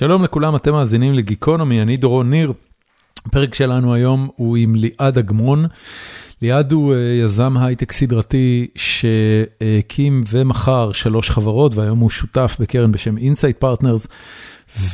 [0.00, 2.52] שלום לכולם, אתם מאזינים לגיקונומי, אני דורון ניר.
[3.26, 5.66] הפרק שלנו היום הוא עם ליעד אגמון.
[6.42, 13.64] ליעד הוא יזם הייטק סדרתי שהקים ומכר שלוש חברות, והיום הוא שותף בקרן בשם Insight
[13.64, 14.08] Partners.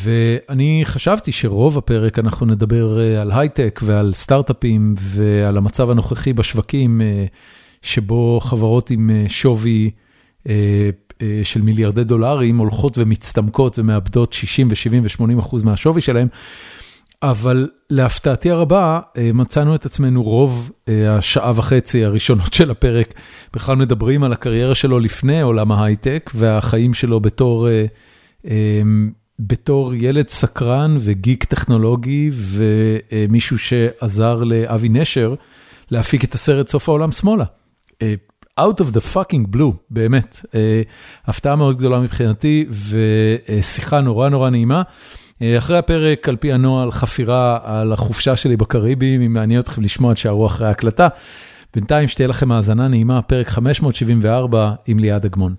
[0.02, 7.00] ואני חשבתי שרוב הפרק אנחנו נדבר על הייטק ועל סטארט-אפים ועל המצב הנוכחי בשווקים,
[7.82, 9.90] שבו חברות עם שווי
[11.42, 16.28] של מיליארדי דולרים הולכות ומצטמקות ומאבדות 60 ו-70 ו-80 אחוז מהשווי שלהם.
[17.22, 19.00] אבל להפתעתי הרבה,
[19.34, 23.14] מצאנו את עצמנו רוב השעה וחצי הראשונות של הפרק,
[23.54, 27.68] בכלל מדברים על הקריירה שלו לפני עולם ההייטק והחיים שלו בתור,
[29.38, 35.34] בתור ילד סקרן וגיק טכנולוגי ומישהו שעזר לאבי נשר
[35.90, 37.44] להפיק את הסרט סוף העולם שמאלה.
[38.60, 40.40] Out of the fucking blue, באמת,
[41.26, 42.66] הפתעה מאוד גדולה מבחינתי
[43.48, 44.82] ושיחה נורא נורא נעימה.
[45.58, 50.46] אחרי הפרק, על פי הנוהל, חפירה על החופשה שלי בקריבים, אם מעניין אתכם לשמוע, תשארו
[50.46, 51.08] אחרי ההקלטה.
[51.74, 55.54] בינתיים שתהיה לכם האזנה נעימה, פרק 574 עם ליעד אגמון.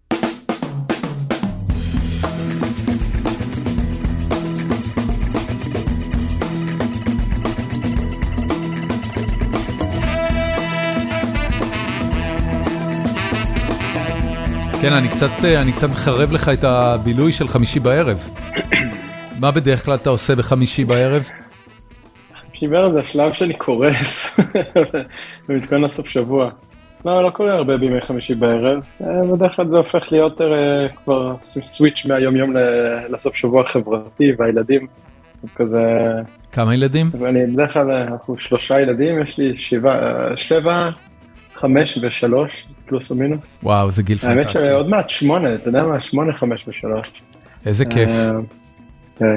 [14.81, 18.29] כן, אני קצת, אני קצת מחרב לך את הבילוי של חמישי בערב.
[19.41, 21.27] מה בדרך כלל אתה עושה בחמישי בערב?
[22.47, 24.39] חמישי בערב זה השלב שאני קורס
[25.49, 26.49] ומתכונן לסוף שבוע.
[27.05, 30.41] לא, לא קורה הרבה בימי חמישי בערב, בדרך כלל זה הופך להיות
[31.03, 32.53] כבר סוויץ' מהיום יום
[33.09, 34.87] לסוף שבוע חברתי והילדים.
[35.55, 35.83] כזה...
[36.51, 37.09] כמה ילדים?
[37.19, 40.89] ואני בדרך כלל, אנחנו שלושה ילדים, יש לי שבעה, שבע,
[41.55, 43.59] חמש ושלוש, פלוס או מינוס.
[43.63, 44.57] וואו, זה גיל פנטסטי.
[44.57, 46.01] האמת שעוד מעט שמונה, אתה יודע מה?
[46.01, 47.07] שמונה, חמש ושלוש.
[47.65, 48.09] איזה כיף.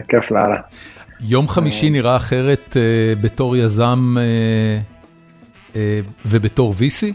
[0.09, 0.61] כיף לאללה.
[1.21, 2.77] יום חמישי נראה אחרת
[3.21, 4.17] בתור יזם
[6.27, 7.13] ובתור VC?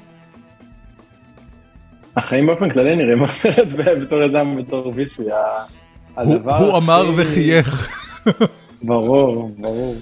[2.18, 5.22] החיים באופן כללי נראים אחרת בתור יזם ובתור VC.
[6.22, 7.90] הוא אמר וחייך.
[8.84, 9.96] ברור, ברור.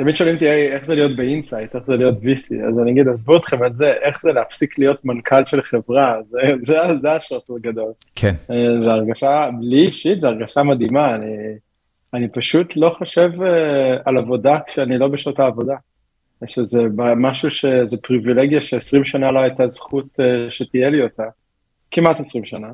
[0.00, 3.36] תמיד שואלים אותי איך זה להיות באינסייט, איך זה להיות VC, אז אני אגיד, עזבו
[3.36, 7.92] אתכם את זה, איך זה להפסיק להיות מנכ"ל של חברה, זה, זה, זה השוס הגדול.
[8.14, 8.34] כן.
[8.82, 11.36] זה הרגשה, לי אישית, זה הרגשה מדהימה, אני,
[12.14, 13.30] אני פשוט לא חושב
[14.04, 15.74] על עבודה כשאני לא בשעות העבודה.
[16.46, 16.82] שזה
[17.16, 20.06] משהו שזה פריבילגיה ש-20 שנה לא הייתה זכות
[20.50, 21.24] שתהיה לי אותה,
[21.90, 22.68] כמעט 20 שנה,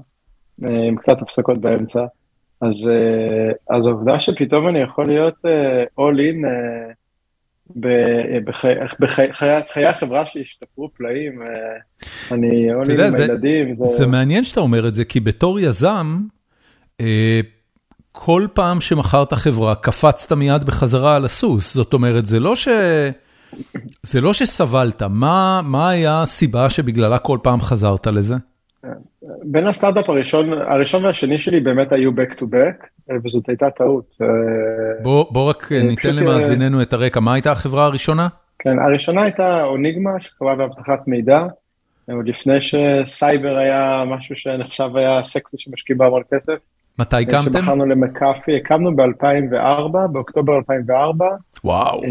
[0.63, 2.05] עם קצת הפסקות באמצע,
[2.61, 2.91] אז,
[3.71, 5.35] אז העובדה שפתאום אני יכול להיות
[6.01, 6.47] all in,
[9.01, 11.43] בחיי החברה שהשתפרו פלאים,
[12.33, 13.75] אני עולה עם הילדים.
[13.97, 16.21] זה מעניין שאתה אומר את זה, כי בתור יזם,
[18.13, 21.75] כל פעם שמכרת חברה, קפצת מיד בחזרה על הסוס.
[21.75, 22.69] זאת אומרת, זה לא ש...
[24.03, 28.35] זה לא שסבלת, מה, מה היה הסיבה שבגללה כל פעם חזרת לזה?
[29.45, 32.87] בין הסטארט-אפ הראשון, הראשון והשני שלי באמת היו back to back,
[33.25, 34.17] וזאת הייתה טעות.
[35.03, 38.29] בוא, בוא רק ניתן למאזיננו את הרקע, מה הייתה החברה הראשונה?
[38.59, 41.43] כן, הראשונה הייתה אוניגמה, שקורה באבטחת מידע,
[42.13, 46.59] עוד לפני שסייבר היה משהו שנחשב היה סקסי שמשקיע בהמון כסף.
[46.99, 47.53] מתי הקמתם?
[47.53, 51.27] שמכרנו למקאפי, הקמנו ב-2004, באוקטובר 2004.
[51.65, 52.03] וואו,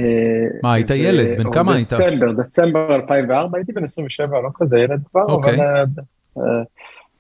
[0.64, 1.38] מה היית ילד?
[1.38, 1.94] בן כמה היית?
[1.94, 5.58] דצמבר, דצמבר 2004, הייתי בן 27, לא כזה ילד כבר, אוקיי.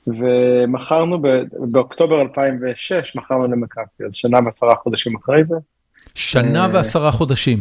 [0.07, 1.21] ומכרנו
[1.71, 5.55] באוקטובר 2006, מכרנו למקאפי, אז שנה ועשרה חודשים אחרי זה.
[6.15, 7.59] שנה ועשרה חודשים.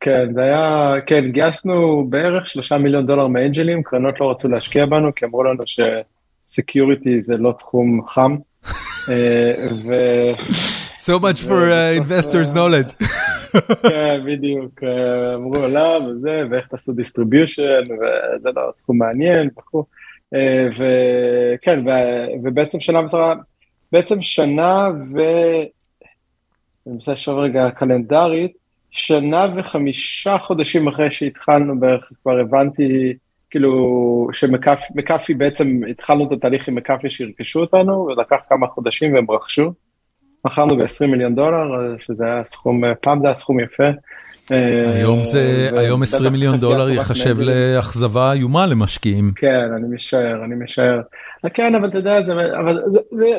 [0.00, 5.14] כן, זה היה, כן, גייסנו בערך שלושה מיליון דולר מאנג'לים, קרנות לא רצו להשקיע בנו,
[5.14, 5.62] כי אמרו לנו
[6.46, 8.36] שסקיוריטי זה לא תחום חם.
[9.84, 9.94] ו...
[11.06, 12.92] So much for uh, investors knowledge.
[13.90, 14.82] כן, בדיוק,
[15.34, 19.84] אמרו לא, וזה, ואיך תעשו distribution, וזה לא תחום מעניין וכו'.
[20.76, 21.84] וכן,
[22.42, 23.34] ובעצם שנה וצרה,
[23.92, 25.20] בעצם שנה ו...
[26.86, 28.52] אני מנסה לשאול רגע קלנדרית,
[28.90, 33.12] שנה וחמישה חודשים אחרי שהתחלנו בערך, כבר הבנתי,
[33.50, 39.72] כאילו, שמקאפי בעצם, התחלנו את התהליך עם מקאפי שירכשו אותנו, ולקח כמה חודשים והם רכשו.
[40.44, 43.88] מכרנו ב-20 מיליון דולר, שזה היה סכום, פעם זה היה סכום יפה.
[44.94, 49.32] היום זה, היום 20 מיליון דולר יחשב לאכזבה איומה למשקיעים.
[49.36, 51.00] כן, אני משער, אני משער.
[51.54, 52.18] כן, אבל אתה יודע,
[52.60, 52.82] אבל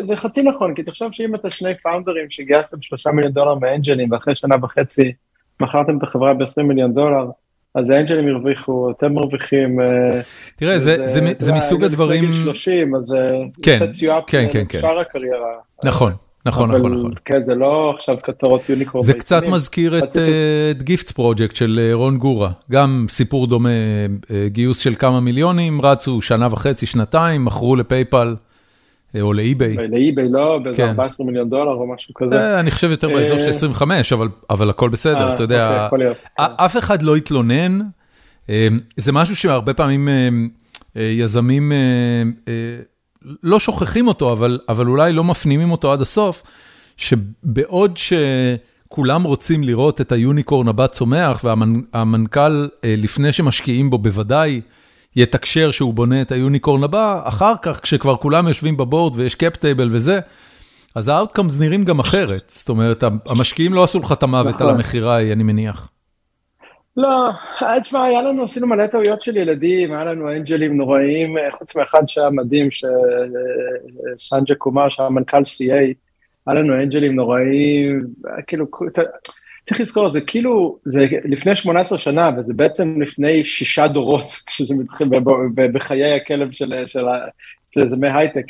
[0.02, 4.36] זה חצי נכון, כי תחשוב שאם אתה שני פאונדרים שגייסתם 3 מיליון דולר מאנג'לים, ואחרי
[4.36, 5.12] שנה וחצי
[5.62, 7.26] מכרתם את החברה ב-20 מיליון דולר,
[7.76, 9.80] אז האנג'לים הרוויחו, אתם מרוויחים.
[10.56, 10.80] תראה,
[11.40, 12.24] זה מסוג הדברים...
[12.24, 13.30] בגיל 30, אז זה
[13.64, 14.78] כן, קצת סיוע כן, כן, כן.
[14.78, 15.54] לשאר הקריירה.
[15.86, 16.14] נכון.
[16.46, 17.14] נכון, נכון, נכון.
[17.26, 19.04] כן, זה לא עכשיו כותרות יוניקורן.
[19.04, 20.18] זה קצת מזכיר את
[20.82, 23.70] גיפטס פרויקט של רון גורה, גם סיפור דומה,
[24.48, 28.36] גיוס של כמה מיליונים, רצו שנה וחצי, שנתיים, מכרו לפייפל.
[29.22, 29.76] או לאי-ביי.
[29.88, 32.60] לאי-ביי לא, באיזה 14 מיליון דולר או משהו כזה.
[32.60, 34.14] אני חושב יותר באזור של 25,
[34.50, 35.88] אבל הכל בסדר, אתה יודע,
[36.38, 37.80] אף אחד לא התלונן,
[38.98, 40.10] זה משהו שהרבה פעמים
[40.96, 41.72] יזמים
[43.44, 44.34] לא שוכחים אותו,
[44.70, 46.44] אבל אולי לא מפנימים אותו עד הסוף,
[46.98, 54.62] שבעוד שכולם רוצים לראות את ה unicorn הבא צומח, והמנכ"ל לפני שמשקיעים בו בוודאי,
[55.16, 59.36] יתקשר שהוא בונה את ה unicorn הבא, אחר כך כשכבר כולם יושבים ב board ויש
[59.36, 60.20] cap table וזה,
[60.96, 64.70] אז ה outcomes נראים גם אחרת, זאת אומרת, המשקיעים לא עשו לך את המוות על
[64.70, 65.90] המכירה ההיא, אני מניח.
[66.98, 67.30] לא,
[67.82, 72.30] תשמע, היה לנו, עשינו מלא טעויות של ילדים, היה לנו אנג'לים נוראים, חוץ מאחד שהיה
[72.30, 72.70] מדהים,
[74.18, 75.74] סנג'ה קומר, שהיה מנכ"ל CA,
[76.48, 78.08] היה לנו אנג'לים נוראים,
[78.48, 78.66] כאילו,
[79.66, 85.08] צריך לזכור, זה כאילו, זה לפני 18 שנה, וזה בעצם לפני שישה דורות, כשזה מתחיל
[85.74, 86.74] בחיי הכלב של
[87.76, 88.46] יזמי הייטק.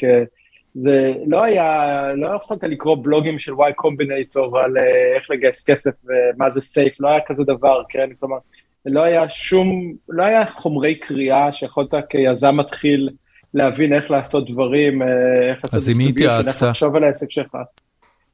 [0.75, 4.77] זה לא היה, לא יכולת לקרוא בלוגים של Y Combinator על
[5.15, 8.09] איך לגייס כסף ומה זה סייף, לא היה כזה דבר, כן?
[8.19, 8.37] כלומר,
[8.85, 13.09] לא היה שום, לא היה חומרי קריאה שיכולת כיזם מתחיל
[13.53, 16.47] להבין איך לעשות דברים, איך לעשות התייעצת?
[16.47, 17.57] איך לחשוב על העסק שלך.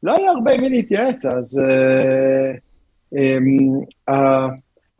[0.03, 1.61] לא היה הרבה מי להתייעץ, אז...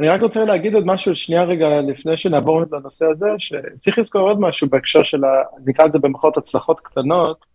[0.01, 4.39] אני רק רוצה להגיד עוד משהו שנייה רגע לפני שנעבור לנושא הזה, שצריך לזכור עוד
[4.39, 5.21] משהו בהקשר של,
[5.65, 7.45] נקרא לזה במחאות הצלחות קטנות,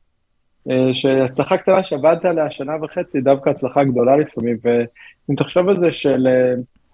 [0.92, 6.26] שהצלחה קטנה שעבדת עליה שנה וחצי, דווקא הצלחה גדולה לפעמים, ואם תחשוב על זה של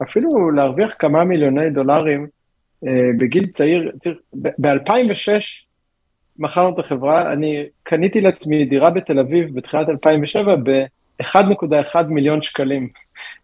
[0.02, 2.26] אפילו להרוויח כמה מיליוני דולרים
[3.18, 3.92] בגיל צעיר,
[4.34, 5.30] ב-2006
[6.38, 12.88] מכרנו את החברה, אני קניתי לעצמי דירה בתל אביב בתחילת 2007 ב-1.1 מיליון שקלים.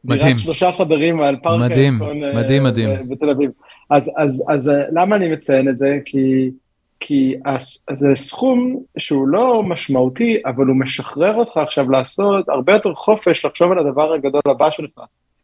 [0.04, 0.38] מדהים.
[0.38, 1.98] שלושה חדרים על פארק מדהים,
[2.34, 3.08] מדהים, מדהים.
[3.08, 3.50] בתל אביב.
[3.90, 5.98] אז, אז, אז למה אני מציין את זה?
[6.04, 6.50] כי,
[7.00, 7.34] כי
[7.92, 13.72] זה סכום שהוא לא משמעותי, אבל הוא משחרר אותך עכשיו לעשות הרבה יותר חופש לחשוב
[13.72, 15.00] על הדבר הגדול הבא שלך.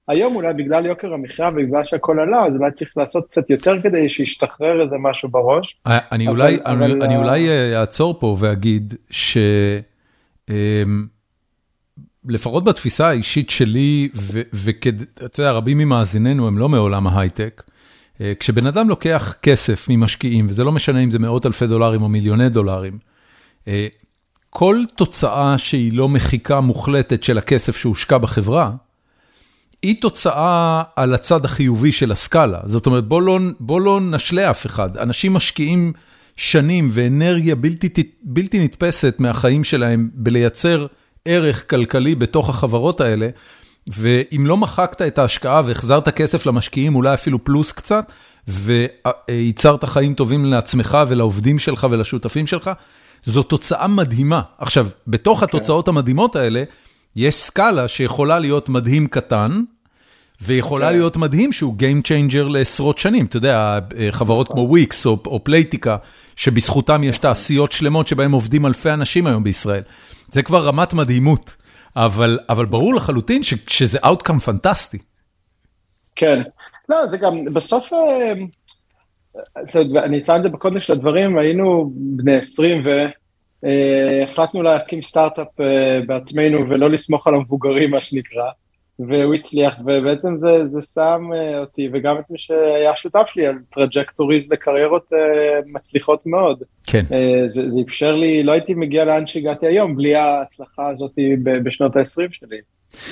[0.08, 4.08] היום אולי בגלל יוקר המחיה ובגלל שהכל עלה, אז אולי צריך לעשות קצת יותר כדי
[4.08, 5.76] שישתחרר איזה משהו בראש.
[5.86, 9.38] אני אבל, אולי, אבל, אני, אני אולי אעצור פה ואגיד ש...
[12.28, 14.08] לפחות בתפיסה האישית שלי,
[14.52, 17.62] ואתה יודע, רבים ממאזיננו הם לא מעולם ההייטק,
[18.40, 22.48] כשבן אדם לוקח כסף ממשקיעים, וזה לא משנה אם זה מאות אלפי דולרים או מיליוני
[22.48, 22.98] דולרים,
[24.50, 28.72] כל תוצאה שהיא לא מחיקה מוחלטת של הכסף שהושקע בחברה,
[29.82, 32.60] היא תוצאה על הצד החיובי של הסקאלה.
[32.66, 34.96] זאת אומרת, בוא לא, בוא לא נשלה אף אחד.
[34.96, 35.92] אנשים משקיעים
[36.36, 37.88] שנים ואנרגיה בלתי,
[38.22, 40.86] בלתי נתפסת מהחיים שלהם בלייצר
[41.24, 43.28] ערך כלכלי בתוך החברות האלה,
[43.86, 48.12] ואם לא מחקת את ההשקעה והחזרת כסף למשקיעים, אולי אפילו פלוס קצת,
[48.48, 52.70] וייצרת חיים טובים לעצמך ולעובדים שלך ולשותפים שלך,
[53.24, 54.40] זו תוצאה מדהימה.
[54.58, 55.44] עכשיו, בתוך כן.
[55.44, 56.62] התוצאות המדהימות האלה,
[57.16, 59.62] יש סקאלה שיכולה להיות מדהים קטן,
[60.42, 60.96] ויכולה כן.
[60.96, 63.24] להיות מדהים שהוא Game Changer לעשרות שנים.
[63.24, 63.78] אתה יודע,
[64.10, 65.96] חברות כמו וויקס או פלייטיקה,
[66.36, 69.82] שבזכותם יש תעשיות שלמות שבהם עובדים אלפי אנשים היום בישראל.
[70.28, 71.54] זה כבר רמת מדהימות,
[71.96, 74.98] אבל, אבל ברור לחלוטין ש, שזה outcome פנטסטי.
[76.16, 76.42] כן,
[76.88, 78.32] לא, זה גם, בסוף, אה,
[80.04, 82.82] אני שם את זה בקונטקסט של הדברים, היינו בני 20
[83.62, 88.50] והחלטנו להקים סטארט-אפ אה, בעצמנו ולא לסמוך על המבוגרים, מה שנקרא.
[88.98, 93.54] והוא הצליח, ובעצם זה, זה שם אה, אותי, וגם את מי שהיה שותף שלי על
[93.70, 95.16] trajectories לקריירות אה,
[95.66, 96.62] מצליחות מאוד.
[96.86, 97.04] כן.
[97.08, 101.12] אה, זה, זה אפשר לי, לא הייתי מגיע לאן שהגעתי היום, בלי ההצלחה הזאת
[101.64, 102.58] בשנות ה-20 שלי.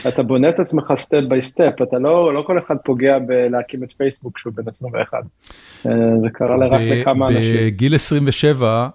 [0.09, 3.93] אתה בונה את עצמך step by step, אתה לא, לא כל אחד פוגע בלהקים את
[3.93, 5.19] פייסבוק כשהוא בן 21.
[5.19, 5.89] אה,
[6.23, 7.67] זה קרה רק לכמה אנשים.
[7.67, 8.89] בגיל 27,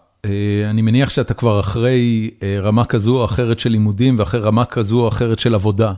[0.70, 5.08] אני מניח שאתה כבר אחרי רמה כזו או אחרת של לימודים ואחרי רמה כזו או
[5.08, 5.94] אחרת של עבודה.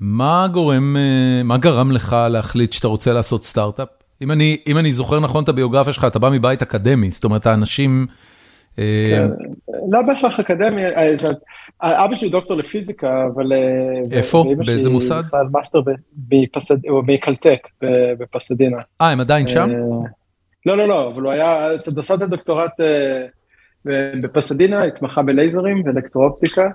[0.00, 0.96] מה גורם,
[1.44, 3.88] מה גרם לך להחליט שאתה רוצה לעשות סטארט-אפ?
[4.22, 7.46] אם אני, אם אני זוכר נכון את הביוגרפיה שלך, אתה בא מבית אקדמי, זאת אומרת,
[7.46, 8.06] האנשים...
[8.76, 9.28] כן,
[9.90, 10.82] לא בהכרח אקדמי,
[11.82, 13.52] אבא שלי דוקטור לפיזיקה, אבל...
[14.12, 14.44] איפה?
[14.66, 15.22] באיזה מוסד?
[15.52, 15.80] מאסטר
[17.06, 17.68] מקלטק
[18.18, 18.76] בפסדינה.
[19.00, 19.70] אה, הם עדיין שם?
[20.66, 22.72] לא, לא, לא, אבל הוא היה, עשה את הדוקטורט
[24.22, 26.68] בפסדינה, התמחה בלייזרים ואלקטרואופטיקה.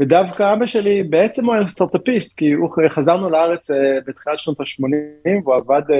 [0.00, 3.74] ודווקא אבא שלי בעצם הוא היה סטארט-אפיסט, כי הוא, חזרנו לארץ אה,
[4.06, 5.94] בתחילת שנות ה-80, והוא עבד אה,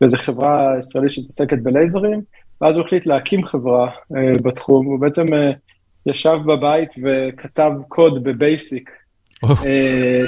[0.00, 2.20] באיזה חברה ישראלית שמתעסקת בלייזרים,
[2.60, 5.26] ואז הוא החליט להקים חברה אה, בתחום, הוא בעצם
[6.06, 8.90] ישב בבית וכתב קוד בבייסיק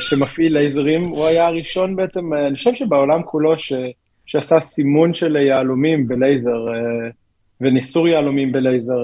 [0.00, 3.72] שמפעיל לייזרים, הוא היה הראשון בעצם, אני חושב שבעולם כולו ש,
[4.26, 6.64] שעשה סימון של יהלומים בלייזר
[7.60, 8.98] וניסור יהלומים בלייזר.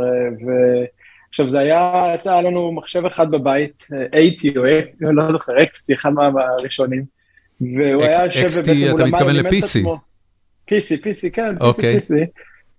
[1.33, 3.87] עכשיו זה היה, היה לנו מחשב אחד בבית,
[4.33, 4.55] 80
[5.05, 7.05] או לא זוכר, XT, אחד מהראשונים,
[7.61, 9.99] והוא היה יושב ובעצם הוא למד, לימד את עצמו.
[10.71, 11.99] PC, PC, כן, PC, okay.
[11.99, 12.15] PC.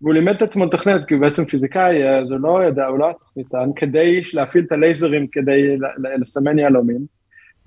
[0.02, 3.06] והוא לימד את עצמו לתכנת, כי הוא בעצם פיזיקאי, אז הוא לא ידע, הוא לא
[3.06, 5.78] היה תכניתן, כדי להפעיל את הלייזרים כדי
[6.22, 7.06] לסמן יהלומים.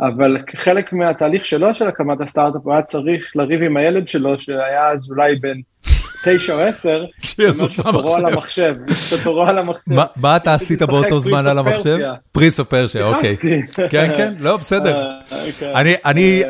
[0.01, 4.91] אבל כחלק מהתהליך שלו של הקמת הסטארט-אפ, הוא היה צריך לריב עם הילד שלו, שהיה
[4.91, 5.61] אז אולי בן
[6.29, 8.75] תשע או עשר, שתורו על המחשב,
[9.09, 9.91] שתורו על המחשב.
[10.17, 11.99] מה אתה עשית באותו זמן על המחשב?
[12.33, 13.37] Prince of Persia, אוקיי.
[13.91, 14.97] כן, כן, לא, בסדר.
[15.33, 15.73] אה, כן.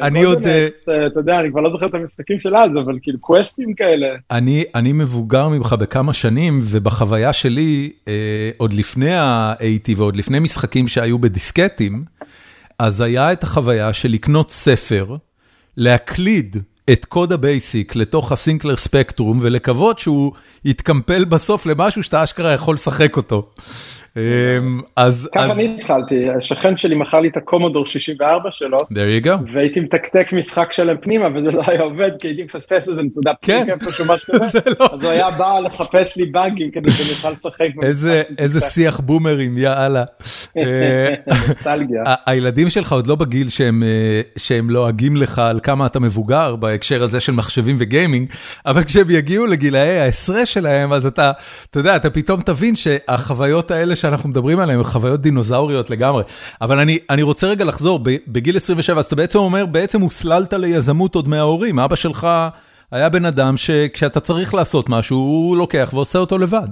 [0.02, 0.46] אני עוד...
[0.46, 0.66] אה,
[1.06, 4.06] אתה יודע, אני כבר לא זוכר את המשחקים של אז, אבל כאילו קווסטים כאלה.
[4.74, 11.18] אני מבוגר ממך בכמה שנים, ובחוויה שלי, אה, עוד לפני ה-AT ועוד לפני משחקים שהיו
[11.18, 12.04] בדיסקטים,
[12.78, 15.16] אז היה את החוויה של לקנות ספר,
[15.76, 16.56] להקליד
[16.92, 20.32] את קוד הבייסיק לתוך הסינקלר ספקטרום ולקוות שהוא
[20.64, 23.48] יתקמפל בסוף למשהו שאתה אשכרה יכול לשחק אותו.
[24.16, 29.26] אמ, אז ככה אני התחלתי, השכן שלי מכר לי את הקומודור 64 שלו, there you
[29.26, 33.32] go, והייתי מתקתק משחק שלם פנימה וזה לא היה עובד כי הייתי מפספס איזה נקודה
[33.42, 33.66] כן,
[34.08, 37.66] לא- אז הוא היה בא לחפש לי באגים כדי שאני אוכל לשחק.
[38.38, 40.04] איזה שיח בומרים יאללה.
[40.56, 41.14] אה,
[42.26, 47.20] הילדים שלך עוד לא בגיל אה, שהם לועגים לך על כמה אתה מבוגר בהקשר הזה
[47.20, 48.28] של מחשבים וגיימינג,
[48.66, 51.32] אבל כשהם יגיעו לגילאי העשרה שלהם אז אתה,
[51.70, 56.22] אתה יודע, אתה פתאום תבין שהחוויות האלה שאנחנו מדברים עליהן, חוויות דינוזאוריות לגמרי.
[56.60, 61.14] אבל אני אני רוצה רגע לחזור, בגיל 27, אז אתה בעצם אומר, בעצם הוסללת ליזמות
[61.14, 62.28] עוד מההורים, אבא שלך
[62.90, 66.68] היה בן אדם שכשאתה צריך לעשות משהו, הוא לוקח ועושה אותו לבד.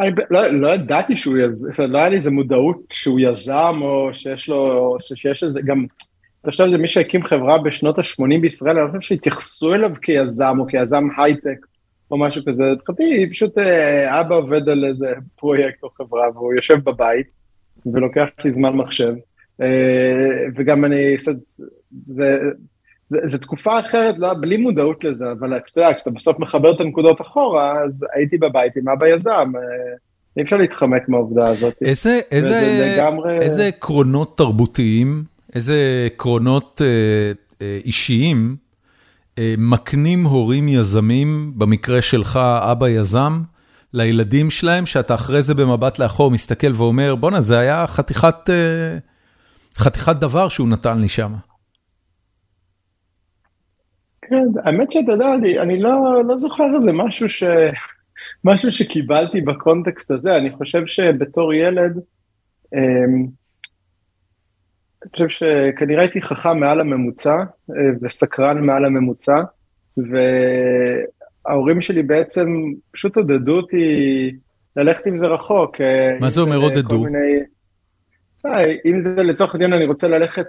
[0.00, 4.48] אני לא, לא ידעתי שהוא יזם, לא היה לי איזה מודעות שהוא יזם, או שיש
[4.48, 5.86] לו, או שיש איזה, גם,
[6.40, 10.66] אתה חושב שזה מי שהקים חברה בשנות ה-80 בישראל, אני חושב שהתייחסו אליו כיזם, או
[10.66, 11.66] כיזם הייטק.
[12.10, 16.78] או משהו כזה, התחלתי, פשוט אה, אבא עובד על איזה פרויקט או חברה והוא יושב
[16.84, 17.26] בבית
[17.86, 19.14] ולוקח לי זמן מחשב,
[19.62, 19.66] אה,
[20.56, 21.32] וגם אני, זה,
[22.06, 22.38] זה,
[23.08, 26.80] זה, זה תקופה אחרת, לא, בלי מודעות לזה, אבל אתה יודע, כשאתה בסוף מחבר את
[26.80, 29.96] הנקודות אחורה, אז הייתי בבית עם אבא יזם, אה,
[30.36, 31.74] אי אפשר להתחמק מהעובדה הזאת.
[31.82, 33.38] איזה, איזה, לגמרי...
[33.40, 37.32] איזה עקרונות תרבותיים, איזה עקרונות אה,
[37.62, 38.56] אה, אישיים,
[39.58, 43.42] מקנים הורים יזמים, במקרה שלך אבא יזם,
[43.92, 48.98] לילדים שלהם, שאתה אחרי זה במבט לאחור מסתכל ואומר, בואנה, זה היה חתיכת, אה,
[49.78, 51.32] חתיכת דבר שהוא נתן לי שם.
[54.22, 57.42] כן, האמת שאתה יודע, אני, אני לא, לא זוכר איזה משהו, ש,
[58.44, 62.00] משהו שקיבלתי בקונטקסט הזה, אני חושב שבתור ילד,
[62.74, 63.26] אמ,
[65.06, 67.36] אני חושב שכנראה הייתי חכם מעל הממוצע
[67.70, 69.42] אה, וסקרן מעל הממוצע,
[71.46, 72.48] וההורים שלי בעצם
[72.92, 73.76] פשוט עודדו אותי
[74.76, 75.80] ללכת עם זה רחוק.
[75.80, 77.04] אה, מה זה אומר עודדו?
[77.04, 77.18] מיני...
[78.46, 80.46] אה, אם זה לצורך העניין אני רוצה ללכת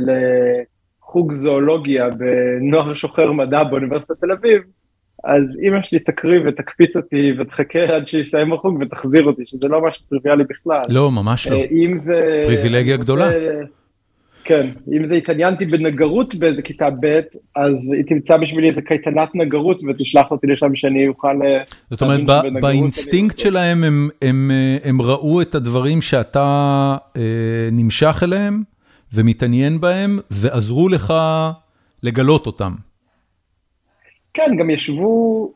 [0.00, 4.62] לחוג זואולוגיה בנוער שוחר מדע באוניברסיטת תל אביב,
[5.24, 10.04] אז אמא שלי תקריב ותקפיץ אותי ותחכה עד שיסיים החוג ותחזיר אותי, שזה לא משהו
[10.10, 10.82] טריוויאלי בכלל.
[10.88, 11.56] לא, ממש לא.
[11.70, 12.44] אם זה...
[12.46, 13.30] פריבילגיה גדולה.
[14.46, 17.20] כן, אם זה התעניינתי בנגרות באיזה כיתה ב',
[17.56, 21.42] אז היא תמצא בשבילי איזה קייטנת נגרות ותשלח אותי לשם שאני אוכל...
[21.42, 22.20] אה, זאת אומרת,
[22.60, 28.62] באינסטינקט שלהם הם, הם, אה, הם ראו את הדברים שאתה אה, נמשך אליהם
[29.14, 31.14] ומתעניין בהם, ועזרו לך
[32.02, 32.72] לגלות אותם.
[34.34, 35.52] כן, גם ישבו,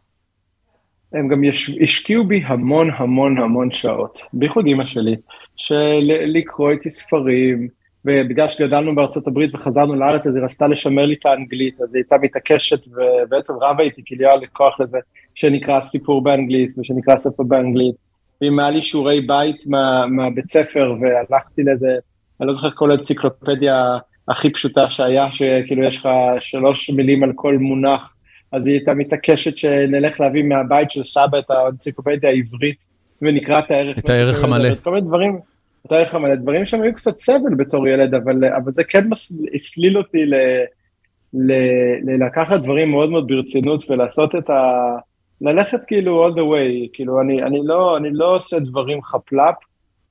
[1.12, 5.16] הם גם יש, השקיעו בי המון המון המון שעות, בייחוד אימא שלי,
[5.56, 11.14] של לקרוא איתי ספרים, ובגלל שגדלנו בארצות הברית וחזרנו לארץ אז היא רצתה לשמר לי
[11.21, 14.99] את האנגלית, אז היא הייתה מתעקשת ובעצם רבה איתי כי לי היה לקוח לזה
[15.35, 17.95] שנקרא סיפור באנגלית ושנקרא ספר באנגלית.
[18.42, 21.97] ואם היה לי שיעורי בית מה, מהבית ספר והלכתי לאיזה,
[22.40, 26.09] אני לא זוכר כל האנציקלופדיה הכי פשוטה שהיה, שכאילו יש לך
[26.40, 28.14] שלוש מילים על כל מונח,
[28.52, 32.76] אז היא הייתה מתעקשת שנלך להביא מהבית של סבא את האנציקלופדיה העברית
[33.23, 33.99] ונקרא את הערך.
[33.99, 34.75] את הערך המלא.
[34.75, 35.50] כל מיני דברים.
[35.84, 39.08] יותר לך מלא דברים שם היו קצת סבל בתור ילד, אבל, אבל זה כן
[39.54, 40.34] הסליל אותי ל,
[41.34, 41.52] ל,
[42.02, 44.62] ללקחת דברים מאוד מאוד ברצינות ולעשות את ה...
[45.40, 49.54] ללכת כאילו all the way, כאילו אני, אני, לא, אני לא עושה דברים חפלאפ,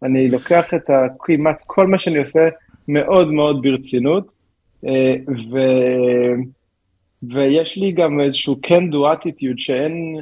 [0.04, 2.50] אני לוקח את ה, כמעט כל מה שאני עושה
[2.88, 4.34] מאוד מאוד ברצינות,
[4.88, 5.16] אה,
[5.52, 5.58] ו,
[7.34, 10.16] ויש לי גם איזשהו can do attitude שאין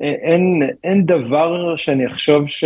[0.00, 2.64] אין, אין דבר שאני אחשוב ש...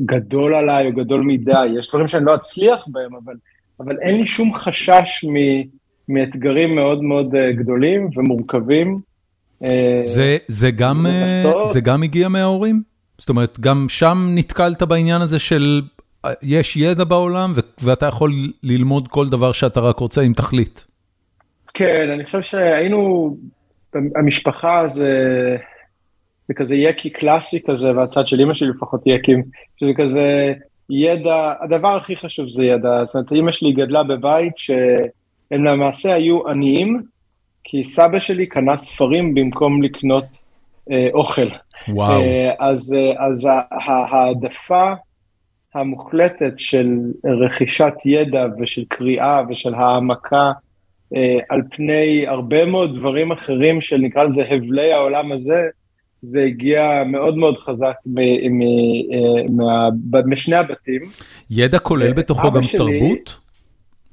[0.00, 3.34] גדול עליי, הוא גדול מדי, יש דברים שאני לא אצליח בהם, אבל,
[3.80, 5.34] אבל אין לי שום חשש מ,
[6.08, 9.00] מאתגרים מאוד מאוד גדולים ומורכבים.
[10.00, 11.06] זה, זה, גם,
[11.72, 12.82] זה גם הגיע מההורים?
[13.18, 15.82] זאת אומרת, גם שם נתקלת בעניין הזה של
[16.42, 17.52] יש ידע בעולם
[17.82, 20.80] ואתה יכול ללמוד כל דבר שאתה רק רוצה אם תחליט.
[21.74, 23.36] כן, אני חושב שהיינו,
[24.16, 25.56] המשפחה זה,
[26.50, 29.42] זה כזה יקי קלאסי כזה, והצד של אמא שלי לפחות יקים,
[29.76, 30.52] שזה כזה
[30.90, 36.48] ידע, הדבר הכי חשוב זה ידע, זאת אומרת, אמא שלי גדלה בבית שהם למעשה היו
[36.48, 37.02] עניים,
[37.64, 40.24] כי סבא שלי קנה ספרים במקום לקנות
[40.90, 41.48] אה, אוכל.
[41.88, 42.20] וואו.
[42.20, 43.48] אה, אז, אה, אז
[44.10, 44.92] העדפה
[45.74, 50.50] המוחלטת של רכישת ידע ושל קריאה ושל העמקה
[51.16, 55.62] אה, על פני הרבה מאוד דברים אחרים של נקרא לזה הבלי העולם הזה,
[56.22, 57.94] זה הגיע מאוד מאוד חזק
[60.26, 61.00] משני הבתים.
[61.50, 63.36] ידע כולל בתוכו גם שלי, תרבות?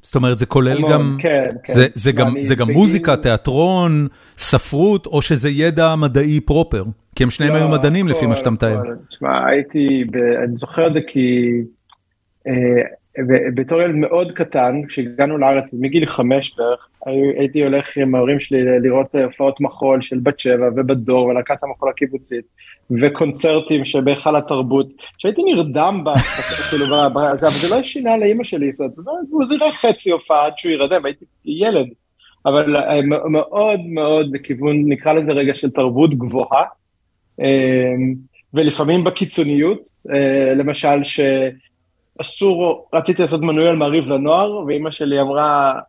[0.01, 1.73] זאת אומרת, זה כולל המון, גם, כן, כן.
[1.73, 6.83] זה, זה גם, זה גם מוזיקה, תיאטרון, ספרות, או שזה ידע מדעי פרופר?
[7.15, 8.81] כי הם שניהם לא, היו מדענים לפי מה שאתה מתאר.
[9.09, 11.51] תשמע, הייתי, ב, אני זוכר את זה כי
[12.47, 12.53] אה,
[13.55, 16.87] בתור ילד מאוד קטן, כשהגענו לארץ, מגיל חמש בערך,
[17.37, 22.45] הייתי הולך עם ההורים שלי לראות הופעות מחול של בת שבע ובדור ולהקת המחול הקיבוצית,
[23.01, 24.87] וקונצרטים שבהיכל התרבות,
[25.17, 26.13] שהייתי נרדם בה,
[26.69, 28.69] כאילו, אבל זה לא שינה לאימא שלי,
[29.29, 31.87] הוא זירה חצי הופעה עד שהוא ירדם, הייתי ילד,
[32.45, 36.63] אבל אה, מאוד מאוד בכיוון, נקרא לזה רגע של תרבות גבוהה,
[37.41, 37.95] אה,
[38.53, 41.19] ולפעמים בקיצוניות, אה, למשל ש...
[42.21, 45.79] אסור, רציתי לעשות מנוי על מעריב לנוער, ואימא שלי אמרה,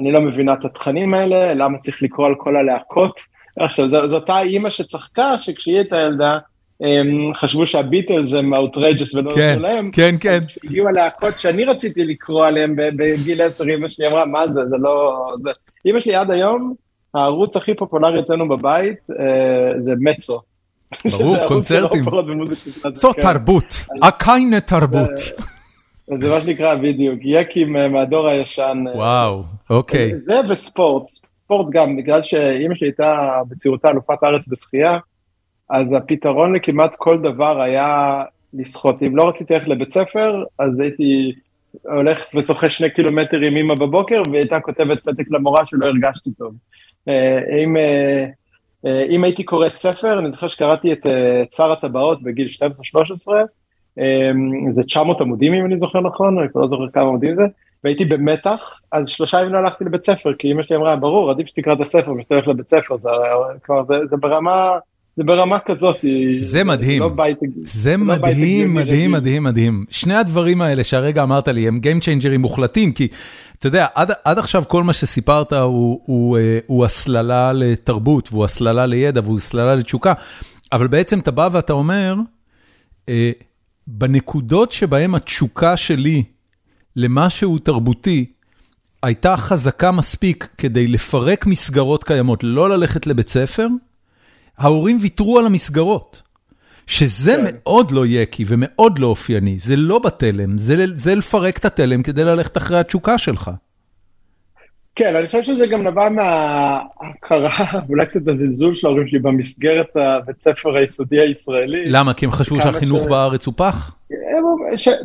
[0.00, 3.20] אני לא מבינה את התכנים האלה, למה צריך לקרוא על כל הלהקות?
[3.60, 6.38] עכשיו, זו אותה אימא שצחקה שכשהיא הייתה ילדה,
[6.80, 9.90] הם חשבו שהביטלס הם outrageous ולא כן, להם.
[9.90, 10.36] כן, כן.
[10.36, 14.76] אז כשהגיעו הלהקות שאני רציתי לקרוא עליהם בגיל 10, אימא שלי אמרה, מה זה, זה
[14.76, 15.26] לא...
[15.42, 15.50] זה...
[15.84, 16.74] אימא שלי עד היום,
[17.14, 20.40] הערוץ הכי פופולרי אצלנו בבית אה, זה מצו.
[21.10, 22.04] ברור, קונצרטים.
[22.94, 23.20] זו כן.
[23.20, 25.10] תרבות, הקיינה תרבות.
[26.18, 28.84] זה מה שנקרא בדיוק, יקים אה, מהדור הישן.
[28.88, 30.20] אה, וואו, אוקיי.
[30.20, 34.98] זה וספורט, ספורט גם, בגלל שאימא שלי הייתה בצעירותה אלופת הארץ בשחייה,
[35.70, 38.22] אז הפתרון לכמעט כל דבר היה
[38.54, 39.02] לשחות.
[39.02, 41.32] אם לא רציתי ללכת לבית ספר, אז הייתי
[41.82, 46.54] הולך ושוחה שני קילומטר עם אמא בבוקר, והיא הייתה כותבת פתק למורה שלא הרגשתי טוב.
[47.08, 47.76] אה, אם
[49.10, 51.06] אם הייתי קורא ספר, אני זוכר שקראתי את
[51.50, 53.42] צר הטבעות בגיל 12-13, אה,
[54.70, 57.42] זה 900 עמודים אם אני זוכר נכון, אני כבר לא זוכר כמה עמודים זה,
[57.84, 61.46] והייתי במתח, אז שלושה ימים לא הלכתי לבית ספר, כי אמא שלי אמרה, ברור, עדיף
[61.46, 63.08] שתקרא את הספר ושאתה הולך לבית ספר, זה
[63.64, 64.78] כבר, זה, זה ברמה...
[65.16, 65.96] זה ברמה כזאת,
[66.38, 67.08] זה מדהים, לא
[67.62, 69.84] זה לא מדהים, מדהים, מדהים, מדהים.
[69.90, 73.08] שני הדברים האלה שהרגע אמרת לי הם Game Changerים מוחלטים, כי
[73.58, 78.44] אתה יודע, עד, עד עכשיו כל מה שסיפרת הוא, הוא, אה, הוא הסללה לתרבות, והוא
[78.44, 80.12] הסללה לידע, והוא הסללה לתשוקה,
[80.72, 82.14] אבל בעצם אתה בא ואתה אומר,
[83.08, 83.30] אה,
[83.92, 86.22] בנקודות שבהם התשוקה שלי
[86.96, 88.32] למשהו תרבותי,
[89.02, 93.66] הייתה חזקה מספיק כדי לפרק מסגרות קיימות, לא ללכת לבית ספר,
[94.58, 96.22] ההורים ויתרו על המסגרות.
[96.86, 97.44] שזה כן.
[97.46, 102.24] מאוד לא יקי ומאוד לא אופייני, זה לא בתלם, זה, זה לפרק את התלם כדי
[102.24, 103.50] ללכת אחרי התשוקה שלך.
[104.96, 110.40] כן, אני חושב שזה גם נבע מההכרה, אולי קצת הזלזול של ההורים שלי במסגרת הבית
[110.40, 111.84] ספר היסודי הישראלי.
[111.86, 112.14] למה?
[112.14, 113.06] כי הם חשבו שהחינוך ש...
[113.06, 113.96] בארץ הוא פח?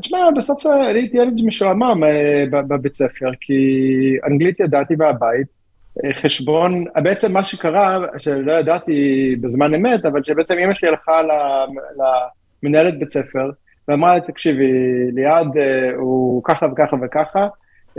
[0.01, 3.53] תשמע, בסוף הייתי ילד משועמם אה, בבית ספר, כי
[4.27, 5.47] אנגלית ידעתי מהבית,
[6.03, 11.21] אה, חשבון, בעצם מה שקרה, שלא ידעתי בזמן אמת, אבל שבעצם אמא שלי הלכה
[12.63, 13.49] למנהלת בית ספר,
[13.87, 14.71] ואמרה לה, תקשיבי,
[15.13, 17.47] ליעד אה, הוא ככה וככה וככה,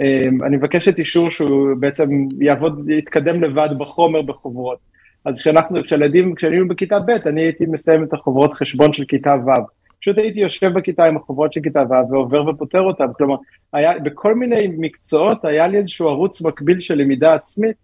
[0.01, 2.09] אה, אני מבקשת אישור שהוא בעצם
[2.41, 4.79] יעבוד, יתקדם לבד בחומר בחוברות.
[5.25, 9.77] אז כשאנחנו, כשילדים, כשהיינו בכיתה ב', אני הייתי מסיים את החוברות חשבון של כיתה ו'.
[10.01, 13.07] פשוט הייתי יושב בכיתה עם החוברות של כיתה ו' ועובר ופותר אותן.
[13.19, 13.37] כלומר,
[13.73, 17.77] היה, בכל מיני מקצועות היה לי איזשהו ערוץ מקביל של למידה עצמית,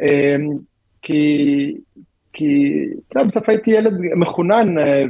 [0.00, 0.50] אמ,
[1.02, 1.74] כי,
[2.32, 2.72] כי,
[3.14, 5.04] יודע, בסוף הייתי ילד מחונן אה,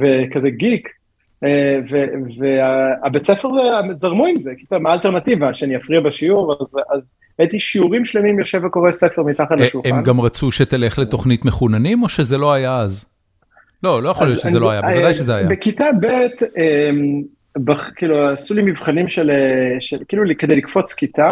[0.00, 0.88] וכזה גיק,
[2.38, 3.48] והבית ספר
[3.94, 7.00] זרמו עם זה, כי מה האלטרנטיבה, שאני אפריע בשיעור, אז, אז
[7.38, 9.88] הייתי שיעורים שלמים יושב וקורא ספר מתחת אה, לשולחן.
[9.88, 13.04] הם גם רצו שתלך לתוכנית מחוננים, או שזה לא היה אז?
[13.82, 15.48] לא, לא יכול להיות שזה לא היה, בוודאי שזה היה.
[15.48, 16.06] בכיתה ב',
[16.60, 17.22] אמ,
[17.96, 19.30] כאילו עשו לי מבחנים של,
[20.08, 21.28] כאילו כדי לקפוץ כיתה,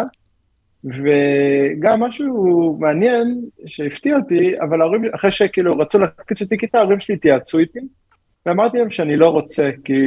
[0.85, 7.15] וגם משהו מעניין שהפתיע אותי, אבל ההורים, אחרי שכאילו רצו להקפיץ אותי כיתה, ההורים שלי
[7.15, 7.79] התייעצו איתי,
[8.45, 9.99] ואמרתי להם שאני לא רוצה, כי,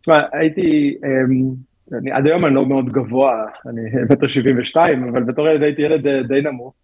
[0.00, 1.54] תשמע, הייתי, אמ,
[1.98, 3.80] אני, עד היום אני לא מאוד גבוה, אני
[4.10, 6.74] מטר שבעים ושתיים, אבל בתור ילד הייתי ילד אה, די נמוך.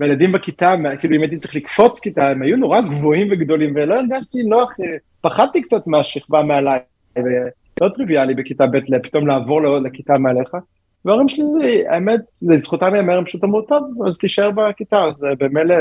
[0.00, 4.42] והילדים בכיתה, כאילו אם הייתי צריך לקפוץ כיתה, הם היו נורא גבוהים וגדולים, ולא הרגשתי
[4.42, 4.74] נוח,
[5.20, 6.78] פחדתי קצת מהשכבה מעליי,
[7.16, 10.56] ולא טריוויאלי בכיתה ב' פתאום לעבור לכיתה מעליך.
[11.04, 15.74] וההורים שלי, האמת, לזכותם ייאמר, הם פשוט אמרו, טוב, אז תישאר בכיתה, אז במילא,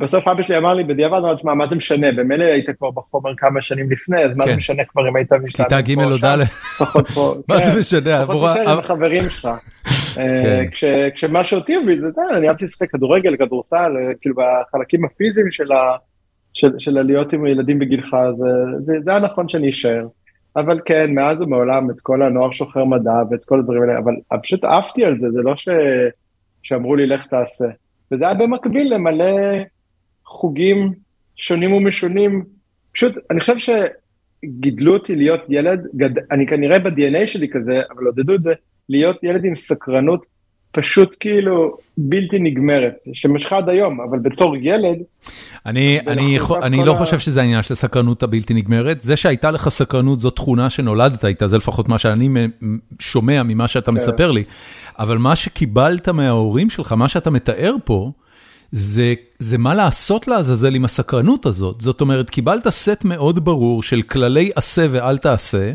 [0.00, 3.30] בסוף אבא שלי אמר לי בדיעבד, אמר, שמע, מה זה משנה, במילא היית כבר בחומר
[3.36, 4.56] כמה שנים לפני, אז מה זה כן.
[4.56, 6.24] משנה כבר אם היית משתנה כיתה ג' או ד',
[7.48, 7.78] מה זה כן.
[7.78, 9.48] משנה, פחות משנה עם החברים שלך.
[10.18, 11.08] אה, כן.
[11.14, 15.46] כשמה שאותי הוביל, זה, אני אהבתי לשחק כדורגל, כדורסל, אה, כאילו בחלקים הפיזיים
[16.78, 18.16] של להיות עם ילדים בגילך,
[18.84, 20.06] זה היה נכון שאני אשאר.
[20.56, 24.64] אבל כן, מאז ומעולם את כל הנוער שוחר מדע ואת כל הדברים האלה, אבל פשוט
[24.64, 25.54] עפתי על זה, זה לא.
[26.62, 27.64] שאמרו לי לך תעשה.
[28.12, 29.24] וזה היה במקביל למלא
[30.28, 30.92] חוגים
[31.36, 32.44] שונים ומשונים.
[32.92, 36.10] פשוט, אני חושב שגידלו אותי להיות ילד, גד...
[36.30, 38.52] אני כנראה ב-DNA שלי כזה, אבל עודדו את זה,
[38.88, 40.24] להיות ילד עם סקרנות
[40.72, 44.98] פשוט כאילו בלתי נגמרת, שמשכה עד היום, אבל בתור ילד...
[45.66, 46.98] אני, אני, יכול, אני לא ה...
[46.98, 51.48] חושב שזה העניין של הסקרנות הבלתי נגמרת, זה שהייתה לך סקרנות זו תכונה שנולדת איתה,
[51.48, 52.28] זה לפחות מה שאני
[53.00, 53.96] שומע ממה שאתה כן.
[53.96, 54.44] מספר לי,
[54.98, 58.12] אבל מה שקיבלת מההורים שלך, מה שאתה מתאר פה,
[58.72, 61.80] זה, זה מה לעשות לעזאזל עם הסקרנות הזאת.
[61.80, 65.72] זאת אומרת, קיבלת סט מאוד ברור של כללי עשה ואל תעשה,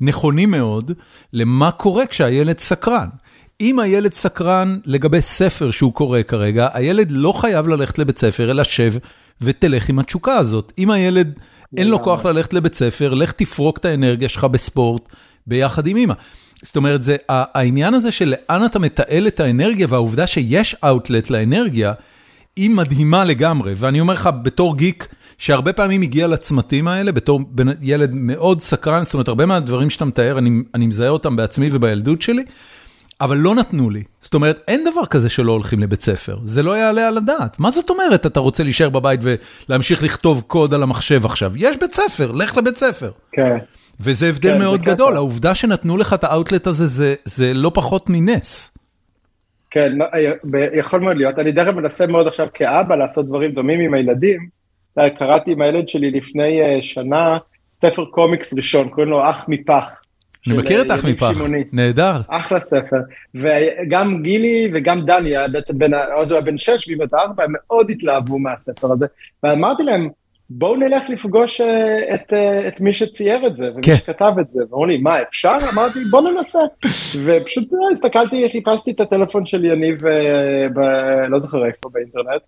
[0.00, 0.92] נכונים מאוד,
[1.32, 3.08] למה קורה כשהילד סקרן.
[3.60, 8.64] אם הילד סקרן לגבי ספר שהוא קורא כרגע, הילד לא חייב ללכת לבית ספר, אלא
[8.64, 8.92] שב
[9.40, 10.72] ותלך עם התשוקה הזאת.
[10.78, 11.38] אם הילד
[11.76, 15.08] אין לו כוח ללכת לבית ספר, לך תפרוק את האנרגיה שלך בספורט
[15.46, 16.14] ביחד עם אמא.
[16.62, 21.92] זאת אומרת, זה, העניין הזה של לאן אתה מתעל את האנרגיה והעובדה שיש אאוטלט לאנרגיה,
[22.56, 23.74] היא מדהימה לגמרי.
[23.76, 27.40] ואני אומר לך, בתור גיק, שהרבה פעמים הגיע לצמתים האלה, בתור
[27.82, 32.22] ילד מאוד סקרן, זאת אומרת, הרבה מהדברים שאתה מתאר, אני, אני מזהה אותם בעצמי ובילדות
[32.22, 32.42] שלי.
[33.20, 34.02] אבל לא נתנו לי.
[34.20, 37.60] זאת אומרת, אין דבר כזה שלא הולכים לבית ספר, זה לא יעלה על הדעת.
[37.60, 39.20] מה זאת אומרת, אתה רוצה להישאר בבית
[39.68, 41.52] ולהמשיך לכתוב קוד על המחשב עכשיו?
[41.56, 43.10] יש בית ספר, לך לבית ספר.
[43.32, 43.58] כן.
[44.00, 48.04] וזה הבדל כן, מאוד גדול, העובדה שנתנו לך את האאוטלט הזה, זה, זה לא פחות
[48.08, 48.71] מנס.
[49.72, 49.92] כן,
[50.74, 51.38] יכול מאוד להיות.
[51.38, 54.48] אני דרך מנסה מאוד עכשיו כאבא לעשות דברים דומים עם הילדים.
[55.18, 57.38] קראתי עם הילד שלי לפני אה, שנה
[57.80, 60.00] ספר קומיקס ראשון, קוראים לו אח מפח.
[60.46, 61.30] אני מכיר את אח מפח,
[61.72, 62.20] נהדר.
[62.28, 62.96] אחלה ספר.
[63.34, 67.52] וגם גילי וגם דני, בעצם בן, אז הוא היה בן 6 והיא בת 4, הם
[67.52, 69.06] מאוד התלהבו מהספר הזה.
[69.42, 70.08] ואמרתי להם,
[70.58, 73.96] בואו נלך לפגוש אה, את, אה, את מי שצייר את זה, ומי כן.
[73.96, 74.62] שכתב את זה.
[74.70, 75.56] ואמרו לי, מה, אפשר?
[75.74, 76.58] אמרתי, בואו ננסה.
[77.24, 79.98] ופשוט אה, הסתכלתי, חיפשתי את הטלפון של יניב,
[80.74, 80.80] ב,
[81.28, 82.42] לא זוכר איפה באינטרנט,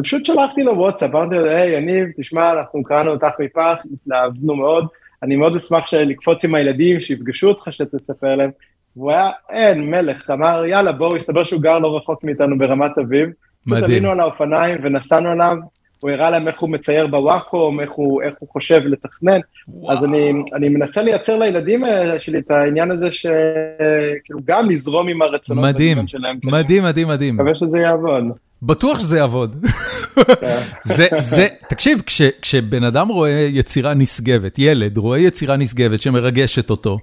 [0.00, 4.86] ופשוט שלחתי לו וואטסאפ, אמרתי לו, היי, יניב, תשמע, אנחנו קראנו אותך מפח, התלהבנו מאוד.
[5.22, 8.50] אני מאוד אשמח לקפוץ עם הילדים, שיפגשו אותך, שתספר להם.
[8.96, 13.28] והוא היה, אין, מלך, אמר, יאללה, בואו, הסתבר שהוא גר לא רחוק מאיתנו ברמת אביב.
[13.66, 13.84] מדהים.
[13.84, 15.56] עלינו על האופניים ונסענו עליו,
[16.02, 19.40] הוא הראה להם איך הוא מצייר בוואקום, איך הוא, איך הוא חושב לתכנן.
[19.68, 19.92] וואו.
[19.92, 25.22] אז אני, אני מנסה לייצר לילדים אה, שלי את העניין הזה, שכאילו גם לזרום עם
[25.22, 26.38] הרצונות מדהים, שלהם.
[26.44, 27.34] מדהים, מדהים, מדהים.
[27.34, 28.24] מקווה שזה יעבוד.
[28.62, 29.66] בטוח שזה יעבוד.
[30.84, 36.98] זה, זה, תקשיב, כש, כשבן אדם רואה יצירה נשגבת, ילד רואה יצירה נשגבת שמרגשת אותו,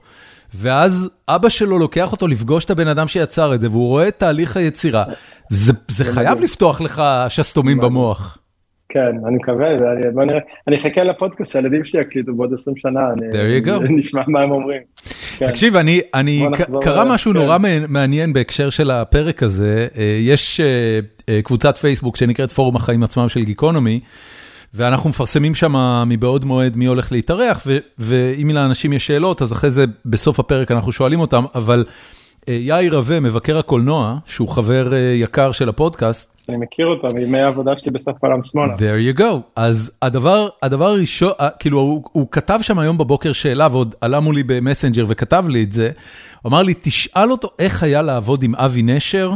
[0.55, 4.19] ואז אבא שלו לוקח אותו לפגוש את הבן אדם שיצר את זה, והוא רואה את
[4.19, 5.03] תהליך היצירה,
[5.49, 8.37] זה, זה חייב לפתוח לך שסתומים במוח.
[8.89, 9.67] כן, אני מקווה,
[10.13, 14.51] בוא נראה, אני אחכה לפודקאסט שהילדים שלי יקליטו בעוד 20 שנה, אני נשמע מה הם
[14.51, 14.81] אומרים.
[15.37, 15.47] כן.
[15.47, 16.47] תקשיב, אני, אני,
[16.81, 17.39] קרה משהו כן.
[17.39, 23.03] נורא מעניין בהקשר של הפרק הזה, אה, יש אה, אה, קבוצת פייסבוק שנקראת פורום החיים
[23.03, 23.99] עצמם של גיקונומי,
[24.73, 27.67] ואנחנו מפרסמים שם מבעוד מועד מי הולך להתארח,
[27.99, 31.85] ואם לאנשים יש שאלות, אז אחרי זה בסוף הפרק אנחנו שואלים אותם, אבל
[32.47, 37.91] יאיר רווה, מבקר הקולנוע, שהוא חבר יקר של הפודקאסט, אני מכיר אותה מימי העבודה שלי
[37.91, 38.75] בסוף העולם שמאלה.
[38.75, 39.23] there you go.
[39.55, 44.19] אז הדבר, הדבר הראשון, אה, כאילו הוא, הוא כתב שם היום בבוקר שאלה ועוד עלה
[44.19, 45.91] מולי במסנג'ר וכתב לי את זה,
[46.41, 49.31] הוא אמר לי, תשאל אותו איך היה לעבוד עם אבי נשר.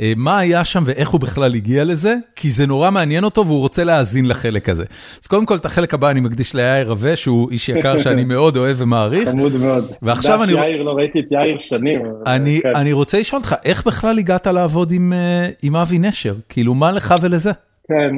[0.00, 3.60] אה, מה היה שם ואיך הוא בכלל הגיע לזה, כי זה נורא מעניין אותו והוא
[3.60, 4.84] רוצה להאזין לחלק הזה.
[5.22, 8.56] אז קודם כל את החלק הבא אני מקדיש ליאיר רווה, שהוא איש יקר שאני מאוד
[8.56, 9.28] אוהב ומעריך.
[9.28, 9.84] חמוד מאוד.
[10.02, 10.52] ועכשיו אני...
[10.52, 12.02] יאיר, לא ראיתי את יאיר שנים.
[12.26, 12.76] אני, כן.
[12.76, 16.34] אני רוצה לשאול אותך, איך בכלל הגעת לעבוד עם, אה, עם אבי נשר?
[16.48, 17.50] כאילו, מה לך ולזה?
[17.88, 18.14] כן,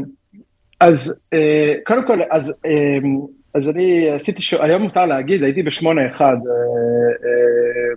[0.81, 2.55] אז אה, קודם כל, אז...
[3.55, 4.43] אז אני עשיתי.
[4.61, 6.37] היום מותר להגיד, הייתי בשמונה אחד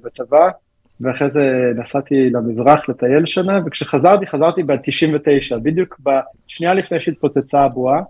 [0.04, 0.50] בצבא,
[1.02, 8.02] ואחרי זה נסעתי למזרח לטייל שנה, וכשחזרתי, חזרתי ב-99, בדיוק בשנייה לפני שהתפוצצה הבועה,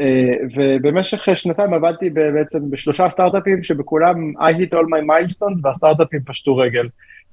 [0.00, 6.56] אה, ובמשך שנתיים עבדתי בעצם בשלושה סטארט-אפים שבכולם I hit all my milestones והסטארט-אפים פשטו
[6.56, 6.88] רגל.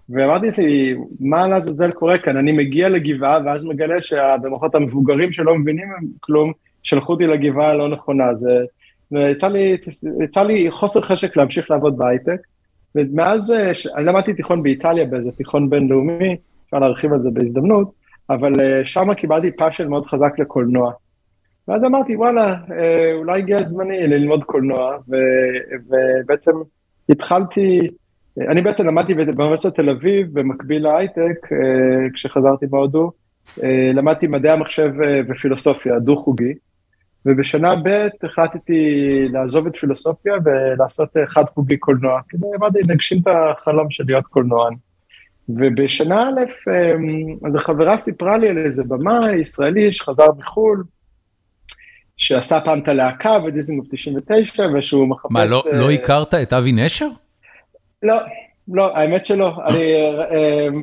[0.09, 2.37] ואמרתי לעצמי, מה לעזאזל קורה כאן?
[2.37, 5.87] אני מגיע לגבעה ואז מגלה שבמוחות המבוגרים שלא מבינים
[6.19, 6.51] כלום,
[6.83, 8.35] שלחו אותי לגבעה הלא נכונה.
[8.35, 8.49] זה,
[9.11, 9.77] ויצא לי,
[10.47, 12.39] לי חוסר חשק להמשיך לעבוד בהייטק.
[12.95, 17.91] ומאז, אה, אני למדתי תיכון באיטליה באיזה תיכון בינלאומי, אפשר להרחיב על זה בהזדמנות,
[18.29, 20.91] אבל אה, שם קיבלתי passion מאוד חזק לקולנוע.
[21.67, 25.15] ואז אמרתי, וואלה, אה, אולי הגיע זמני ללמוד קולנוע, ו,
[25.89, 26.51] ובעצם
[27.09, 27.79] התחלתי,
[28.49, 31.47] אני בעצם למדתי באוניברסיטת תל אביב, במקביל להייטק,
[32.13, 33.11] כשחזרתי מהודו,
[33.93, 34.87] למדתי מדעי המחשב
[35.27, 36.53] ופילוסופיה, דו-חוגי.
[37.25, 38.81] ובשנה ב' החלטתי
[39.31, 44.73] לעזוב את פילוסופיה ולעשות חד חוגי קולנוע, כדי אמרתי, להגשים את החלום של להיות קולנוען.
[45.49, 50.83] ובשנה א', אמ, אז החברה סיפרה לי על איזה במה ישראלי שחזר מחו"ל,
[52.17, 55.31] שעשה פעם את הלהקה בדיזינגוף 99, ושהוא מחפש...
[55.31, 57.07] מה, לא, לא אה, הכרת את אבי נשר?
[58.03, 58.15] לא,
[58.73, 59.93] לא, האמת שלא, אני...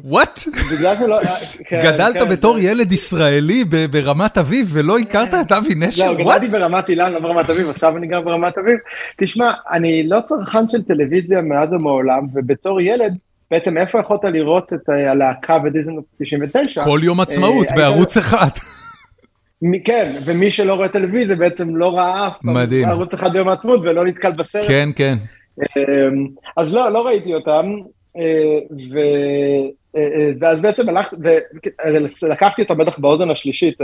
[0.04, 0.40] וואט?
[0.72, 1.18] בגלל שלא...
[1.64, 6.12] כן, גדלת כן, בתור ילד ישראלי ברמת אביב ולא הכרת את אבי נשר?
[6.12, 8.76] לא, גדלתי ברמת אילן, לא ברמת אביב, עכשיו אני גר ברמת אביב.
[9.18, 13.16] תשמע, אני לא צרכן של טלוויזיה מאז ומעולם, ובתור ילד,
[13.50, 16.84] בעצם איפה יכולת לראות את הלהקה בדיזנגוף 99?
[16.84, 18.48] כל יום עצמאות אה, בערוץ אחד.
[19.84, 24.04] כן, ומי שלא רואה טלוויזיה בעצם לא ראה אף פעם בערוץ אחד ביום העצמאות ולא
[24.04, 24.64] נתקל בסרט.
[24.68, 25.18] כן, כן.
[25.60, 27.72] אמ, אז לא, לא ראיתי אותם,
[28.16, 28.58] אה,
[28.92, 28.98] ו...
[29.96, 31.16] אה, אה, ואז בעצם הלכתי,
[32.22, 33.80] ולקחתי אותם בטח באוזן השלישית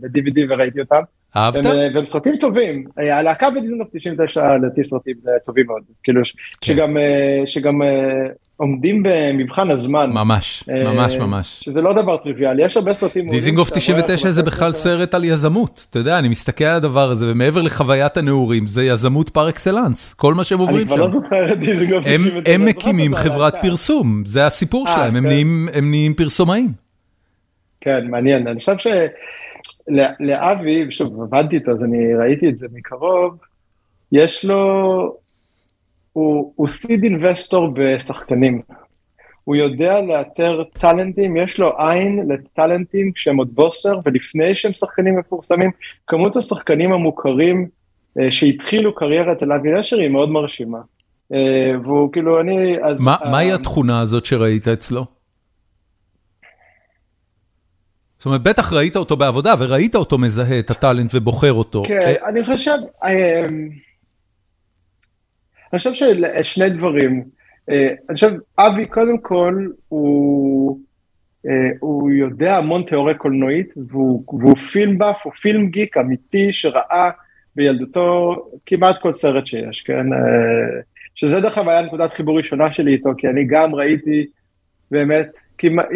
[0.00, 1.02] ב-DVD וראיתי אותם.
[1.36, 1.64] אהבת?
[1.94, 6.20] והם סרטים טובים, הלהקה בדיזנוף 99 לדעתי סרטים טובים מאוד, כאילו
[6.60, 7.46] כן.
[7.46, 7.80] שגם
[8.60, 10.10] עומדים במבחן הזמן.
[10.12, 11.60] ממש, ממש ממש.
[11.64, 13.28] שזה לא דבר טריוויאלי, יש הרבה סרטים...
[13.28, 17.62] דיזינגוף 99 זה בכלל סרט על יזמות, אתה יודע, אני מסתכל על הדבר הזה, ומעבר
[17.62, 20.94] לחוויית הנעורים, זה יזמות פר אקסלנס, כל מה שהם עוברים שם.
[20.94, 22.54] אני כבר לא זוכר את דיזינגוף 99.
[22.54, 25.26] הם מקימים חברת פרסום, זה הסיפור אה, שלהם, כן.
[25.72, 26.72] הם נהיים פרסומאים.
[27.80, 28.76] כן, מעניין, אני חושב
[29.88, 33.38] שלאבי, ושוב, עבדתי איתו, אז אני ראיתי את זה מקרוב,
[34.12, 35.20] יש לו...
[36.12, 38.62] הוא, הוא סיד אינבסטור בשחקנים.
[39.44, 45.70] הוא יודע לאתר טאלנטים, יש לו עין לטאלנטים כשהם עוד בוסר ולפני שהם שחקנים מפורסמים.
[46.06, 47.68] כמות השחקנים המוכרים
[48.20, 50.78] אה, שהתחילו קריירת אל אבי נשר היא מאוד מרשימה.
[51.32, 52.76] אה, והוא כאילו, אני...
[52.82, 53.00] אז...
[53.00, 55.04] מה, אה, מהי התכונה הזאת שראית אצלו?
[58.18, 61.82] זאת אומרת, בטח ראית אותו בעבודה וראית אותו מזהה את הטאלנט ובוחר אותו.
[61.86, 62.28] כן, אה...
[62.28, 62.76] אני חושב...
[65.72, 67.24] אני חושב ששני דברים.
[67.70, 70.78] אה, אני חושב, אבי, קודם כל, הוא,
[71.46, 77.10] אה, הוא יודע המון תיאוריה קולנועית, והוא, והוא film buff, הוא film geek אמיתי שראה
[77.56, 80.12] בילדותו כמעט כל סרט שיש, כן?
[80.12, 80.80] אה,
[81.14, 84.26] שזה דרך אגב היה נקודת חיבור ראשונה שלי איתו, כי אני גם ראיתי
[84.90, 85.86] באמת כמעט,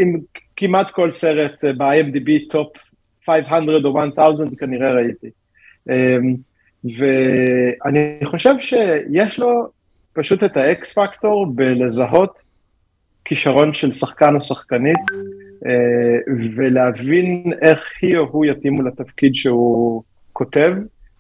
[0.57, 2.77] כמעט כל סרט ב-IMDb top
[3.27, 5.31] 500 או 1000 כנראה ראיתי.
[6.85, 9.69] ואני חושב שיש לו
[10.13, 12.39] פשוט את האקס פקטור בלזהות
[13.25, 14.99] כישרון של שחקן או שחקנית,
[15.67, 20.73] אה, ולהבין איך היא או הוא יתאימו לתפקיד שהוא כותב,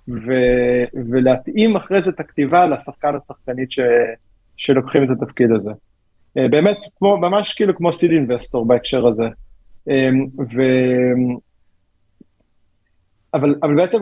[0.08, 3.80] ו- ולהתאים אחרי זה את הכתיבה לשחקן או שחקנית ש-
[4.56, 5.70] שלוקחים את התפקיד הזה.
[6.38, 9.24] אה, באמת, כמו, ממש כאילו כמו סיד אינבסטור בהקשר הזה.
[9.90, 10.62] אה, ו...
[13.34, 13.98] אבל, אבל בעצם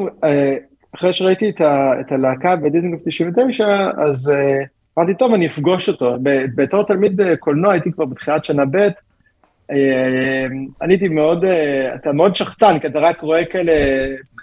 [0.95, 4.67] אחרי שראיתי את, ה, את הלהקה בדיזנגוף 99, אז אה,
[4.99, 6.17] אמרתי, טוב, אני אפגוש אותו.
[6.55, 9.75] בתור תלמיד קולנוע הייתי כבר בתחילת שנה ב', אה,
[10.83, 11.45] אני הייתי מאוד,
[11.95, 13.73] אתה מאוד שחצן, כי אתה רק רואה כאלה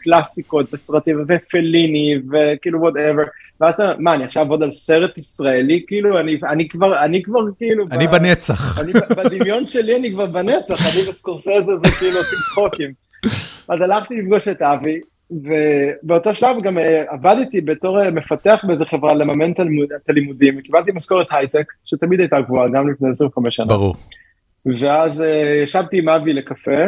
[0.04, 3.24] קלאסיקות בסרטים, ופליני, וכאילו whatever,
[3.62, 7.40] ואז אתה, מה, אני עכשיו אעבוד על סרט ישראלי, כאילו, אני, אני כבר, אני כבר
[7.58, 7.86] כאילו...
[7.92, 8.80] אני ב, בנצח.
[8.80, 12.92] אני, בדמיון שלי אני כבר בנצח, אני וסקורסזה זה כאילו עושים צחוקים.
[13.68, 15.00] אז הלכתי לפגוש את אבי,
[15.32, 21.28] ובאותו שלב גם אה, עבדתי בתור אה, מפתח באיזה חברה לממן את הלימודים, וקיבלתי משכורת
[21.32, 23.66] הייטק, שתמיד הייתה גבוהה, גם לפני 25 שנה.
[23.66, 23.96] ברור.
[24.66, 26.82] ואז אה, ישבתי עם אבי לקפה,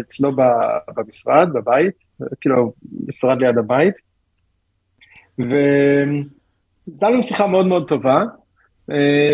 [0.00, 0.36] אצלו
[0.96, 1.94] במשרד, בבית,
[2.40, 2.72] כאילו,
[3.08, 3.94] משרד ליד הבית,
[5.38, 8.24] והייתה לנו שיחה מאוד מאוד טובה,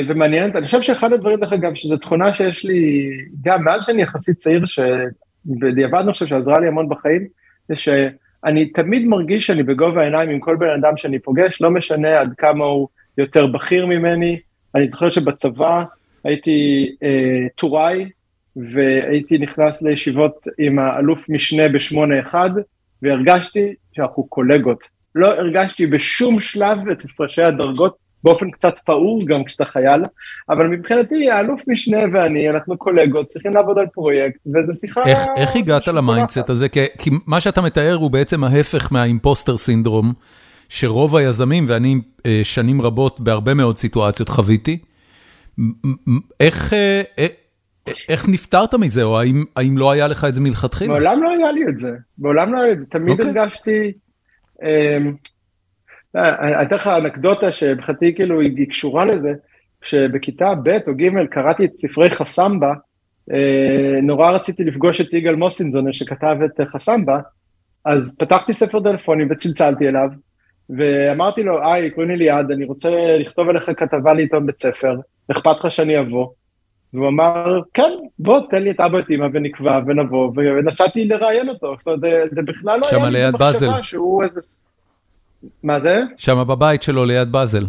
[0.08, 3.10] ומעניינת, אני חושב שאחד הדברים, דרך אגב, שזו תכונה שיש לי,
[3.42, 7.28] גם מאז שאני יחסית צעיר, שבדיעבד אני חושב שעזרה לי המון בחיים,
[7.68, 12.20] זה שאני תמיד מרגיש שאני בגובה העיניים עם כל בן אדם שאני פוגש, לא משנה
[12.20, 14.40] עד כמה הוא יותר בכיר ממני.
[14.74, 15.84] אני זוכר שבצבא
[16.24, 18.10] הייתי אה, טוראי,
[18.56, 22.50] והייתי נכנס לישיבות עם האלוף משנה בשמונה אחד,
[23.02, 24.84] והרגשתי שאנחנו קולגות.
[25.14, 30.02] לא הרגשתי בשום שלב את הפרשי הדרגות באופן קצת פעור גם כשאתה חייל,
[30.50, 35.04] אבל מבחינתי האלוף משנה ואני, אנחנו קולגות, צריכים לעבוד על פרויקט, וזו שיחה...
[35.04, 36.68] איך, איך הגעת ל mindset הזה?
[36.68, 40.12] כי, כי מה שאתה מתאר הוא בעצם ההפך מה impostor syndrome,
[40.68, 41.94] שרוב היזמים, ואני
[42.26, 44.78] אה, שנים רבות בהרבה מאוד סיטואציות חוויתי,
[46.40, 46.72] איך...
[46.72, 47.26] אה, אה,
[48.08, 50.92] איך נפטרת מזה, או האם, האם לא היה לך את זה מלכתחילה?
[50.92, 53.26] מעולם לא היה לי את זה, מעולם לא היה לי את זה, תמיד okay.
[53.26, 53.40] אוקיי.
[53.40, 53.92] הרגשתי...
[56.16, 59.32] אני אתן לך אנקדוטה שמבחינתי כאילו היא קשורה לזה,
[59.80, 62.74] כשבכיתה ב' או ג' קראתי את ספרי חסמבה,
[63.32, 67.20] אה, נורא רציתי לפגוש את יגאל מוסינזון שכתב את חסמבה,
[67.84, 70.08] אז פתחתי ספר טלפונים וצלצלתי אליו,
[70.70, 74.96] ואמרתי לו, היי, קוראים לי ליעד, אני רוצה לכתוב עליך כתבה לעיתון בית ספר,
[75.32, 76.28] אכפת לך שאני אבוא?
[76.94, 81.74] והוא אמר, כן, בוא, תן לי את אבא את אמא ונקבע ונבוא, ונסעתי לראיין אותו,
[81.78, 84.40] זאת אומרת, זה, זה בכלל לא היה לי מחשבה שהוא איזה...
[85.62, 86.02] מה זה?
[86.16, 87.64] שם בבית שלו ליד באזל.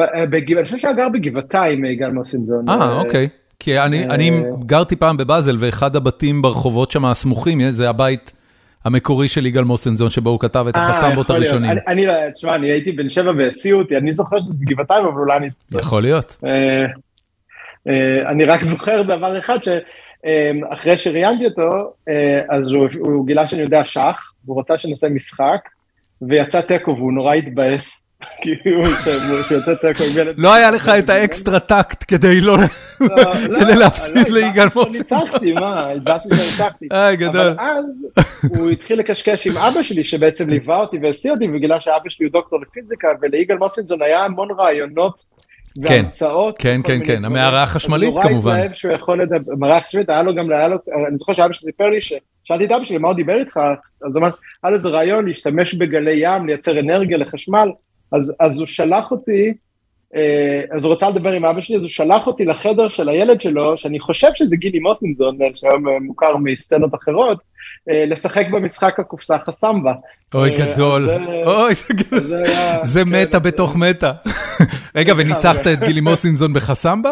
[0.00, 2.68] אה, אני חושב שהוא גר בגבעתיים, אה, גל מוסינזון.
[2.68, 3.28] אה, אוקיי.
[3.58, 4.30] כי אני, אני
[4.66, 8.32] גרתי פעם בבאזל, ואחד הבתים ברחובות שם הסמוכים, זה הבית
[8.84, 11.70] המקורי של יגאל מוסנזון, שבו הוא כתב את החסמבות הראשונים.
[11.88, 15.48] אני, תשמע, אני הייתי בן שבע והסיעו אותי, אני זוכר שזה בגבעתיים, אבל אולי אני...
[15.72, 16.36] יכול להיות.
[18.26, 21.92] אני רק זוכר דבר אחד, שאחרי שראיינתי אותו,
[22.48, 25.60] אז הוא גילה שאני יודע שח, והוא רצה שנעשה משחק,
[26.28, 28.02] ויצא תיקו והוא נורא התבאס.
[28.42, 28.84] כאילו,
[29.48, 30.34] שיוצא תיקו עם ילד...
[30.38, 32.56] לא היה לך את האקסטרה טקט כדי לא...
[33.00, 33.16] לא,
[33.48, 34.90] לא כדי להפסיד לא, ליגאל מוצן.
[34.90, 35.90] ניצחתי, מה?
[35.90, 36.88] התבאסתי שניצחתי.
[36.92, 37.40] אה, גדול.
[37.40, 38.06] אבל אז
[38.48, 42.32] הוא התחיל לקשקש עם אבא שלי, שבעצם ליווה אותי והסיע אותי, וגילה שאבא שלי הוא
[42.32, 45.22] דוקטור לפיזיקה, וליגאל מוסינזון היה המון רעיונות
[45.86, 46.58] כן, והמצאות.
[46.58, 48.30] כן, כן, כן, המערה החשמלית כמובן.
[48.30, 50.46] הוא נורא התלהב שהוא יכול לדבר, המערה החשמלית, היה לו גם,
[51.08, 52.12] אני זוכר שאבא שלי סיפר לי ש...
[52.50, 53.60] שאלתי את אבא שלי, מה הוא דיבר איתך?
[54.06, 57.68] אז אמרתי, היה איזה רעיון להשתמש בגלי ים, לייצר אנרגיה לחשמל,
[58.12, 59.52] אז, אז הוא שלח אותי,
[60.16, 63.40] אה, אז הוא רצה לדבר עם אבא שלי, אז הוא שלח אותי לחדר של הילד
[63.40, 67.38] שלו, שאני חושב שזה גילי מוסינזון, שהיום מוכר מסצנות אחרות,
[67.90, 69.92] אה, לשחק במשחק הקופסה חסמבה.
[70.34, 71.08] אוי אה, גדול,
[71.46, 71.74] אוי
[72.82, 74.12] זה מטה בתוך מטה.
[74.96, 77.10] רגע, וניצחת את גילי מוסינזון בחסמבה?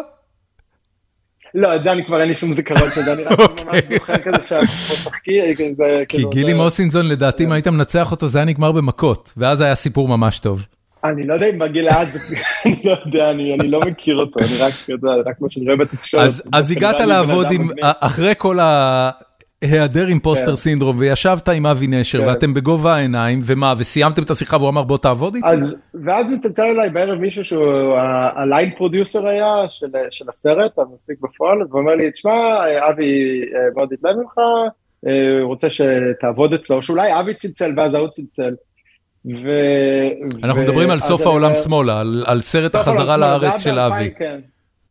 [1.55, 3.99] לא, את זה אני כבר אין לי שום זיכרון של זה, אני רק ממש אוקיי.
[3.99, 6.01] זוכר כזה שהמשחקי, כזה...
[6.09, 10.09] כי גילי מוסינזון, לדעתי, אם היית מנצח אותו, זה היה נגמר במכות, ואז היה סיפור
[10.09, 10.67] ממש טוב.
[11.05, 12.35] אני לא יודע אם בגיל אז,
[12.67, 16.31] אני לא יודע, אני לא מכיר אותו, אני רק יודע, רק מה שאני רואה בתקשורת.
[16.53, 18.59] אז הגעת לעבוד עם, אחרי כל
[19.62, 20.57] היעדר אימפוסטר כן.
[20.57, 22.29] סינדרום, וישבת עם אבי נשר, כן.
[22.29, 25.47] ואתם בגובה העיניים, ומה, וסיימתם את השיחה והוא אמר בוא תעבוד איתי?
[26.05, 27.97] ואז מצלצל אליי בערב מישהו שהוא
[28.37, 29.55] הליין פרודיוסר היה
[30.11, 32.31] של הסרט, המפיק בפועל, ואומר לי, תשמע,
[32.90, 34.38] אבי אה, מאוד התלהב ממך,
[35.07, 38.55] אה, הוא רוצה שתעבוד אצלו, שאולי אבי צלצל ואז ההוא צלצל.
[40.42, 44.11] אנחנו מדברים על סוף העולם שמאלה, על סרט החזרה לארץ של אבי.
[44.18, 44.40] כן,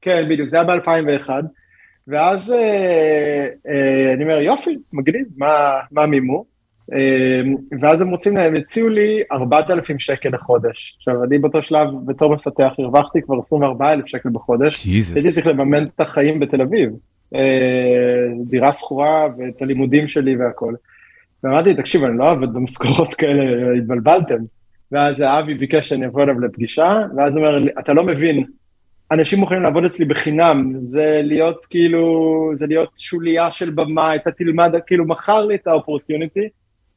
[0.01, 1.29] כן, בדיוק, זה היה ב-2001.
[2.07, 6.45] ואז אה, אה, אני אומר, יופי, מגניב, מה, מה המימו?
[6.93, 7.41] אה,
[7.81, 10.95] ואז הם רוצים, הם הציעו לי 4,000 שקל לחודש.
[10.97, 14.85] עכשיו, אני באותו שלב, בתור מפתח, הרווחתי כבר 24,000 שקל בחודש.
[14.85, 16.89] הייתי צריך לממן את החיים בתל אביב.
[18.45, 20.73] דירה שכורה ואת הלימודים שלי והכל.
[21.43, 23.43] ואמרתי, תקשיב, אני לא עובד במשכורות כאלה,
[23.77, 24.43] התבלבלתם.
[24.91, 28.43] ואז אבי ביקש שאני אבוא אליו לפגישה, ואז הוא אומר, אתה לא מבין,
[29.11, 34.73] אנשים מוכנים לעבוד אצלי בחינם, זה להיות כאילו, זה להיות שוליה של במה, אתה תלמד,
[34.87, 36.49] כאילו מכר לי את האופורטיוניטי,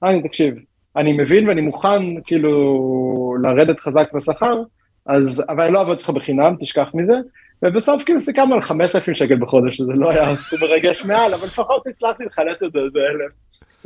[0.02, 0.54] אני תקשיב,
[0.96, 4.62] אני מבין ואני מוכן כאילו לרדת חזק בשכר,
[5.06, 7.14] אז, אבל אני לא אעבוד אצלך בחינם, תשכח מזה,
[7.62, 11.86] ובסוף כאילו סיכמנו על 5,000 שקל בחודש, שזה לא היה סכום מרגש מעל, אבל לפחות
[11.86, 13.32] הצלחתי לחלץ את זה איזה אלף.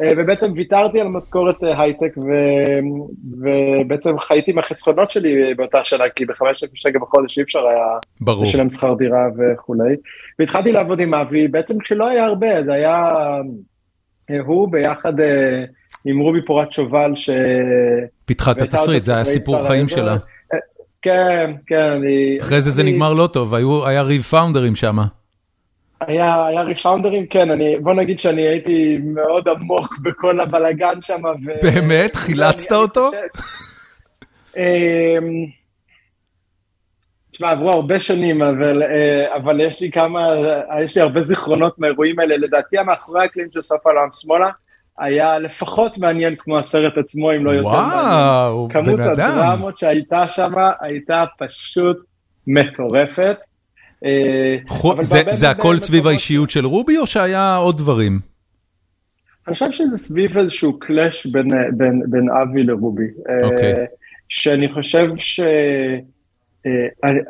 [0.03, 2.31] אה, ובעצם ויתרתי על משכורת אה, הייטק, ו...
[3.41, 7.87] ובעצם חייתי מהחסכונות שלי באותה שנה, כי בחמש אלפים שקל בחודש אי אפשר היה
[8.21, 8.45] ברור.
[8.45, 9.95] לשלם שכר דירה וכולי.
[10.39, 13.13] והתחלתי לעבוד עם אבי, בעצם כשלא היה הרבה, זה היה
[14.31, 15.13] אה, הוא ביחד
[16.05, 17.31] עם רובי פורת שובל, ש...
[18.25, 20.17] פיתחה את התסריט, זה היה סיפור חיים שלה.
[21.05, 22.39] כן, כן, אני...
[22.41, 24.97] אחרי זה זה נגמר לא טוב, היה ריב פאונדרים שם.
[26.01, 31.23] היה, היה ריפאונדרים, כן, אני, בוא נגיד שאני הייתי מאוד עמוק בכל הבלגן שם.
[31.25, 31.51] ו...
[31.63, 32.17] באמת?
[32.17, 33.11] חילצת אותו?
[34.57, 34.63] אמ,
[37.31, 40.29] תשמע, עברו הרבה שנים, אבל, אה, אבל יש לי כמה,
[40.85, 42.37] יש לי הרבה זיכרונות מהאירועים האלה.
[42.37, 44.51] לדעתי, המאחורי הקלעים של סוף העולם שמאלה,
[44.99, 47.93] היה לפחות מעניין כמו הסרט עצמו, אם לא יותר מעניין.
[47.93, 48.85] וואו, בן אדם.
[48.85, 51.97] כמות הדרמות שהייתה שם הייתה פשוט
[52.47, 53.37] מטורפת.
[55.31, 58.19] זה הכל סביב האישיות של רובי או שהיה עוד דברים?
[59.47, 61.27] אני חושב שזה סביב איזשהו קלאש
[62.07, 63.09] בין אבי לרובי.
[63.43, 63.75] אוקיי.
[64.29, 65.41] שאני חושב ש...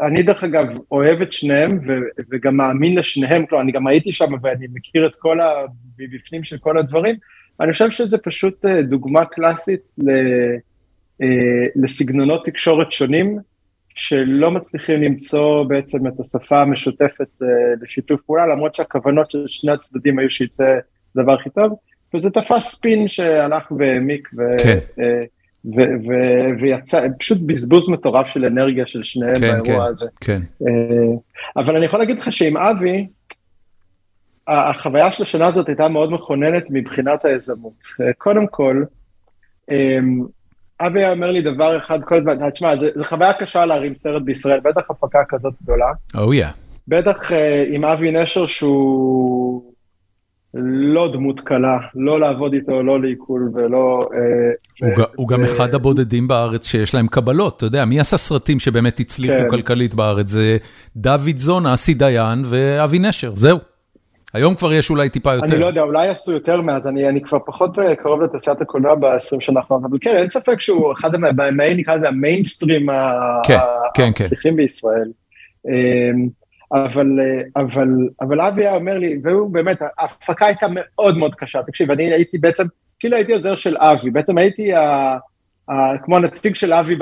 [0.07, 1.81] אני דרך אגב אוהב את שניהם
[2.31, 6.79] וגם מאמין לשניהם, כלומר אני גם הייתי שם ואני מכיר את כל המבפנים של כל
[6.79, 7.17] הדברים,
[7.61, 9.97] אני חושב שזה פשוט דוגמה קלאסית
[11.77, 13.39] לסגנונות תקשורת שונים,
[13.97, 17.29] שלא מצליחים למצוא בעצם את השפה המשותפת
[17.83, 20.79] לשיתוף פעולה, למרות שהכוונות של שני הצדדים היו שיצא
[21.17, 21.79] דבר הכי טוב,
[22.15, 24.29] וזה תפס ספין שהלך והעמיק,
[24.63, 24.79] כן.
[26.61, 30.07] ויצא, פשוט בזבוז מטורף של אנרגיה של שניהם כן, באירוע כן, הזה.
[30.21, 30.41] כן.
[31.57, 33.07] אבל אני יכול להגיד לך שעם אבי,
[34.49, 37.85] החוויה של השנה הזאת הייתה מאוד מכוננת מבחינת היזמות.
[38.19, 38.83] קודם כל,
[40.81, 44.61] אבי היה אומר לי דבר אחד כל הזמן, תשמע, זו חוויה קשה להרים סרט בישראל,
[44.61, 45.87] בטח הפקה כזאת גדולה.
[46.17, 46.53] Oh yeah.
[46.89, 47.31] בטח
[47.69, 49.73] עם אבי נשר שהוא
[50.55, 54.09] לא דמות קלה, לא לעבוד איתו, לא לעיכול ולא...
[55.17, 59.49] הוא גם אחד הבודדים בארץ שיש להם קבלות, אתה יודע, מי עשה סרטים שבאמת הצליחו
[59.51, 60.29] כלכלית בארץ?
[60.29, 60.57] זה
[60.97, 63.59] דוידזון, אסי דיין ואבי נשר, זהו.
[64.35, 65.47] היום כבר יש אולי טיפה יותר.
[65.47, 69.61] אני לא יודע, אולי עשו יותר מאז, אני כבר פחות קרוב לתעשיית הקולנוע ב-20 שנה
[69.61, 72.87] האחרונות, אבל כן, אין ספק שהוא אחד מהמיינסטרים, נקרא לזה המיינסטרים
[73.99, 75.11] המצליחים בישראל.
[76.73, 77.07] אבל,
[77.57, 77.89] אבל,
[78.21, 82.39] אבל אבי היה אומר לי, והוא באמת, ההפקה הייתה מאוד מאוד קשה, תקשיב, אני הייתי
[82.39, 82.65] בעצם,
[82.99, 84.81] כאילו הייתי עוזר של אבי, בעצם הייתי ה,
[85.71, 85.73] ה,
[86.03, 86.97] כמו הנציג של אבי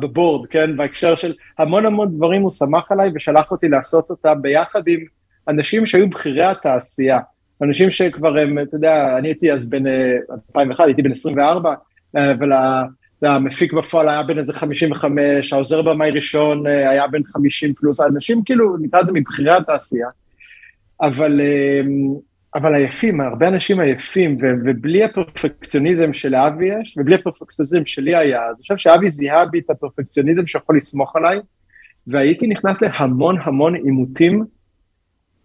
[0.00, 4.82] בבורד, כן, בהקשר של המון המון דברים הוא שמח עליי ושלח אותי לעשות אותם ביחד
[4.88, 5.00] עם
[5.48, 7.18] אנשים שהיו בכירי התעשייה,
[7.62, 9.86] אנשים שכבר הם, אתה יודע, אני הייתי אז בן
[10.48, 11.74] 2001, הייתי בן 24,
[12.16, 12.52] אבל
[13.22, 18.42] המפיק בפועל היה בן איזה 55, העוזר במאי ראשון אה, היה בן 50 פלוס, אנשים
[18.44, 20.08] כאילו, נקרא לזה מבכירי התעשייה,
[21.00, 21.80] אבל, אה,
[22.54, 28.62] אבל עייפים, הרבה אנשים עייפים, ובלי הפרפקציוניזם שלאבי יש, ובלי הפרפקציוניזם שלי היה, אז אני
[28.62, 31.38] חושב שאבי זיהה בי את הפרפקציוניזם שיכול לסמוך עליי,
[32.06, 34.44] והייתי נכנס להמון המון עימותים,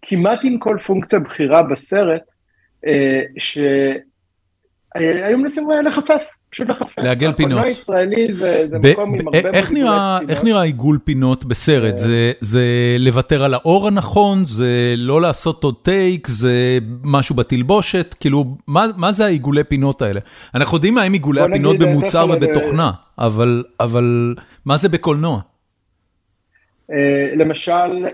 [0.08, 2.22] כמעט עם כל פונקציה בכירה בסרט,
[2.88, 6.24] אה, שהיו מנסים לחפף.
[6.49, 6.93] פשוט לחפש.
[6.97, 7.51] לעגל פינות.
[7.51, 10.30] הקולנוע הישראלי זה מקום עם הרבה מאוד פינות.
[10.30, 11.95] איך נראה עיגול פינות בסרט?
[12.41, 12.64] זה
[12.99, 14.45] לוותר על האור הנכון?
[14.45, 16.28] זה לא לעשות עוד טייק?
[16.28, 18.16] זה משהו בתלבושת?
[18.20, 18.58] כאילו,
[18.97, 20.20] מה זה העיגולי פינות האלה?
[20.55, 22.91] אנחנו יודעים מה הם עיגולי הפינות במוצר ובתוכנה,
[23.80, 24.36] אבל
[24.66, 25.39] מה זה בקולנוע?
[27.36, 28.05] למשל,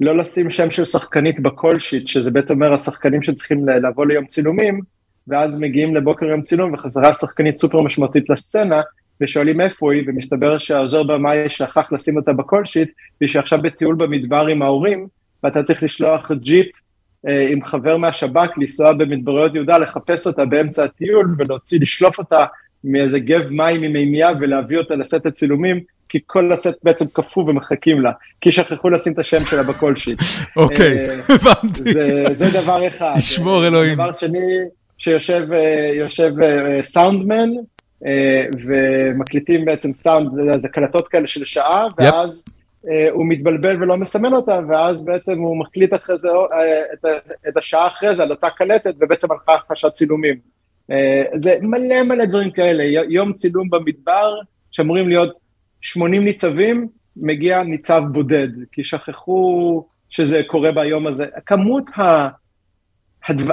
[0.00, 4.80] לא לשים שם של שחקנית בקול שיט, שזה בעצם אומר השחקנים שצריכים לבוא ליום צילומים,
[5.28, 8.80] ואז מגיעים לבוקר יום צילום וחזרה שחקנית סופר משמעותית לסצנה,
[9.20, 13.94] ושואלים איפה היא, ומסתבר שהעוזר במאי שכח לשים אותה ב call sheet, והיא שעכשיו בטיול
[13.94, 15.06] במדבר עם ההורים,
[15.42, 16.66] ואתה צריך לשלוח ג'יפ
[17.28, 22.44] אה, עם חבר מהשב"כ לנסוע במדבריות יהודה, לחפש אותה באמצע הטיול, ולהוציא, לשלוף אותה
[22.84, 28.00] מאיזה גב מים עם מימייה ולהביא אותה לסט הצילומים, כי כל הסט בעצם קפוא ומחכים
[28.00, 30.18] לה, כי שכחו לשים את השם שלה ב call sheet.
[30.56, 31.94] אוקיי, אה, הבנתי.
[32.34, 33.14] זה דבר אחד.
[33.16, 33.94] ישמור אלוהים.
[33.94, 34.38] דבר שני,
[34.98, 36.32] שיושב
[36.82, 37.48] סאונדמן,
[38.06, 42.44] אה, אה, ומקליטים בעצם סאונד, זה קלטות כאלה של שעה, ואז.
[43.10, 46.28] הוא מתבלבל ולא מסמן אותה, ואז בעצם הוא מקליט אחרי זה,
[46.92, 47.04] את,
[47.48, 50.36] את השעה אחרי זה על אותה קלטת, ובעצם הלכה הכחשת צילומים.
[51.34, 54.34] זה מלא מלא דברים כאלה, יום צילום במדבר,
[54.70, 55.38] שאמורים להיות
[55.82, 61.26] 80 ניצבים, מגיע ניצב בודד, כי שכחו שזה קורה ביום הזה.
[61.46, 62.28] כמות ה...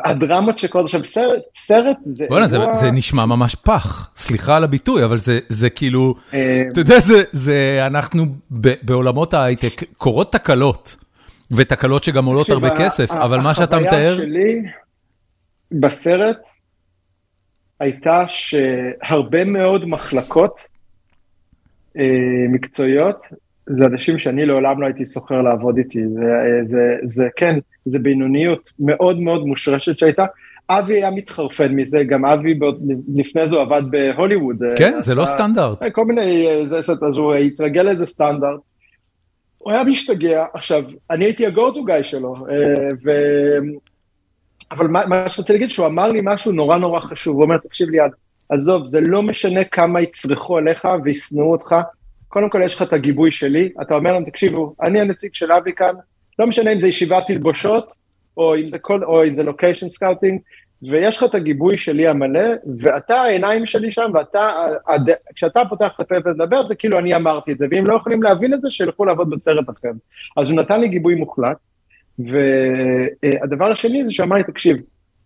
[0.06, 5.06] הדרמות שקורות עכשיו, סרט, סרט זה בוא'נה, זה, זה נשמע ממש פח, סליחה על הביטוי,
[5.06, 8.26] אבל זה, זה כאילו, אה, אתה יודע, זה, זה אנחנו
[8.82, 10.96] בעולמות ההייטק, קורות תקלות,
[11.52, 14.12] ותקלות שגם עולות הרבה כסף, אבל מה שאתה מתאר...
[14.12, 14.62] החוויה שלי
[15.72, 16.38] בסרט
[17.80, 20.62] הייתה שהרבה מאוד מחלקות
[22.50, 23.26] מקצועיות
[23.68, 26.22] זה אנשים שאני לעולם לא הייתי סוחר לעבוד איתי, זה,
[26.70, 30.26] זה, זה כן, זה בינוניות מאוד מאוד מושרשת שהייתה.
[30.70, 32.60] אבי היה מתחרפן מזה, גם אבי
[33.16, 34.58] לפני זה עבד בהוליווד.
[34.76, 35.84] כן, זה עשה, לא סטנדרט.
[35.92, 38.60] כל מיני, זה, אז הוא התרגל לאיזה סטנדרט.
[39.58, 42.36] הוא היה משתגע, עכשיו, אני הייתי to guy שלו,
[43.04, 43.12] ו...
[44.72, 47.90] אבל מה, מה רוצה להגיד, שהוא אמר לי משהו נורא נורא חשוב, הוא אומר, תקשיב
[47.90, 47.98] לי,
[48.50, 51.76] עזוב, זה לא משנה כמה יצרחו עליך וישנאו אותך,
[52.28, 55.74] קודם כל יש לך את הגיבוי שלי, אתה אומר להם, תקשיבו, אני הנציג של אבי
[55.74, 55.96] כאן,
[56.40, 57.92] לא משנה אם זה ישיבת תלבושות,
[58.38, 60.40] או אם זה, כל, או אם זה location scouting,
[60.82, 65.10] ויש לך את הגיבוי שלי המלא, ואתה העיניים שלי שם, ואתה, הד...
[65.36, 68.54] כשאתה פותח את הפה ולדבר, זה כאילו אני אמרתי את זה, ואם לא יכולים להבין
[68.54, 69.92] את זה, שילכו לעבוד בסרט אחר.
[70.38, 71.58] אז הוא נתן לי גיבוי מוחלט,
[72.20, 74.78] והדבר השני זה שאמר לי, תקשיב,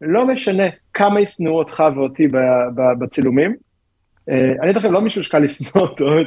[0.02, 2.28] לא משנה כמה ישנאו אותך ואותי
[3.00, 3.56] בצילומים,
[4.30, 6.06] אה, אני דרך אגב לא מישהו שקל לשנוא אותו,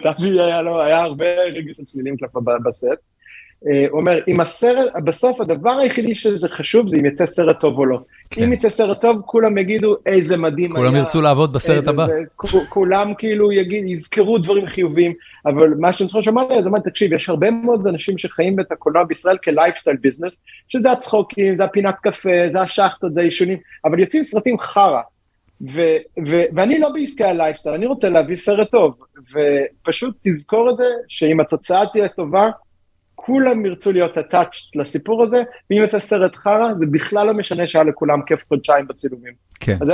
[0.47, 3.12] היה לו, היה הרבה רגשות שלילים כלפיו בסט.
[3.69, 7.79] אה, הוא אומר, אם הסרט, בסוף הדבר היחידי שזה חשוב זה אם יצא סרט טוב
[7.79, 7.99] או לא.
[8.31, 8.43] כן.
[8.43, 10.91] אם יצא סרט טוב, כולם יגידו איזה מדהים כולם היה.
[10.91, 12.07] כולם ירצו לעבוד בסרט הבא.
[12.07, 12.23] זה,
[12.69, 15.13] כולם כאילו יגיד, יזכרו דברים חיוביים,
[15.47, 19.05] אבל מה שאני לשמוע לי, זה אומר, תקשיב, יש הרבה מאוד אנשים שחיים את הקולנוע
[19.05, 24.59] בישראל כלייפסטייל ביזנס, שזה הצחוקים, זה הפינת קפה, זה השחטות, זה העישונים, אבל יוצאים סרטים
[24.59, 25.01] חרא.
[25.71, 25.99] ו-
[26.29, 28.95] ו- ואני לא בעסקי הלייפסטייל, אני רוצה להביא סרט טוב,
[29.33, 32.51] ופשוט תזכור את זה, שאם התוצאה תהיה טובה,
[33.25, 37.85] כולם ירצו להיות attached לסיפור הזה, ואם יצא סרט חרא, זה בכלל לא משנה שהיה
[37.85, 39.33] לכולם כיף חודשיים בצילומים.
[39.61, 39.79] כן.
[39.81, 39.89] אז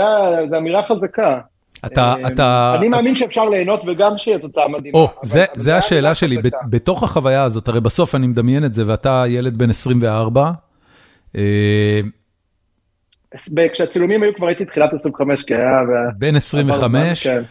[0.51, 1.41] זו אמירה חזקה.
[1.87, 2.75] אתה, אמ, אתה...
[2.79, 4.99] אני מאמין שאפשר ליהנות וגם שיהיה תוצאה מדהימה.
[4.99, 6.37] או, זה, זה השאלה שלי,
[6.71, 10.51] בתוך החוויה הזאת, הרי בסוף אני מדמיין את זה, ואתה ילד בן 24,
[13.73, 15.81] כשהצילומים היו כבר הייתי תחילת 25, כי היה...
[16.19, 17.43] בן 25, כן.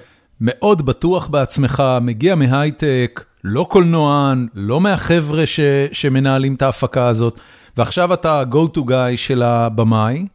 [0.41, 5.59] מאוד בטוח בעצמך, מגיע מהייטק, לא קולנוען, לא מהחבר'ה ש,
[5.91, 7.39] שמנהלים את ההפקה הזאת,
[7.77, 10.25] ועכשיו אתה ה-go to guy של הבמאי,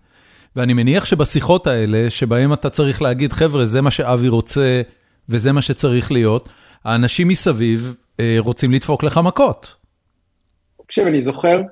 [0.56, 4.82] ואני מניח שבשיחות האלה, שבהם אתה צריך להגיד, חבר'ה, זה מה שאבי רוצה
[5.28, 6.48] וזה מה שצריך להיות,
[6.84, 9.76] האנשים מסביב אה, רוצים לדפוק לך מכות.
[10.86, 11.62] תקשיב, אני זוכר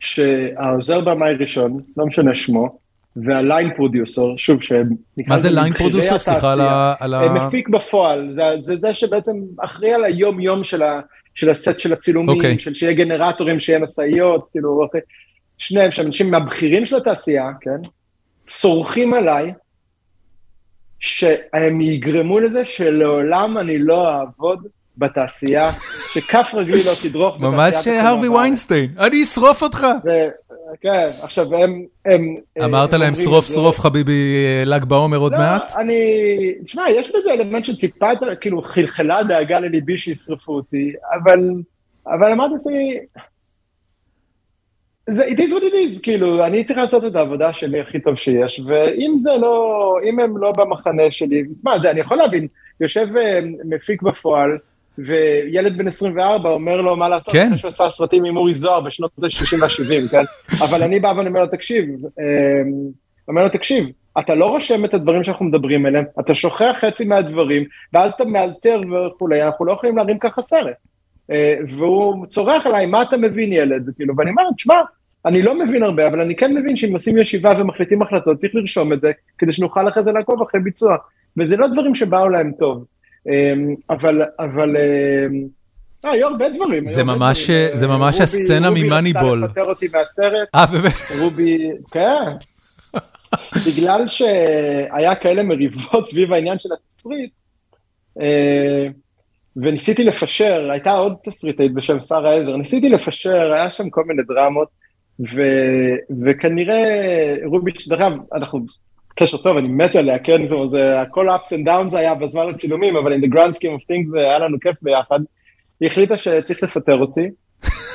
[0.00, 2.78] שהעוזר במאי ראשון, לא משנה שמו,
[3.24, 4.88] וה line producer, שוב, שהם...
[5.26, 6.18] מה זה line producer?
[6.18, 6.52] סליחה
[7.00, 7.32] על ה...
[7.32, 9.32] מפיק בפועל, זה, זה זה שבעצם
[9.64, 11.00] אחראי על היום-יום של, ה,
[11.34, 12.34] של הסט של הצילומים, okay.
[12.34, 12.58] okay.
[12.58, 15.00] של שיהיה גנרטורים, שיהיה משאיות, כאילו, אוקיי.
[15.58, 17.88] שניהם שהם אנשים מהבכירים של התעשייה, כן?
[18.46, 19.52] צורכים עליי,
[20.98, 24.66] שהם יגרמו לזה שלעולם אני לא אעבוד
[24.98, 25.70] בתעשייה,
[26.12, 28.02] שכף רגלי לא תדרוך בתעשייה.
[28.02, 29.86] ממש הרווי ויינסטיין, אני אשרוף אותך.
[30.80, 31.84] כן, עכשיו הם...
[32.04, 34.36] הם אמרת הם להם שרוף שרוף חביבי
[34.66, 35.72] ל"ג בעומר עוד לא, מעט?
[35.76, 35.94] אני...
[36.64, 38.10] תשמע, יש בזה אלמנט של טיפה,
[38.40, 41.50] כאילו חלחלה דאגה לליבי שישרפו אותי, אבל...
[42.06, 42.98] אבל אמרתי לעצמי...
[45.10, 48.16] זה it is what it is, כאילו, אני צריך לעשות את העבודה שלי הכי טוב
[48.16, 49.74] שיש, ואם זה לא,
[50.10, 52.46] אם הם לא במחנה שלי, מה זה, אני יכול להבין,
[52.80, 54.58] יושב אה, מפיק בפועל,
[54.98, 57.58] וילד בן 24 אומר לו מה לעשות, כן.
[57.58, 60.22] שהוא עשה סרטים עם אורי זוהר בשנות ה-60 וה-70, כן?
[60.64, 61.84] אבל אני בא ואני אומר לו, תקשיב,
[62.20, 62.72] אמ,
[63.28, 63.86] אומר לו, תקשיב,
[64.18, 68.80] אתה לא רושם את הדברים שאנחנו מדברים עליהם, אתה שוכח חצי מהדברים, ואז אתה מאלתר
[68.90, 70.74] וכולי, אנחנו לא יכולים להרים ככה סרט.
[71.30, 73.90] אה, והוא צורח עליי, מה אתה מבין ילד?
[73.96, 74.74] כאילו, ואני אומר, תשמע,
[75.26, 78.92] אני לא מבין הרבה, אבל אני כן מבין שאם עושים ישיבה ומחליטים החלטות, צריך לרשום
[78.92, 80.96] את זה, כדי שנוכל אחרי זה לעקוב אחרי ביצוע.
[81.36, 82.84] וזה לא דברים שבאו להם טוב.
[83.28, 85.46] אמ, אבל, אבל, אמ,
[86.04, 86.84] אה, היו הרבה דברים.
[86.84, 89.24] זה ממש, זה ממש הסצנה ממאניבול.
[89.24, 90.48] רובי רצתה לפטר אותי מהסרט.
[90.54, 90.94] אה, באמת?
[91.20, 92.36] רובי, כן.
[93.66, 97.30] בגלל שהיה כאלה מריבות סביב העניין של התסריט,
[98.20, 98.86] אה,
[99.56, 104.68] וניסיתי לפשר, הייתה עוד תסריטאית בשם שרה עזר, ניסיתי לפשר, היה שם כל מיני דרמות,
[105.20, 105.42] ו,
[106.24, 108.60] וכנראה רובי, דרך אגב, אנחנו
[109.18, 113.14] קשר טוב, אני מת עליה, כן, זה הכל ups and downs היה בזמן הצילומים, אבל
[113.14, 115.20] in the grand scheme of things זה היה לנו כיף ביחד.
[115.80, 117.28] היא החליטה שצריך לפטר אותי,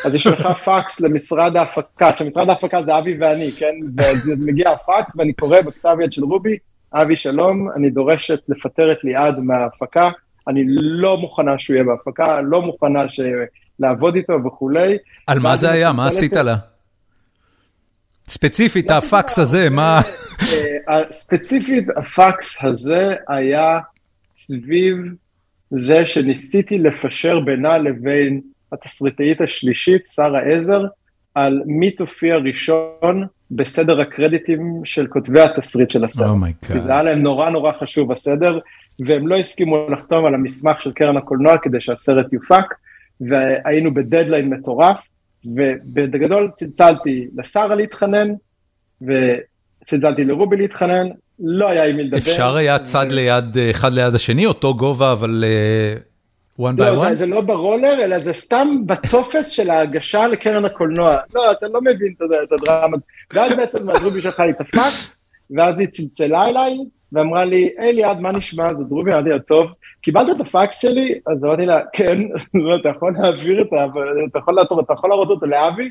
[0.06, 5.18] אז יש לך פקס למשרד ההפקה, שמשרד ההפקה זה אבי ואני, כן, וזה מגיע הפקס
[5.18, 6.58] ואני קורא בכתב יד של רובי,
[6.94, 10.10] אבי שלום, אני דורשת לפטר את ליעד מההפקה,
[10.48, 13.00] אני לא מוכנה שהוא יהיה בהפקה, לא מוכנה
[13.80, 14.98] לעבוד איתו וכולי.
[15.28, 15.92] על מה זה היה?
[15.92, 16.56] מה עשית לה?
[18.32, 20.02] ספציפית, הפקס הזה, מה...
[20.90, 23.80] אה, ספציפית, הפקס הזה היה
[24.34, 24.98] סביב
[25.72, 30.82] זה שניסיתי לפשר בינה לבין התסריטאית השלישית, שרה עזר,
[31.36, 36.30] על מי תופיע ראשון בסדר הקרדיטים של כותבי התסריט של הסרט.
[36.30, 36.78] oh my God.
[36.78, 38.60] Oh זה היה להם נורא נורא חשוב הסדר,
[39.06, 42.66] והם לא הסכימו לחתום על המסמך של קרן הקולנוע כדי שהסרט יופק,
[43.22, 44.98] והיינו בדדליין מטורף,
[45.46, 48.28] ובגדול צלצלתי לשרה להתחנן,
[49.02, 51.08] וצלצלתי לרובי להתחנן,
[51.39, 52.18] לא היה עם מי לדבר.
[52.18, 57.10] אפשר היה צד ליד, אחד ליד השני, אותו גובה, אבל uh, one by לא, one?
[57.10, 61.18] זה, זה לא ברולר, אלא זה סתם בטופס של ההגשה לקרן הקולנוע.
[61.36, 62.14] לא, אתה לא מבין
[62.44, 62.98] את הדרמה.
[63.34, 65.22] ואז בעצם רובי שלחה לי את הפקס,
[65.52, 66.78] ואז היא צלצלה אליי,
[67.12, 68.74] ואמרה לי, היי ליעד, מה נשמע?
[68.74, 69.68] זאת רובי, אמרתי לה, טוב,
[70.02, 71.20] קיבלת את הפקס שלי?
[71.28, 72.18] אז אמרתי לה, כן,
[72.82, 73.86] אתה יכול להעביר את ה...
[74.30, 75.89] אתה יכול אתה יכול להראות אותו לאבי?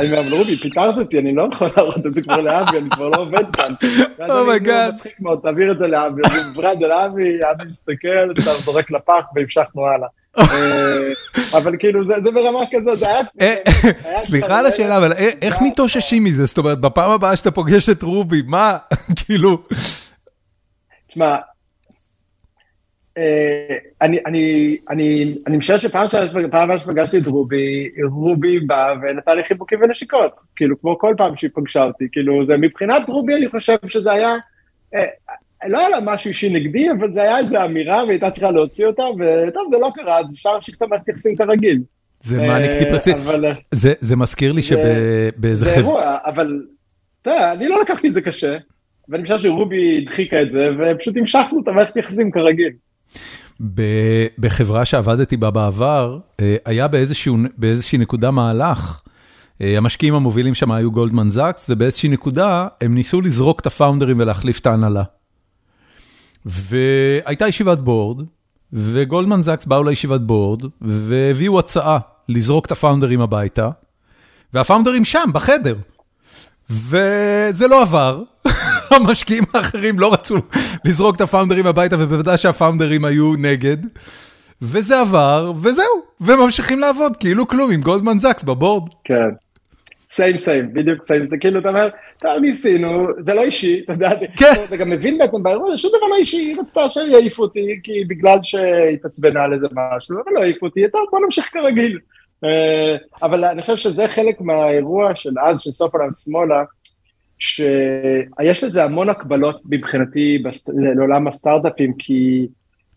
[0.00, 3.08] אני אומר, רובי, פיטרת אותי, אני לא יכול להראות את זה כבר לאבי, אני כבר
[3.08, 3.74] לא עובד כאן.
[4.30, 4.94] oh my God.
[4.94, 8.90] מצחיק מאוד, תעביר את זה לאבי, אז הוא את זה לאבי, אבי מסתכל, סתם זורק
[8.90, 10.08] לפח והמשכנו הלאה.
[10.38, 11.12] אה,
[11.58, 13.20] אבל כאילו זה ברמה כזאת, זה היה...
[13.40, 16.46] אה, סליחה על השאלה, אבל איך מתאוששים מזה?
[16.46, 18.78] זאת אומרת, בפעם הבאה שאתה פוגש את רובי, מה,
[19.16, 19.58] כאילו...
[21.08, 21.51] תשמע, אה,
[24.00, 26.06] אני, אני, אני, אני משער שפעם
[26.52, 31.50] הבאה שפגשתי את רובי, רובי בא ונתן לי חיבוקים ונשיקות, כאילו כמו כל פעם שהיא
[31.54, 34.34] פגשה אותי, כאילו זה מבחינת רובי אני חושב שזה היה,
[34.94, 35.04] אה,
[35.66, 39.02] לא היה לה משהו אישי נגדי, אבל זה היה איזו אמירה והייתה צריכה להוציא אותה,
[39.02, 41.80] וטוב זה לא קרה, אז אפשר להמשיך את המערכת יחסים כרגיל.
[42.20, 43.12] זה מאניק אה, טיפסי,
[44.00, 45.74] זה מזכיר לי שבאיזה חברה...
[45.74, 46.62] זה אירוע, אבל,
[47.22, 48.56] אתה יודע, אני לא לקחתי את זה קשה.
[49.08, 52.72] ואני חושב שרובי הדחיקה את זה, ופשוט המשכנו את המערכת יחסים כרגיל.
[54.38, 56.88] בחברה שעבדתי בה בעבר, אה, היה
[57.58, 59.00] באיזושהי נקודה מהלך,
[59.60, 64.58] אה, המשקיעים המובילים שם היו גולדמן זאקס, ובאיזושהי נקודה הם ניסו לזרוק את הפאונדרים ולהחליף
[64.58, 65.02] את ההנהלה.
[66.46, 68.24] והייתה ישיבת בורד,
[68.72, 71.98] וגולדמן זאקס באו לישיבת בורד, והביאו הצעה
[72.28, 73.70] לזרוק את הפאונדרים הביתה,
[74.54, 75.76] והפאונדרים שם, בחדר.
[76.70, 78.22] וזה לא עבר,
[78.94, 80.36] המשקיעים האחרים לא רצו
[80.84, 83.76] לזרוק את הפאונדרים הביתה, ובוודאי שהפאונדרים היו נגד.
[84.62, 88.88] וזה עבר, וזהו, וממשיכים לעבוד כאילו כלום עם גולדמן זאקס בבורד.
[89.04, 89.30] כן.
[90.10, 91.88] סיים סיים, בדיוק סיים, זה כאילו, אתה אומר,
[92.18, 94.52] טוב, ניסינו, זה לא אישי, אתה יודע, כן.
[94.68, 97.92] אתה גם מבין בעצם באירוע הזה, שום דבר לא אישי, היא רצתה שיעיפו אותי, כי
[98.08, 101.98] בגלל שהתעצבנה על איזה משהו, אבל לא העיפו אותי, טוב, בוא נמשיך כרגיל.
[102.44, 106.64] אה, אבל אני חושב שזה חלק מהאירוע של אז, של סוף עולם שמאלה,
[107.42, 110.70] שיש לזה המון הקבלות מבחינתי בסט...
[110.74, 112.46] לעולם הסטארט-אפים, כי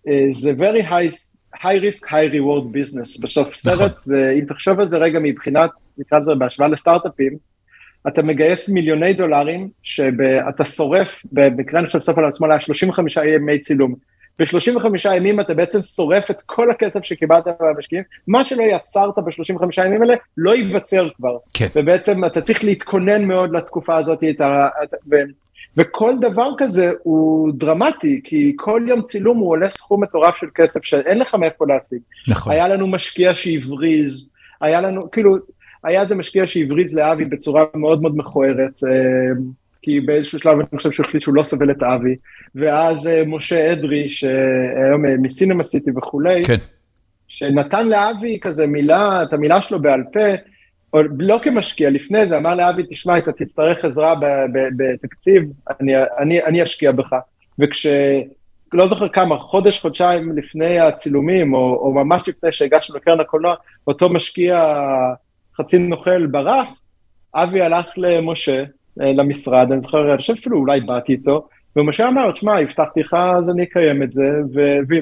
[0.08, 1.16] uh, זה very high,
[1.58, 3.22] high risk, high reward business.
[3.24, 3.54] בסוף נכון.
[3.54, 7.38] סרט, זה, אם תחשוב על זה רגע מבחינת, נקרא לזה בהשוואה לסטארט-אפים,
[8.08, 13.60] אתה מגייס מיליוני דולרים, שאתה שורף, במקרה אני חושב סוף על השמאל היה 35 ימי
[13.60, 13.96] צילום.
[14.40, 20.02] ב-35 ימים אתה בעצם שורף את כל הכסף שקיבלת מהמשקיעים, מה שלא יצרת ב-35 ימים
[20.02, 21.38] האלה לא ייווצר כבר.
[21.54, 21.68] כן.
[21.76, 24.68] ובעצם אתה צריך להתכונן מאוד לתקופה הזאת, את ה...
[25.12, 25.16] ו...
[25.78, 30.84] וכל דבר כזה הוא דרמטי, כי כל יום צילום הוא עולה סכום מטורף של כסף
[30.84, 32.00] שאין לך מאיפה להשיג.
[32.30, 32.54] נכון.
[32.54, 34.30] היה לנו משקיע שהבריז,
[34.62, 35.38] היה לנו, כאילו,
[35.84, 38.84] היה איזה משקיע שהבריז לאבי בצורה מאוד מאוד מכוערת.
[38.88, 39.42] אה,
[39.86, 42.16] כי באיזשהו שלב אני חושב שהוא החליט שהוא לא סובל את אבי,
[42.56, 46.56] ואז אה, משה אדרי, שהיום אה, מסינמה סיטי וכולי, כן.
[47.28, 50.20] שנתן לאבי כזה מילה, את המילה שלו בעל פה,
[50.94, 54.16] או לא כמשקיע, לפני זה אמר לאבי, תשמע, אתה תצטרך עזרה
[54.78, 55.44] בתקציב,
[55.82, 57.16] אני, אני, אני אשקיע בך.
[57.60, 57.88] וכש...
[58.74, 63.56] לא זוכר כמה, חודש, חודשיים לפני הצילומים, או, או ממש לפני שהגשנו לקרן הקולנוע,
[63.88, 64.82] אותו משקיע
[65.58, 66.70] חצי נוכל ברח,
[67.36, 68.64] אבי הלך למשה,
[68.98, 73.50] למשרד, אני זוכר, אני חושב אפילו אולי באתי איתו, ומשה אמר, תשמע, הבטחתי לך, אז
[73.50, 74.24] אני אקיים את זה,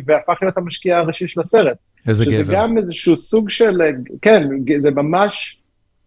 [0.05, 1.77] והפך להיות המשקיע הראשי של הסרט.
[2.07, 2.43] איזה גבר.
[2.43, 3.81] שזה גם איזשהו סוג של,
[4.21, 4.43] כן,
[4.79, 5.57] זה ממש,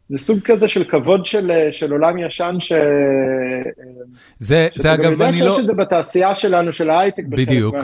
[0.08, 2.72] זה סוג כזה של כבוד של, של עולם ישן, ש...
[4.38, 5.36] זה, זה אגב, אני לא...
[5.36, 7.74] שאתה יודע שיש את זה בתעשייה שלנו, של ההייטק, בדיוק.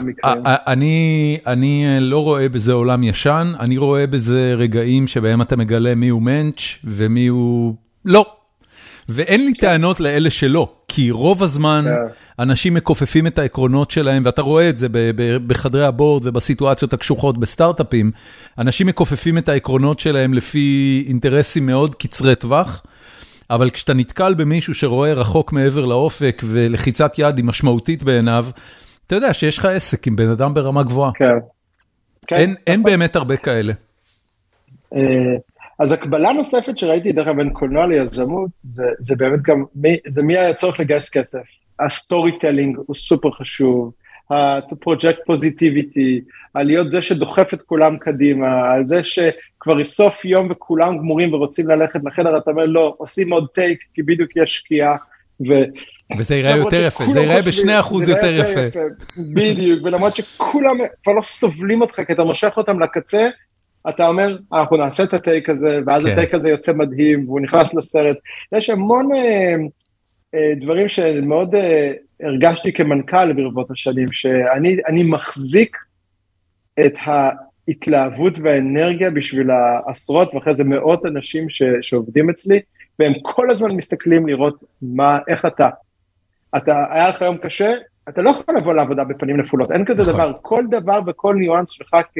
[0.45, 6.09] אני, אני לא רואה בזה עולם ישן, אני רואה בזה רגעים שבהם אתה מגלה מי
[6.09, 7.73] הוא מענץ' ומי הוא...
[8.05, 8.25] לא.
[9.09, 12.13] ואין לי טענות לאלה שלא, כי רוב הזמן כן.
[12.39, 14.87] אנשים מכופפים את העקרונות שלהם, ואתה רואה את זה
[15.47, 18.11] בחדרי הבורד ובסיטואציות הקשוחות בסטארט-אפים,
[18.57, 22.83] אנשים מכופפים את העקרונות שלהם לפי אינטרסים מאוד קצרי טווח,
[23.49, 28.45] אבל כשאתה נתקל במישהו שרואה רחוק מעבר לאופק ולחיצת יד היא משמעותית בעיניו,
[29.07, 31.11] אתה יודע שיש לך עסק עם בן אדם ברמה גבוהה.
[31.15, 31.25] כן.
[32.27, 32.91] כן, אין, אין נכון.
[32.91, 33.73] באמת הרבה כאלה.
[35.79, 40.23] אז הקבלה נוספת שראיתי דרך אגב בין קולנוע ליזמות, זה, זה באמת גם, מי, זה
[40.23, 41.43] מי היה צורך לגייס כסף.
[41.79, 43.91] ה storytelling הוא סופר חשוב,
[44.29, 46.21] ה-project positivity,
[46.53, 51.67] על להיות זה שדוחף את כולם קדימה, על זה שכבר סוף יום וכולם גמורים ורוצים
[51.67, 54.95] ללכת לחדר, אתה אומר לא, עושים עוד take כי בדיוק יש שקיעה.
[55.49, 55.53] ו...
[56.17, 58.79] וזה ייראה יותר יפה, זה ייראה בשני אחוז יותר יפה.
[59.33, 63.29] בדיוק, ולמרות שכולם כבר לא סובלים אותך כי אתה מושך אותם לקצה,
[63.89, 66.11] אתה אומר, אנחנו נעשה את הטייק הזה, ואז כן.
[66.11, 68.17] הטייק הזה יוצא מדהים, והוא נכנס לסרט.
[68.51, 69.55] יש המון אה,
[70.35, 75.77] אה, דברים שמאוד אה, הרגשתי כמנכ"ל ברבות השנים, שאני מחזיק
[76.79, 82.59] את ההתלהבות והאנרגיה בשביל העשרות ואחרי זה מאות אנשים ש, שעובדים אצלי,
[82.99, 85.69] והם כל הזמן מסתכלים לראות מה, איך אתה.
[86.57, 87.73] אתה, היה לך יום קשה,
[88.09, 90.13] אתה לא יכול לבוא לעבודה בפנים נפולות, אין כזה נכון.
[90.13, 92.17] דבר, כל דבר וכל ניואנס שלך כ-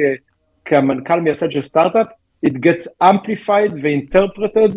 [0.64, 2.06] כמנכ"ל מייסד של סטארט-אפ,
[2.46, 4.76] it gets amplified ו-interpreted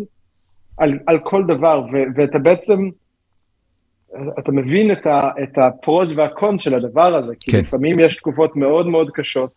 [0.76, 2.88] על, על כל דבר, ו, ואתה בעצם,
[4.38, 7.58] אתה מבין את, ה, את הפרוז והקונס של הדבר הזה, כי כן.
[7.58, 9.50] לפעמים יש תקופות מאוד מאוד קשות,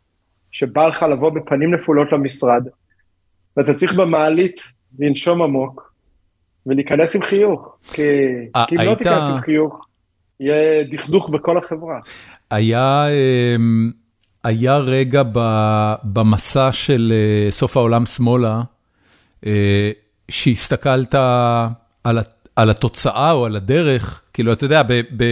[0.51, 2.63] שבא לך לבוא בפנים נפולות למשרד,
[3.57, 4.61] ואתה צריך במעלית
[4.99, 5.93] לנשום עמוק,
[6.65, 8.01] ולהיכנס עם חיוך, כי,
[8.55, 9.85] ה- כי אם לא היית- תיכנס עם חיוך,
[10.39, 11.99] יהיה דכדוך בכל החברה.
[12.51, 13.91] היה, אמ,
[14.43, 18.61] היה רגע ב- במסע של אה, סוף העולם שמאלה,
[19.45, 19.91] אה,
[20.29, 21.15] שהסתכלת
[22.03, 22.19] על,
[22.55, 25.23] על התוצאה או על הדרך, כאילו, אתה יודע, ב, ב,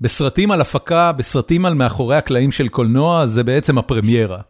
[0.00, 4.40] בסרטים על הפקה, בסרטים על מאחורי הקלעים של קולנוע, זה בעצם הפרמיירה.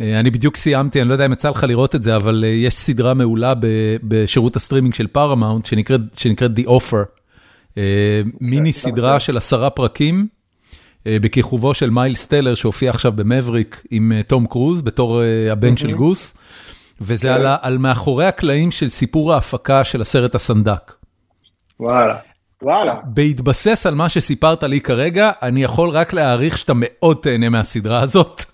[0.00, 2.74] אה, אני בדיוק סיימתי, אני לא יודע אם יצא לך לראות את זה, אבל יש
[2.74, 3.52] סדרה מעולה
[4.02, 7.04] בשירות הסטרימינג של פארמאונט, שנקראת, שנקראת The Offer.
[7.78, 7.82] אה,
[8.40, 10.26] מיני סדרה של עשרה פרקים,
[11.22, 15.92] בכיכובו של מיילס טלר, שהופיע עכשיו במבריק עם אה, תום קרוז, בתור אה, הבן של
[15.92, 16.34] גוס,
[17.00, 17.34] וזה כן.
[17.34, 20.92] על ה- על מאחורי הקלעים של סיפור ההפקה של הסרט הסנדק.
[21.80, 22.16] וואלה,
[22.62, 22.94] וואלה.
[23.04, 28.44] בהתבסס על מה שסיפרת לי כרגע, אני יכול רק להעריך שאתה מאוד תהנה מהסדרה הזאת.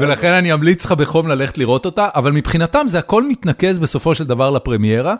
[0.00, 4.24] ולכן אני אמליץ לך בחום ללכת לראות אותה, אבל מבחינתם זה הכל מתנקז בסופו של
[4.24, 5.14] דבר לפרמיירה.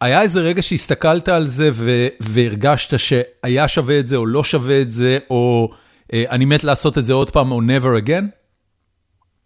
[0.00, 4.80] היה איזה רגע שהסתכלת על זה ו- והרגשת שהיה שווה את זה או לא שווה
[4.80, 5.70] את זה, או
[6.12, 8.24] אה, אני מת לעשות את זה עוד פעם או never again?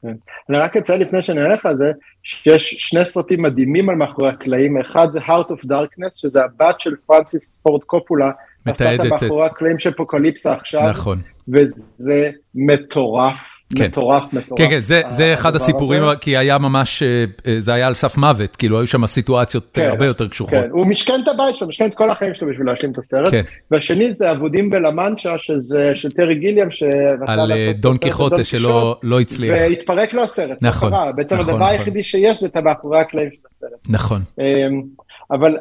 [0.03, 0.15] כן.
[0.51, 1.85] אני רק אציין לפני שאני אלך על זה,
[2.23, 6.95] שיש שני סרטים מדהימים על מאחורי הקלעים, אחד זה Heart of Darkness, שזה הבת של
[7.07, 8.31] פרנסיס פורד קופולה,
[8.67, 11.21] מתעדת עשתה את- את מאחורי הקלעים של אפוקליפסה עכשיו, נכון.
[11.49, 13.52] וזה מטורף.
[13.81, 14.59] מטורף, מטורף.
[14.59, 16.17] כן, כן, זה, זה אחד הסיפורים, הזה.
[16.17, 19.85] כי היה ממש, אה, אה, זה היה על סף מוות, כאילו היו שם סיטואציות אה,
[19.85, 20.55] כן, הרבה יותר קשוחות.
[20.55, 23.29] כן, הוא משכן את הבית שלו, משכן את כל החיים שלו בשביל להשלים את הסרט.
[23.31, 23.43] כן.
[23.71, 29.55] והשני זה אבודים בלה-מנצ'ה, שזה של טרי גיליאם, שרצה על דון קיחוטה שלא לא הצליח.
[29.55, 31.13] והתפרק לו הסרט, נכון, קרה.
[31.13, 31.75] בעצם נכון, הדבר נכון.
[31.75, 33.89] היחידי שיש זה את המאחורי הקלעים של הסרט.
[33.89, 34.23] נכון.
[34.39, 34.83] אמ,
[35.31, 35.57] אבל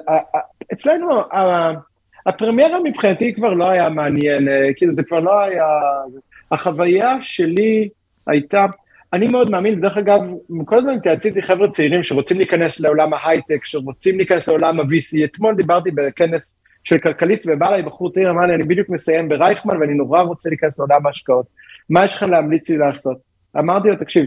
[0.73, 1.21] אצלנו
[2.25, 4.47] הפרמיירה מבחינתי כבר לא היה מעניין,
[4.77, 5.65] כאילו זה כבר לא היה...
[6.51, 7.89] החוויה שלי
[8.31, 8.65] הייתה,
[9.13, 10.21] אני מאוד מאמין, דרך אגב,
[10.65, 15.23] כל הזמן התייעציתי חבר'ה צעירים שרוצים להיכנס לעולם ההייטק, שרוצים להיכנס לעולם ה-VC.
[15.23, 19.77] אתמול דיברתי בכנס של כלכליסט ובא אליי בחור צעיר, אמר לי, אני בדיוק מסיים ברייכמן
[19.77, 21.45] ואני נורא רוצה להיכנס לעולם ההשקעות.
[21.89, 23.17] מה יש לך להמליץ לי לעשות?
[23.57, 24.25] אמרתי לו, תקשיב,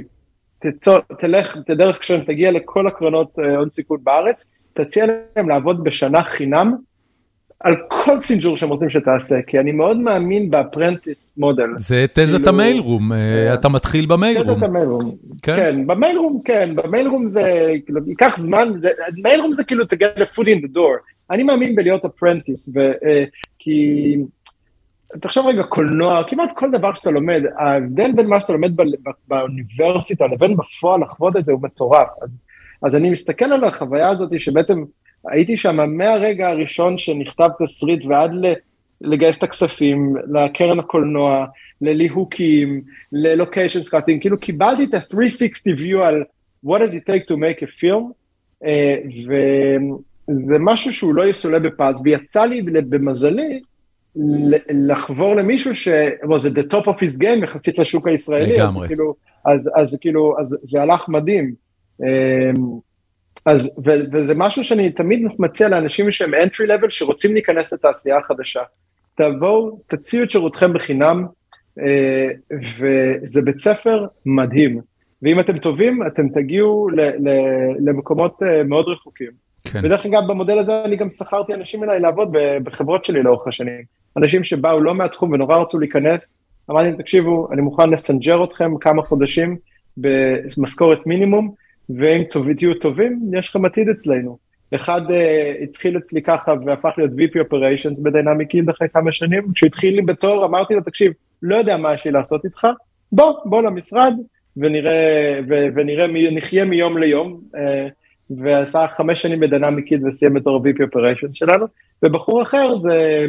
[0.58, 6.22] תצא, תלך, תדרך כשם, תגיע לכל הקרנות אה, הון סיכון בארץ, תציע להם לעבוד בשנה
[6.22, 6.76] חינם
[7.64, 11.66] על כל סינג'ור שהם רוצים שתעשה, כי אני מאוד מאמין ב apprentice model.
[11.76, 14.54] זה תזת כאילו, ה mailroom, אה, אה, אתה מתחיל ב mailroom.
[14.54, 15.14] תזת ה mailroom.
[15.42, 15.56] כן.
[15.56, 18.88] כן, ב mailroom כן, ב mailroom זה, כאילו, ייקח זמן, זה-
[19.22, 20.98] mailroom זה כאילו to get the foot in the door.
[21.30, 22.68] אני מאמין בלהיות apprentice,
[23.58, 24.16] כי
[25.20, 29.10] תחשוב רגע, קולנוע, כמעט כל דבר שאתה לומד, ההבדל בין מה שאתה לומד ב- ב-
[29.28, 32.08] באוניברסיטה לבין בפועל לחוות את זה הוא מטורף.
[32.22, 32.38] אז,
[32.82, 34.84] אז אני מסתכל על החוויה הזאת שבעצם
[35.30, 38.30] הייתי שם מהרגע הראשון שנכתב תסריט ועד.
[39.00, 41.46] לגייס את הכספים, לקרן הקולנוע,
[41.80, 46.24] לליהוקים, ל location scouting, כאילו קיבלתי את ה-360 view על
[46.66, 48.12] what does it take to make a film,
[48.64, 48.96] אה,
[50.28, 53.60] וזה משהו שהוא לא יסולא בפז, ויצא לי במזלי
[54.70, 55.88] לחבור למישהו ש...
[56.22, 58.82] בוא, זה the top of his game יחסית לשוק הישראלי, לגמרי.
[58.82, 59.14] אז כאילו,
[59.44, 61.54] אז, אז כאילו, אז זה הלך מדהים.
[63.46, 68.62] אז, ו, וזה משהו שאני תמיד מציע לאנשים שהם entry level שרוצים להיכנס לתעשייה החדשה.
[69.14, 71.26] תבואו, תציעו את שירותכם בחינם,
[71.78, 72.28] אה,
[72.78, 74.80] וזה בית ספר מדהים.
[75.22, 77.28] ואם אתם טובים, אתם תגיעו ל, ל,
[77.78, 79.30] למקומות אה, מאוד רחוקים.
[79.64, 79.80] כן.
[79.82, 83.82] ודרך אגב, במודל הזה אני גם שכרתי אנשים אליי לעבוד בחברות שלי לאורך השנים.
[84.16, 86.26] אנשים שבאו לא מהתחום ונורא רצו להיכנס,
[86.70, 89.56] אמרתי להם, תקשיבו, אני מוכן לסנג'ר אתכם כמה חודשים
[89.96, 91.54] במשכורת מינימום,
[91.90, 92.22] ואם
[92.58, 94.38] תהיו טובים, יש לכם עתיד אצלנו.
[94.74, 99.94] אחד uh, התחיל אצלי ככה והפך להיות VP Operations בדיינמיק אחרי כמה שנים, כשהוא התחיל
[99.96, 101.12] לי בתור, אמרתי לו, תקשיב,
[101.42, 102.66] לא יודע מה יש לי לעשות איתך,
[103.12, 104.14] בוא, בוא למשרד
[104.56, 107.40] ונראה, ו, ונראה, מי, נחיה מיום ליום.
[107.54, 107.58] Uh,
[108.30, 111.66] ועשה חמש שנים בדיינמיק וסיים בתור ה-VP Operations שלנו,
[112.02, 113.26] ובחור אחר זה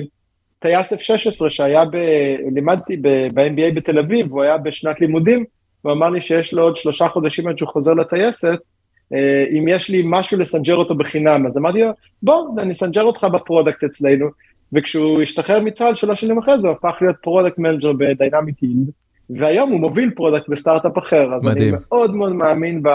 [0.60, 1.96] טייס F-16 שהיה, ב,
[2.56, 5.46] לימדתי ב-MBA בתל אביב, הוא היה בשנת לימודים,
[5.86, 8.60] הוא אמר לי שיש לו עוד שלושה חודשים עד שהוא חוזר לטייסת,
[9.14, 11.92] אה, אם יש לי משהו לסנג'ר אותו בחינם, אז אמרתי לו,
[12.24, 14.28] בוא, אני אסנג'ר אותך ב product אצלנו,
[14.74, 18.90] וכשהוא השתחרר מצה"ל שלוש שנים אחרי זה, הוא הפך להיות product manager בדיינמיק יילד,
[19.30, 21.74] והיום הוא מוביל product בסטארט-אפ אחר, אז מדהים.
[21.74, 22.90] אני מאוד מאוד מאמין ב...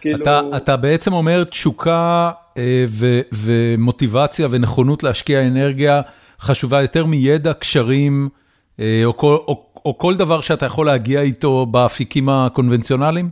[0.00, 0.22] כאילו...
[0.22, 6.00] אתה, אתה בעצם אומר תשוקה אה, ו, ומוטיבציה ונכונות להשקיע אנרגיה
[6.40, 8.28] חשובה יותר מידע, קשרים,
[9.04, 9.36] או כל
[10.16, 13.30] דבר שאתה יכול להגיע איתו באפיקים הקונבנציונליים?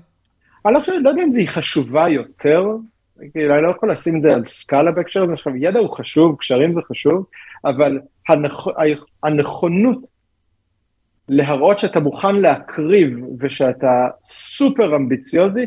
[0.66, 2.66] אני לא חושב, לא יודע אם היא חשובה יותר,
[3.32, 6.36] כאילו, אני לא יכול לשים את זה על סקאלה בהקשר הזה, עכשיו ידע הוא חשוב,
[6.38, 7.24] קשרים זה חשוב,
[7.64, 8.66] אבל הנכ...
[9.22, 9.98] הנכונות
[11.28, 15.66] להראות שאתה מוכן להקריב ושאתה סופר אמביציוזי,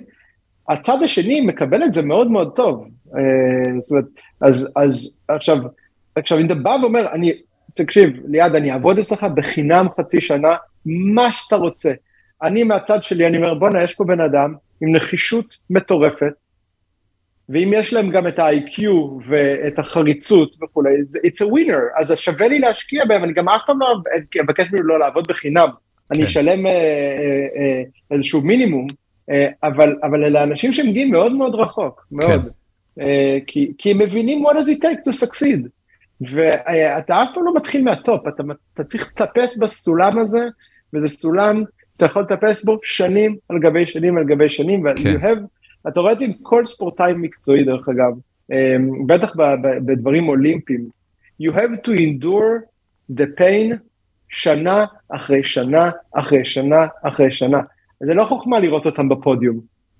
[0.69, 2.87] הצד השני מקבל את זה מאוד מאוד טוב.
[3.15, 4.05] אה, זאת אומרת,
[4.41, 5.57] אז, אז עכשיו,
[6.15, 7.31] עכשיו אם אתה בא ואומר, אני,
[7.73, 10.55] תקשיב, ליעד, אני אעבוד אצלך בחינם חצי שנה,
[10.87, 11.91] מה שאתה רוצה.
[12.43, 16.33] אני מהצד שלי, אני אומר, בואנה, יש פה בן אדם עם נחישות מטורפת,
[17.49, 18.83] ואם יש להם גם את ה-IQ
[19.27, 20.89] ואת החריצות וכולי,
[21.27, 24.01] it's a winner, אז שווה לי להשקיע בהם, אני גם אף פעם לא
[24.41, 26.15] אבקש ממנו לא לעבוד בחינם, כן.
[26.15, 28.87] אני אשלם אה, אה, אה, איזשהו מינימום,
[29.29, 33.01] אה, אבל, אבל אלה אנשים שמגיעים מאוד מאוד רחוק, מאוד, כן.
[33.01, 35.67] אה, כי, כי הם מבינים what does it take to succeed,
[36.21, 40.39] ואתה אף פעם לא מתחיל מהטופ, אתה, אתה צריך לטפס בסולם הזה,
[40.93, 41.63] וזה סולם,
[41.97, 45.15] אתה יכול לטפס בו שנים על גבי שנים על גבי שנים, כן.
[45.21, 45.39] have
[45.87, 48.13] אתה רואה את זה עם כל ספורטאי מקצועי דרך אגב,
[48.51, 49.35] אמ, בטח
[49.85, 50.89] בדברים אולימפיים.
[51.41, 52.61] You have to endure
[53.11, 53.75] the pain
[54.29, 57.59] שנה אחרי שנה אחרי שנה אחרי שנה.
[57.99, 59.59] זה לא חוכמה לראות אותם בפודיום.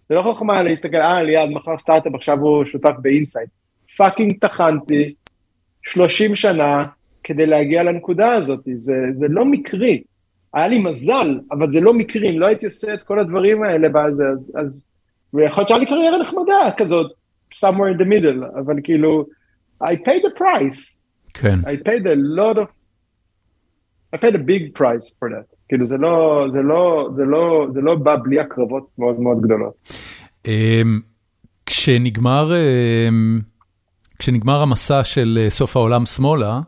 [0.09, 3.49] זה לא חוכמה להסתכל, אה, ליעד מכר סטארט-אפ, עכשיו הוא שותף באינסייט.
[3.97, 5.13] fucking טחנתי
[5.81, 6.83] 30 שנה
[7.23, 10.01] כדי להגיע לנקודה הזאת, זה, זה לא מקרי.
[10.53, 13.87] היה לי מזל, אבל זה לא מקרי, אם לא הייתי עושה את כל הדברים האלה,
[14.05, 14.83] אז, אז, אז
[15.33, 17.11] ויכול להיות שהיה לי קריירה נחמדה כזאת,
[17.55, 19.25] somewhere in the middle, אבל כאילו,
[19.83, 20.97] I paid the price.
[21.33, 21.59] כן.
[21.59, 22.67] I paid a lot of,
[24.15, 25.55] I paid a big price for that.
[25.69, 29.73] כאילו זה לא, זה לא, זה לא, זה לא בא בלי הקרבות מאוד מאוד גדולות.
[30.45, 30.99] אמ,
[31.65, 33.39] כשנגמר, אמ,
[34.19, 36.59] כשנגמר המסע של אה, סוף העולם שמאלה,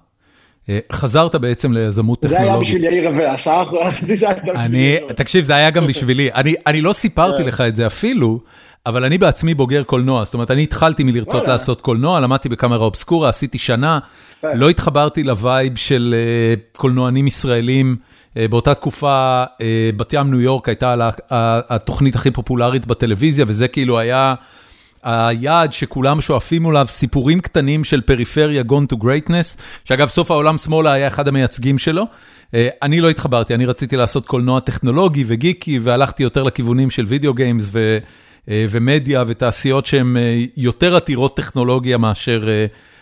[0.91, 2.45] חזרת בעצם ליזמות טכנולוגית.
[2.45, 4.97] זה היה בשביל יאיר רווה, השעה האחרונה בשבילי.
[5.15, 6.29] תקשיב, זה היה גם בשבילי.
[6.67, 7.43] אני לא סיפרתי.
[7.43, 8.39] לך את זה אפילו,
[8.85, 13.29] אבל אני בעצמי בוגר קולנוע, זאת אומרת, אני התחלתי מלרצות לעשות קולנוע, למדתי בקאמרה אובסקורה,
[13.29, 13.99] עשיתי שנה,
[14.41, 14.47] כן.
[14.55, 17.95] לא התחברתי ל vibe של אה, קולנוענים ישראלים.
[18.37, 19.43] אה, באותה תקופה,
[19.97, 21.09] בת ים ניו יורק הייתה
[21.69, 24.35] התוכנית הכי פופולרית בטלוויזיה, וזה כאילו היה...
[25.03, 30.91] היעד שכולם שואפים אליו, סיפורים קטנים של פריפריה gone to greatness, שאגב, סוף העולם שמאלה
[30.91, 32.03] היה אחד המייצגים שלו.
[32.53, 37.33] אה, אני לא התחברתי, אני רציתי לעשות קולנוע טכנולוגי וגיקי, והלכתי יותר לכיוונים של video
[37.33, 37.97] games ו,
[38.49, 42.47] אה, ומדיה ותעשיות שהן אה, יותר עתירות טכנולוגיה מאשר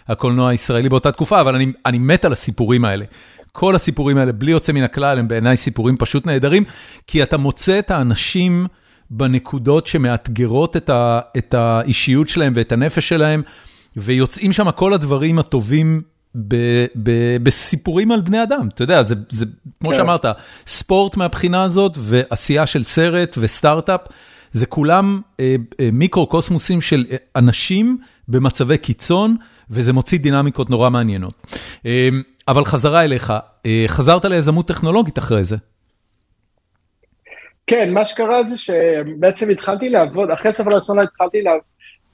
[0.08, 3.06] הקולנוע הישראלי באותה תקופה, אבל אני, אני מת על הסיפורים האלה.
[3.52, 6.64] כל הסיפורים האלה, בלי יוצא מן הכלל, הם בעיניי סיפורים פשוט נהדרים,
[7.08, 8.68] כי אתה מוצא את האנשים...
[9.10, 13.42] בנקודות שמאתגרות את ה, את האישיות שלהם ואת הנפש שלהם,
[13.98, 16.02] ויוצאים שם כל הדברים הטובים
[16.36, 16.56] ב,
[17.04, 18.68] ב, בסיפורים על בני אדם.
[18.74, 19.46] אתה יודע, זה, זה
[19.80, 19.98] כמו כן.
[19.98, 20.26] שאמרת,
[20.68, 24.02] ספורט מהבחינה הזאת, ועשייה של סרט וסטארט-אפ,
[24.52, 27.98] זה כולם אה, אה, מיקרו-קוסמוסים של אה, אנשים
[28.28, 29.36] במצבי קיצון,
[29.70, 31.34] וזה מוציא דינמיקות נורא מעניינות.
[31.86, 32.10] אה,
[32.48, 33.34] אבל חזרה אליך,
[33.66, 35.58] אה, חזרת ליזמות טכנולוגית אחרי זה.
[37.68, 41.52] כן, מה שקרה זה שבעצם התחלתי לעבוד, אחרי ספר לעצמונה התחלתי, לה,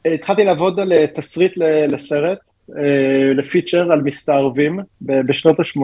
[0.05, 1.57] התחלתי לעבוד על אה, תסריט
[1.89, 2.39] לסרט,
[2.77, 5.81] אה, לפיצ'ר על מסתערבים בשנות ה-80.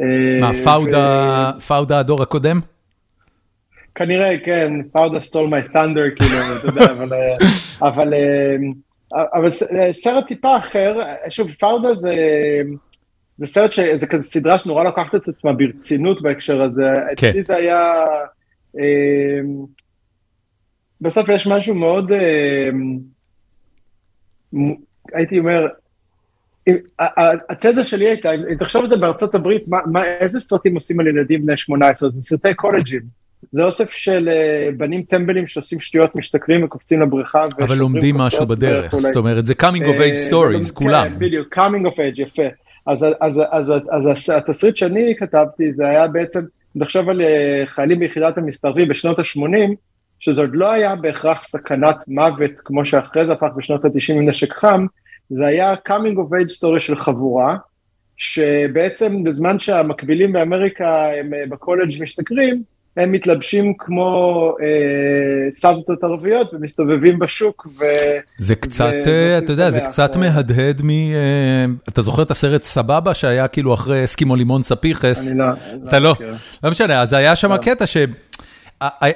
[0.00, 1.60] אה, מה, פאודה, ו...
[1.60, 2.60] פאודה הדור הקודם?
[3.94, 7.12] כנראה, כן, פאודה סטול מי תנדר, כאילו, אתה יודע, אבל,
[7.82, 8.14] אבל,
[9.12, 9.50] אבל
[9.92, 12.14] סרט טיפה אחר, שוב, פאודה זה...
[13.38, 16.82] זה סרט שזה כזה סדרה שנורא לוקחת את עצמה ברצינות בהקשר הזה.
[17.16, 17.28] כן.
[17.28, 18.04] אצלי זה היה
[21.00, 22.98] בסוף יש משהו מאוד, אמ,
[25.14, 25.66] הייתי אומר,
[27.48, 31.06] התזה שלי הייתה, אם תחשוב על זה בארצות הברית, מה, מה, איזה סרטים עושים על
[31.06, 32.10] ילדים בני 18?
[32.10, 33.26] זה סרטי קולג'ים.
[33.52, 37.44] זה אוסף של אה, בנים טמבלים שעושים שטויות, משתכרים וקופצים לבריכה.
[37.58, 38.96] אבל לומדים משהו בדרך.
[38.96, 41.08] זאת אומרת, זה coming of age אה, stories, כולם.
[41.08, 42.42] כן, בדיוק, coming of age, יפה.
[42.86, 46.40] אז, אז, אז, אז, אז התסריט שאני כתבתי, זה היה בעצם
[46.76, 49.74] נחשוב על אה, חיילים ביחידת המסתערבים בשנות ה-80,
[50.18, 54.52] שזה עוד לא היה בהכרח סכנת מוות כמו שאחרי זה הפך בשנות ה-90 עם נשק
[54.52, 54.86] חם,
[55.30, 57.56] זה היה coming of age story של חבורה,
[58.16, 62.62] שבעצם בזמן שהמקבילים באמריקה הם אה, בקולג' משתכרים,
[62.96, 67.66] הם מתלבשים כמו אה, סבתות ערביות ומסתובבים בשוק.
[67.78, 67.84] ו,
[68.38, 70.90] זה קצת, ו, אה, אתה יודע, זה קצת מהדהד מ...
[70.90, 75.30] אה, אתה זוכר את הסרט סבבה שהיה כאילו אחרי אסקימו לימון ספיחס?
[75.30, 75.44] אני לא.
[75.88, 76.14] אתה לא?
[76.20, 76.26] לא,
[76.64, 77.56] לא משנה, אז היה שם לא.
[77.56, 77.96] קטע ש...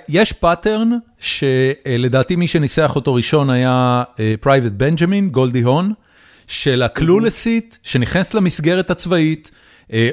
[0.09, 4.03] יש pattern שלדעתי מי שניסח אותו ראשון היה
[4.41, 5.93] Private Benjamin, גולדי הון.
[6.47, 9.51] של ה clueless ית שנכנסת למסגרת הצבאית,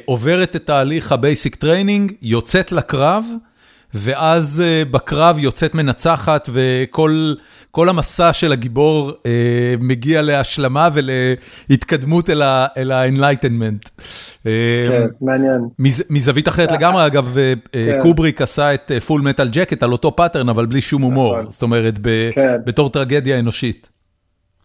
[0.05, 3.26] עוברת את תהליך ה basic training, יוצאת לקרב,
[3.97, 9.11] ואז בקרב יוצאת מנצחת וכל המסע של הגיבור
[9.79, 12.41] מגיע להשלמה ולהתקדמות אל
[12.91, 13.89] ה-enlightenment.
[14.43, 15.61] כן, מעניין.
[16.09, 17.37] מזווית אחרת לגמרי, אגב,
[17.99, 21.99] קובריק עשה את פול מטל ג'קט על אותו pattern, אבל בלי שום הומור, זאת אומרת,
[22.65, 23.89] בתור טרגדיה אנושית.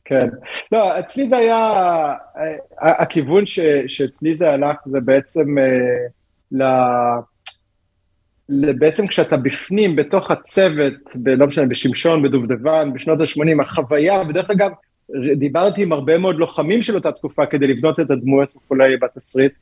[0.04, 0.28] כן,
[0.72, 1.72] לא, אצלי זה היה,
[2.80, 3.46] הכיוון
[3.86, 5.56] שאצלי זה הלך זה בעצם
[6.52, 6.62] ל...
[8.48, 10.94] בעצם כשאתה בפנים, בתוך הצוות,
[11.26, 14.70] לא משנה, בשמשון, בדובדבן, בשנות ה-80, החוויה, ודרך אגב,
[15.36, 19.52] דיברתי עם הרבה מאוד לוחמים של אותה תקופה כדי לבנות את הדמויות וכולי בתסריט,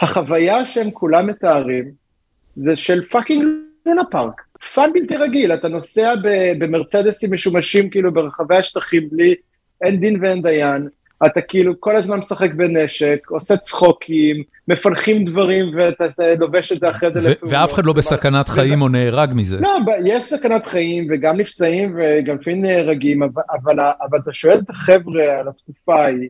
[0.00, 1.90] החוויה שהם כולם מתארים,
[2.56, 3.44] זה של fucking
[3.86, 4.42] לונה פארק,
[4.74, 6.14] fun בלתי רגיל, אתה נוסע
[6.58, 9.34] במרצדסים משומשים כאילו ברחבי השטחים בלי,
[9.84, 10.88] אין דין ואין דיין,
[11.26, 16.04] אתה כאילו כל הזמן משחק בנשק, עושה צחוקים, מפלחים דברים ואתה
[16.38, 17.54] לובש את זה אחרי זה לפעולות.
[17.54, 19.60] ואף אחד לא בסכנת חיים או נהרג מזה.
[19.60, 25.48] לא, יש סכנת חיים וגם נפצעים וגם לפעמים נהרגים, אבל אתה שואל את החבר'ה על
[25.48, 26.28] התקופה ההיא,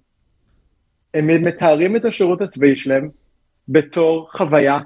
[1.14, 3.08] הם מתארים את השירות הצבאי שלהם
[3.68, 4.78] בתור חוויה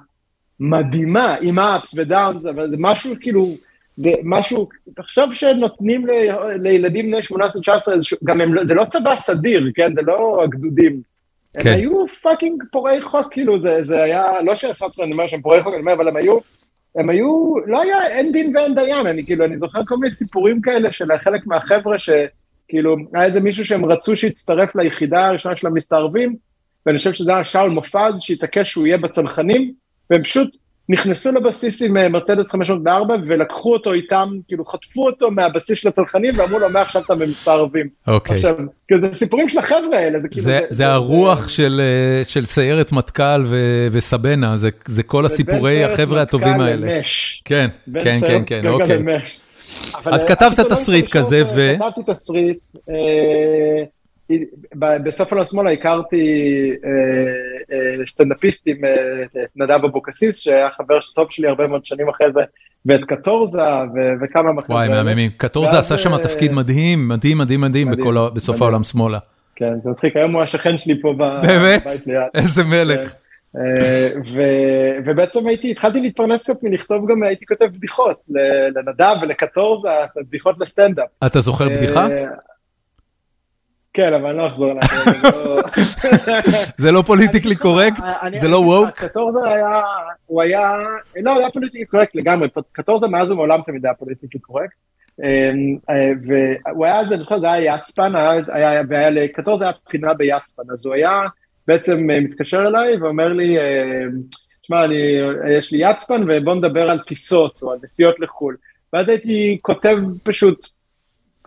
[0.60, 3.56] מדהימה, עם אפס ודאונס, אבל זה משהו כאילו...
[3.96, 6.06] זה משהו, תחשוב שנותנים
[6.58, 7.36] לילדים בני 18-19,
[8.24, 9.94] גם הם, לא, זה לא צבא סדיר, כן?
[9.96, 11.02] זה לא הגדודים.
[11.60, 11.68] כן.
[11.68, 15.62] הם היו fucking פורעי חוק, כאילו, זה, זה היה, לא ש-11 אני אומר שהם פורעי
[15.62, 16.38] חוק, אני אומר, אבל הם היו,
[16.96, 20.60] הם היו, לא היה, אין דין ואין דיין, אני כאילו, אני זוכר כל מיני סיפורים
[20.60, 26.36] כאלה של חלק מהחבר'ה שכאילו, היה איזה מישהו שהם רצו שיצטרף ליחידה הראשונה של המסתערבים,
[26.86, 29.72] ואני חושב שזה היה שאול מופז, שהתעקש שהוא יהיה בצנחנים,
[30.10, 30.56] והם פשוט
[30.88, 36.32] נכנסו לבסיס עם אה, מרצדס 504 ולקחו אותו איתם, כאילו חטפו אותו מהבסיס של הצנחנים
[36.36, 37.88] ואמרו לו מעכשיו אתה במספר ערבים.
[38.06, 38.36] אוקיי.
[38.36, 38.56] עכשיו,
[38.88, 40.44] כאילו זה סיפורים של החבר'ה האלה, זה כאילו...
[40.44, 41.48] זה, זה, זה הרוח זה...
[41.48, 46.96] של, אה, של סיירת מטכ"ל ו, וסבנה, זה, זה כל הסיפורי החבר'ה הטובים האלה.
[46.96, 47.42] למש.
[47.44, 47.68] כן,
[48.00, 48.98] כן, כן, כן, אוקיי.
[50.04, 51.74] אז אה, כתבת תסריט כזה ו...
[51.78, 52.58] כתבתי תסריט.
[54.74, 56.20] בסוף עולם שמאלה הכרתי
[56.84, 56.90] אה,
[58.00, 58.90] אה, סטנדאפיסטים, אה,
[59.44, 62.40] את נדב אבוקסיס, שהיה חבר טוב שלי הרבה מאוד שנים אחרי זה,
[62.86, 63.60] ואת קטורזה
[64.22, 64.78] וכמה מחברים.
[64.78, 65.30] וואי, מהממים.
[65.36, 67.88] קטורזה עשה שם תפקיד מדהים, מדהים, מדהים, מדהים
[68.34, 69.18] בסוף העולם שמאלה.
[69.56, 71.50] כן, זה מצחיק, היום הוא השכן שלי פה בבית ליד.
[71.50, 71.86] באמת?
[72.34, 73.14] איזה מלך.
[75.06, 78.22] ובעצם הייתי, התחלתי להתפרנס קצת מלכתוב גם, הייתי כותב בדיחות
[78.76, 79.88] לנדב ולקטורזה,
[80.28, 81.06] בדיחות לסטנדאפ.
[81.26, 82.08] אתה זוכר בדיחה?
[83.94, 84.72] כן, אבל אני לא אחזור.
[86.82, 88.02] זה לא politically correct?
[88.40, 88.90] זה לא woke?
[88.90, 89.80] קטורזה היה,
[90.26, 90.76] הוא היה,
[91.16, 94.74] לא, זה היה politically correct לגמרי, קטורזה מאז ומעולם תמיד היה politically correct.
[95.20, 98.12] אמ, אה, והוא היה, אני זוכר, זה היה יצפן,
[98.88, 101.22] והיה לקטורזה היה בחינה ביצפן, אז הוא היה
[101.66, 104.04] בעצם אה, מתקשר אליי ואומר לי, אה,
[105.50, 108.56] יש לי יצפן ובוא נדבר על טיסות או על נסיעות לחו"ל.
[108.92, 110.66] ואז הייתי כותב פשוט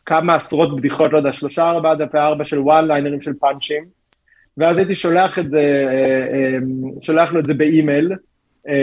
[0.05, 3.83] כמה עשרות בדיחות, לא יודע, שלושה ארבעה דפי ארבע של וואן ליינרים של פאנצ'ים,
[4.57, 6.57] ואז הייתי שולח את זה, אה, אה,
[7.01, 8.11] שולח לו את זה באימייל,
[8.67, 8.73] אה,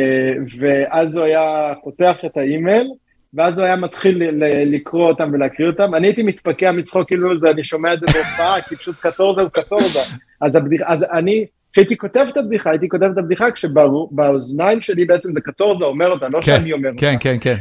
[0.58, 2.88] ואז הוא היה פותח את האימייל,
[3.34, 4.22] ואז הוא היה מתחיל
[4.64, 5.94] לקרוא אותם ולהקריא אותם.
[5.94, 9.50] אני הייתי מתפקע מצחוק כאילו זה, אני שומע את זה בהופעה, כי פשוט קטורזה הוא
[9.50, 9.98] קטורזה.
[10.40, 15.32] אז, הבדיח, אז אני, כשהייתי כותב את הבדיחה, הייתי כותב את הבדיחה כשבאוזניים שלי בעצם
[15.32, 17.00] זה קטורזה אומר אותה, לא כן, שאני אומר אותה.
[17.00, 17.56] כן, כן, כן.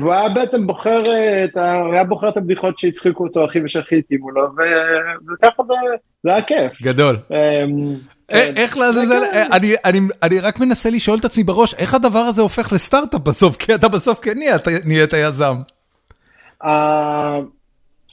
[0.00, 1.02] והוא היה בעצם בוחר
[1.44, 1.74] את, ה...
[1.74, 4.48] הוא היה בוחר את הבדיחות שהצחיקו אותו, אחי ושכי התאימו לו,
[5.38, 5.74] וככה זה,
[6.22, 6.72] זה היה כיף.
[6.82, 7.16] גדול.
[7.30, 7.36] אמ,
[8.28, 8.52] כן.
[8.56, 9.22] איך לעזאזל,
[10.22, 13.88] אני רק מנסה לשאול את עצמי בראש, איך הדבר הזה הופך לסטארט-אפ בסוף, כי אתה
[13.88, 14.34] בסוף כן
[14.84, 15.54] נהיית יזם.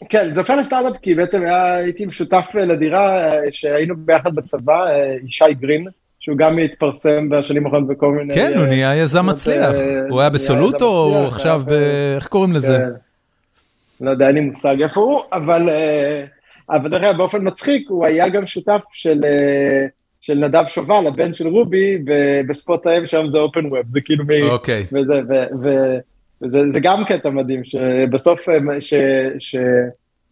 [0.03, 4.85] אה, כן, זה הופך לסטארט-אפ כי בעצם היה, הייתי משותף לדירה שהיינו ביחד בצבא,
[5.27, 5.85] ישי גרין,
[6.19, 8.33] שהוא גם התפרסם בשנים האחרונות בכל מיני...
[8.33, 9.75] כן, הוא נהיה יזם מצליח.
[10.09, 11.71] הוא היה בסולוטו או הוא עכשיו ב...
[12.15, 12.77] איך קוראים לזה?
[12.77, 14.05] כן.
[14.05, 15.69] לא יודע, אין לי מושג איפה הוא, אבל...
[16.69, 19.21] אבל דרך אגב, באופן מצחיק, הוא היה גם שותף של,
[20.21, 21.97] של נדב שובל, הבן של רובי,
[22.47, 24.41] בספוט האם שם זה אופן ווב, זה כאילו מי...
[24.41, 24.85] אוקיי.
[24.91, 25.21] וזה,
[25.63, 25.69] ו,
[26.43, 28.39] ו, וזה זה גם קטע מדהים, שבסוף,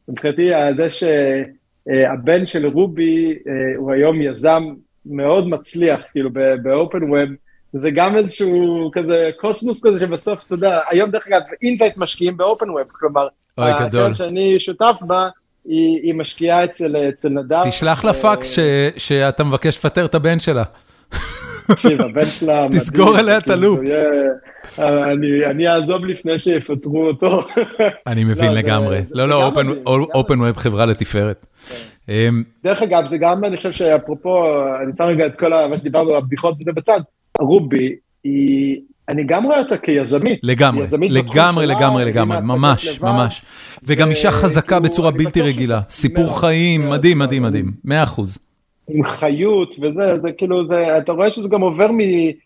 [0.08, 3.36] מבחינתי, זה שהבן של רובי
[3.78, 4.64] הוא היום יזם
[5.06, 6.30] מאוד מצליח, כאילו
[6.64, 7.30] ב-OpenWeb,
[7.74, 12.88] זה גם איזשהו כזה קוסמוס כזה שבסוף, אתה יודע, היום דרך אגב, אינסייט משקיעים ב-OpenWeb,
[12.92, 15.30] כלומר, הקרן שאני שותף בה,
[15.66, 17.64] היא, היא משקיעה אצל, אצל נדב.
[17.68, 18.60] תשלח לה פקס ש,
[18.98, 20.64] שאתה מבקש לפטר את הבן שלה.
[21.72, 22.82] תקשיב, הבן שלה מדהים.
[22.82, 23.80] תסגור אליה את כאילו, הלופ.
[25.50, 27.42] אני- אעזוב לפני שיפטרו אותו.
[28.08, 29.00] אני מבין לא, לגמרי.
[29.12, 29.52] לא, לא,
[30.14, 31.46] אופן- ווב חברה לתפארת.
[32.10, 34.46] אמ, דרך אגב, זה גם, אני חושב שאפרופו,
[34.84, 37.00] אני שם רגע את כל מה שדיברנו, הבדיחות וזה בצד,
[37.40, 38.78] רובי, היא,
[39.10, 40.40] אני גם רואה אותה כיזמית.
[40.44, 43.10] לגמרי, יזמית לגמרי, לגמרי, לגמרי, ממש, לבד.
[43.10, 43.42] ממש.
[43.84, 45.82] וגם אישה חזקה כאילו, בצורה בלתי רגילה.
[45.90, 47.20] סיפור חיים, מדהים.
[47.20, 47.72] מדהים, מדהים.
[47.86, 48.38] מאה אחוז.
[48.94, 51.98] עם חיות וזה, זה כאילו, זה, אתה רואה שזה גם עובר מ...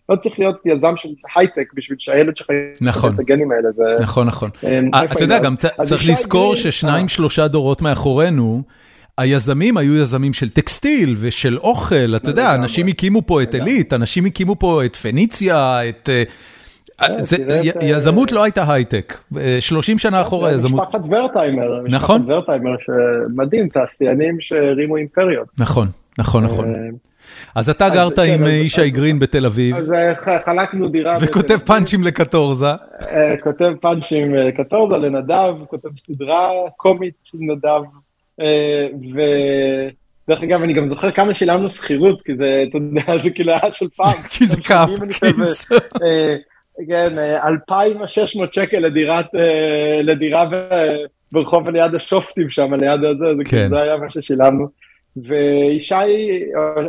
[0.09, 2.47] לא צריך להיות יזם של הייטק בשביל שהילד שלך
[2.81, 3.13] נכון.
[3.13, 3.69] את הגנים האלה.
[3.75, 4.49] זה, נכון, נכון.
[4.63, 5.39] אה, איפה אתה יודע?
[5.39, 8.61] גם צריך לזכור ששניים, אה, שלושה דורות מאחורינו,
[9.17, 13.53] היזמים היו יזמים של טקסטיל ושל אוכל, אתה יודע, אנשים הקימו פה את.
[13.53, 16.09] עילית, אנשים הקימו פה את פניציה, את...
[17.01, 19.17] אה, זה- אה, יזמות לא הייתה הייטק.
[19.37, 20.81] אה, 30 שנה אחורה יזמות...
[20.87, 21.81] משפחת ורטהיימר.
[21.89, 22.21] נכון.
[22.21, 25.47] משפחת ורטהיימר, שמדהים, תעשיינים שהרימו אימפריות.
[25.57, 25.87] נכון,
[26.17, 26.75] נכון, נכון.
[26.75, 26.79] אה,
[27.55, 30.13] אז אתה גרת כן, עם ישי גרין בתל אביב, אז אה,
[30.45, 31.15] חלקנו דירה.
[31.21, 31.57] וכותב.
[31.57, 32.65] פאנצ'ים לקטורזה.
[33.11, 37.81] אה, כותב פאנצ'ים אה, קטורזה לנדב, כותב סדרה קומית נדב,
[39.13, 43.71] ודרך אגב אני גם זוכר כמה שילמנו שכירות, כי זה, אתה יודע, זה כאילו היה
[43.71, 44.13] של פעם.
[44.29, 45.75] כי זה.
[46.03, 46.35] אה,
[46.87, 50.49] כן, אה, 2,600 שקל לדירת, אה, לדירה
[51.31, 53.49] ברחוב ליד השופטים שם, ליד הזה, זה כן.
[53.49, 54.84] כאילו, זה היה מה ששילמנו.
[55.17, 55.95] וישי,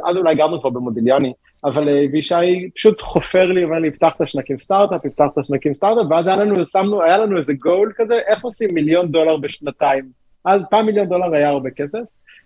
[0.05, 1.33] אז אולי גרנו כבר במודיליאני,
[1.65, 5.75] אבל אה, וישי פשוט חופר לי, אומר לי, פתח את השנקים סטארט-אפ, פתח את השנקים
[5.75, 10.05] סטארט-אפ, ואז היה לנו, שמנו, היה לנו איזה גול כזה, איך עושים מיליון דולר בשנתיים.
[10.45, 11.99] אז פעם מיליון דולר היה הרבה כסף.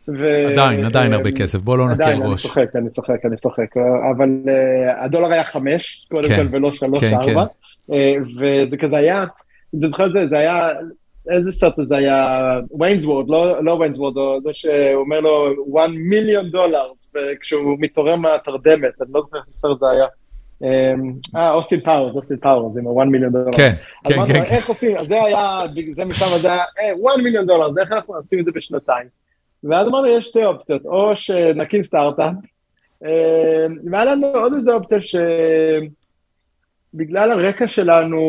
[0.08, 2.42] ו- עדיין, עדיין אה, הרבה כסף, בוא לא נקל עדיין, אני ראש.
[2.42, 3.76] צוחק, אני צוחק, אני צוחק,
[4.16, 7.94] אבל uh, הדולר היה חמש, קודם כן, כל, ולא שלוש, כן, ארבע, uh,
[8.38, 9.24] וזה כזה היה,
[9.78, 10.68] אתה זוכר את זה, זה היה,
[11.30, 12.50] איזה סרט זה היה,
[12.80, 19.02] Wayne's World, לא, לא Wayne's World, זה שאומר לו 1 מיליון דולר, וכשהוא מתעורר מהתרדמת,
[19.02, 20.06] אני לא זוכר איזה סרט זה היה.
[21.36, 23.52] אה, אוסטין פאוורס, אוסטין פאוורס, עם ה-1 מיליון דולר.
[23.52, 23.72] כן,
[24.04, 24.42] כן, כן.
[24.42, 25.60] איך עושים, זה היה,
[25.96, 29.06] זה משם, זה היה, אה, 1 מיליון דולר, איך אנחנו עושים את זה בשנתיים?
[29.64, 32.32] ואז אמרנו, יש שתי אופציות, או שנקים סטארט-אפ,
[33.04, 34.98] אה, והיה לנו עוד איזה אופציה
[36.94, 38.20] שבגלל הרקע שלנו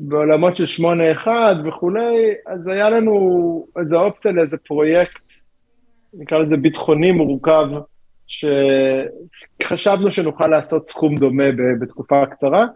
[0.00, 0.84] בעולמות של
[1.24, 1.28] 8-1
[1.64, 5.22] וכולי, אז היה לנו איזה אופציה לאיזה פרויקט,
[6.14, 7.66] נקרא לזה ביטחוני מורכב,
[9.62, 11.44] שחשבנו שנוכל לעשות סכום דומה
[11.80, 12.66] בתקופה קצרה,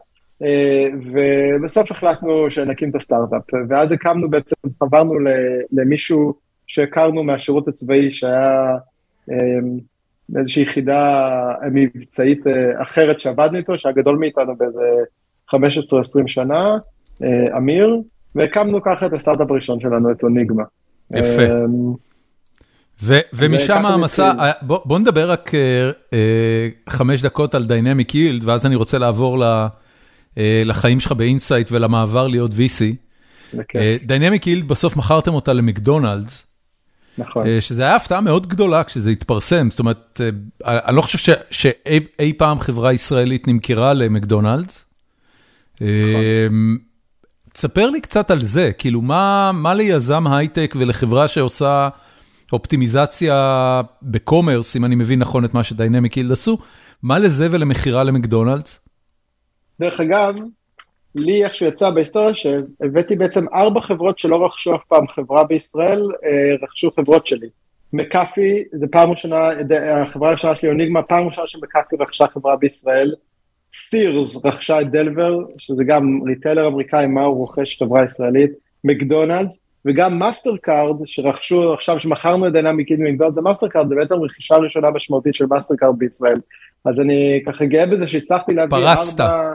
[0.43, 5.15] אה, ובסוף החלטנו שנקים את הסטארט-אפ, ואז הקמנו בעצם, חברנו
[5.73, 6.35] למישהו
[6.67, 8.77] שהכרנו מהשירות הצבאי שהיה
[9.31, 9.37] אה,
[10.29, 11.29] באיזושהי יחידה
[11.73, 14.81] מבצעית אה, אחרת שעבדנו איתו, שהיה גדול מאיתנו באיזה
[15.55, 15.57] 15-20
[16.27, 16.79] שנה,
[17.57, 17.97] אמיר,
[18.35, 20.63] והקמנו ככה את הסטארט-אפ הראשון שלנו, את אוניגמה.
[21.15, 21.43] יפה.
[21.43, 21.65] אה,
[23.03, 24.33] ו- ומשם המסע.
[24.39, 25.61] אה, בוא בוא נדבר רק אה,
[26.13, 29.67] אה, חמש דקות על Dynamic Yield, ואז אני רוצה לעבור ל-
[30.39, 32.83] אה, לחיים שלך באינסייט ולמעבר להיות VC.
[34.07, 36.47] Dynamic Yield בסוף מכרתם אותה למקדונלדס,
[37.19, 37.47] נכון.
[37.47, 40.21] אה, שזה היה הפתעה מאוד גדולה כשזה התפרסם, זאת אומרת,
[40.65, 44.87] אה, אני לא חושב ש- שאי אי פעם חברה ישראלית נמכרה למקדונלדס.
[45.83, 45.87] אה,
[47.53, 51.89] תספר לי קצת על זה, כאילו מה מה ליזם הייטק ולחברה שעושה
[52.53, 56.59] אופטימיזציה בקומרס, אם אני מבין נכון את מה שדיינמיק יילד עשו,
[57.03, 58.87] מה לזה ולמכירה למקדונלדס?
[59.81, 60.35] דרך אגב,
[61.15, 66.57] לי איכשהו יצא בהיסטוריה שהבאתי בעצם ארבע חברות שלא רכשו אף פעם חברה בישראל, אה,
[66.63, 67.49] רכשו חברות שלי.
[67.93, 69.37] מקאפי, זה פעם ראשונה,
[70.03, 73.15] החברה הראשונה שלי, אוניגמה, פעם ראשונה שמקאפי רכשה חברה בישראל.
[73.75, 78.51] סירס רכשה את דלבר, שזה גם retailer אמריקאי, מה הוא רוכש חברה ישראלית,
[78.85, 83.95] מקדונלדס, וגם מאסטר קארד שרכשו עכשיו שמכרנו את Dynamic Yield מקדונלדס, זה מאסטר קארד, זה
[83.95, 86.37] בעצם רכישה ראשונה משמעותית של מאסטר קארד בישראל.
[86.85, 89.21] אז אני ככה גאה בזה שהצלחתי להביא פרצת.
[89.21, 89.55] ארבע,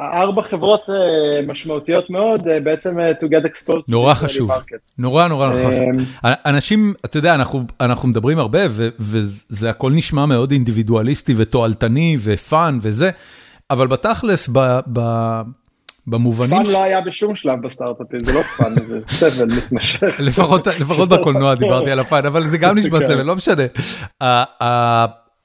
[0.00, 3.84] ארבע חברות אה, משמעותיות מאוד, אה, בעצם אה, to get exposed.
[3.88, 4.50] נורא חשוב.
[4.98, 5.52] נורא נורא.
[6.24, 12.16] אה, אנשים, אתה יודע, אנחנו, אנחנו מדברים הרבה, ו, וזה הכל נשמע מאוד אינדיבידואליסטי ותועלתני
[12.24, 13.10] ו-fun וזה,
[13.70, 14.58] אבל בתכלס, ב,
[14.92, 15.00] ב,
[16.06, 19.00] במובנים, fun לא היה בשום שלב בסטארט-אפים, זה לא fun, זה
[19.30, 20.20] סבל מתמשך.
[20.20, 20.68] לפחות,
[21.08, 23.06] בקולנוע דיברתי על ה-fun, אבל זה גם נשמע כן.
[23.06, 23.62] סבל, לא משנה.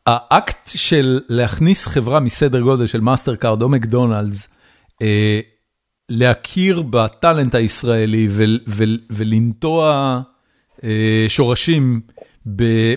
[0.07, 4.47] האקט של להכניס חברה מסדר גודל של מאסטר קארד או מקדונלדס,
[5.01, 5.39] אה,
[6.09, 10.19] להכיר בטאלנט הישראלי ול- ול- ולנטוע
[10.83, 12.01] אה, שורשים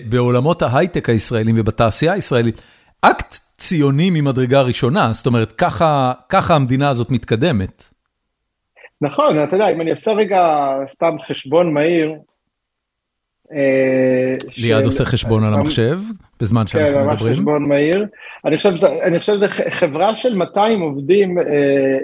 [0.09, 2.61] בעולמות ההייטק הישראלים ובתעשייה הישראלית,
[3.01, 3.37] אקט
[3.67, 7.83] ציוני ממדרגה ראשונה, זאת אומרת, ככה ככה המדינה הזאת מתקדמת.
[9.01, 10.47] נכון, אתה יודע, אם אני עושה רגע
[10.87, 12.13] סתם חשבון מהיר,
[13.53, 15.99] אה, ליעד של- עושה חשבון על המחשב,
[16.39, 17.37] בזמן שאנחנו כן, ממש מדברים.
[17.37, 18.05] חשבון מהיר.
[18.45, 21.43] אני חושב שזה- חברה של 200 עובדים אה,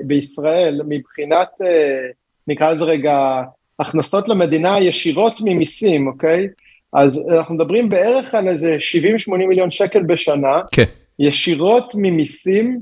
[0.06, 2.00] בישראל מבחינת, אה,
[2.48, 3.42] נקרא לזה רגע,
[3.80, 6.48] הכנסות למדינה ישירות ממיסים, אוקיי?
[6.94, 10.84] אז אנחנו מדברים בערך על איזה 70-80 מיליון שקל בשנה, כן,
[11.20, 12.80] ישירות ממיסים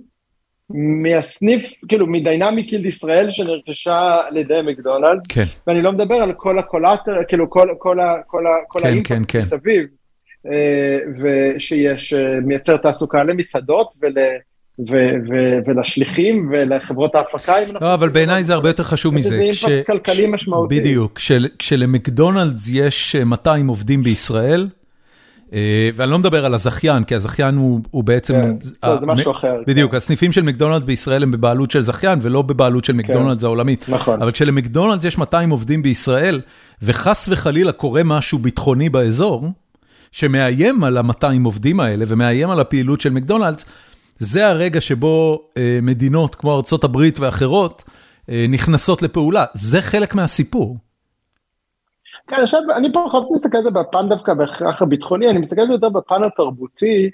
[0.74, 5.46] מהסניף, כאילו מדיינמיק יילד ישראל שנרכשה על ידי מקדונלדס, כן.
[5.68, 7.98] ואני לא מדבר על כל הקולטר, כאילו כל, כל,
[8.28, 9.40] כל, כל כן, האימפקט כן, כן.
[9.40, 9.86] מסביב,
[10.52, 14.14] אה, ושיש, אה, מייצר תעסוקה למסעדות ול,
[14.90, 14.94] ו,
[15.30, 15.34] ו,
[15.66, 17.56] ולשליחים ולחברות ההפקה.
[17.82, 18.44] לא, אבל בעיניי.
[18.44, 19.36] זה הרבה יותר חשוב מזה.
[19.36, 20.80] לזה אימפקט כלכלי משמעותי.
[20.80, 24.81] בדיוק, כשל- כשלמקדונלדס יש אה, 200 עובדים בישראל, אה,
[25.96, 28.34] ואני לא מדבר על הזכיין, כי הזכיין הוא הוא בעצם...
[28.34, 29.56] כן, לא, זה משהו אחר.
[29.68, 29.98] בדיוק, כן.
[29.98, 33.86] הסניפים של מקדונלדס בישראל הם בבעלות של זכיין ולא בבעלות של מקדונלדס העולמית.
[33.90, 34.22] נכון.
[34.22, 36.42] אבל כשלמקדונלדס יש 200 עובדים בישראל,
[36.82, 39.50] וחס וחלילה קורה משהו ביטחוני באזור,
[40.12, 43.66] שמאיים על ה-200 עובדים האלה ומאיים על הפעילות של מקדונלדס,
[44.20, 46.52] זה הרגע שבו אה, מדינות כמו
[46.84, 47.84] הברית ואחרות
[48.30, 49.46] אה, נכנסות לפעולה.
[49.54, 50.78] זה חלק מהסיפור.
[52.28, 55.74] כן, עכשיו, אני פחות מסתכל על זה בפן דווקא בהכרח הביטחוני, אני מסתכל על זה
[55.74, 57.10] יותר בפן התרבותי,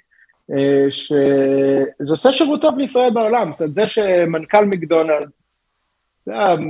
[0.52, 5.48] אה, שזה עושה שירות טוב לישראל בעולם, זאת אומרת, זה שמנכ"ל מקדונלדס,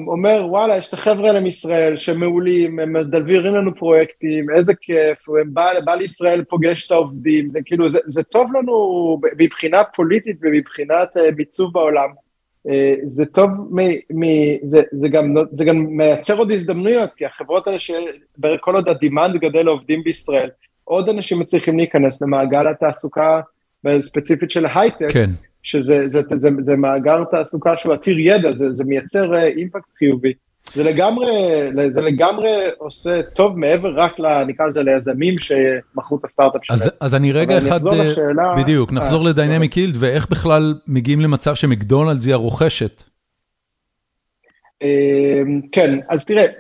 [0.08, 5.54] אומר, וואלה, יש את החבר'ה האלה מישראל שמעולים, הם מדלבירים לנו פרויקטים, איזה כיף, הם
[5.54, 11.18] בא, בא לישראל, פוגש את העובדים, זה כאילו, זה, זה טוב לנו מבחינה פוליטית ומבחינת
[11.18, 12.10] אה, מיצוב בעולם.
[12.70, 13.80] אה, זה טוב, מ,
[14.20, 14.24] מ,
[14.64, 19.64] זה, זה, גם, זה גם מייצר עוד הזדמנויות, כי החברות האלה, שכל עוד הדימנד גדל
[19.64, 20.50] לעובדים בישראל,
[20.84, 23.42] עוד אנשים מצליחים להיכנס למעגל התעסוקה,
[24.02, 25.30] ספציפית של ההייטק, כן.
[25.64, 29.94] שזה זה, זה, זה, זה מאגר תעסוקה שהוא עתיר ידע, זה, זה מייצר אה, אימפקט
[29.98, 30.34] חיובי.
[30.74, 31.32] זה לגמרי,
[31.94, 34.16] זה לגמרי עושה טוב מעבר רק,
[34.48, 36.80] נקרא לזה, ליזמים שמכרו את הסטארט-אפ שלהם.
[36.80, 40.30] אז, אז אני רגע אני אחד, אחזור אה, לשאלה- בדיוק, אה, נחזור לדיינמיק יילד, ואיך
[40.30, 43.04] בכלל מגיעים למצב שמקדונלדס היא הרוכשת.
[44.82, 44.88] אמ,
[45.72, 46.52] כן, אז תראה, הס-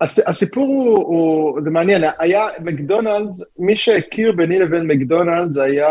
[0.00, 5.88] הסיפור הוא, הוא, זה מעניין, היה מקדונלדס, מי שהכיר ביני לבין מקדונלדס היה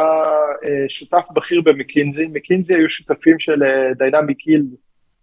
[0.65, 3.63] אה, שותף בכיר במקינזי, מקינזי היו שותפים של
[3.97, 4.37] דיינמיק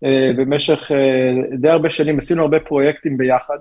[0.05, 3.59] אה, במשך אה, די הרבה שנים, עשינו הרבה פרויקטים ביחד.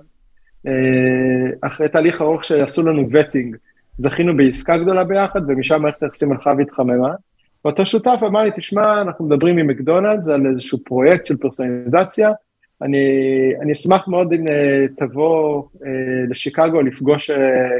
[1.60, 3.56] אחרי תהליך ארוך שעשו לנו וטינג,
[3.98, 7.14] זכינו בעסקה גדולה ביחד, ומשם מערכת היחסים הלכה והתחממה.
[7.64, 12.30] ואותו שותף אמר לי, תשמע, אנחנו מדברים עם מקדונלדס על איזשהו פרויקט של פרסונליזציה,
[12.82, 12.98] אני,
[13.60, 14.50] אני אשמח מאוד אם uh,
[14.96, 15.86] תבוא uh,
[16.30, 17.34] לשיקגו לפגוש uh,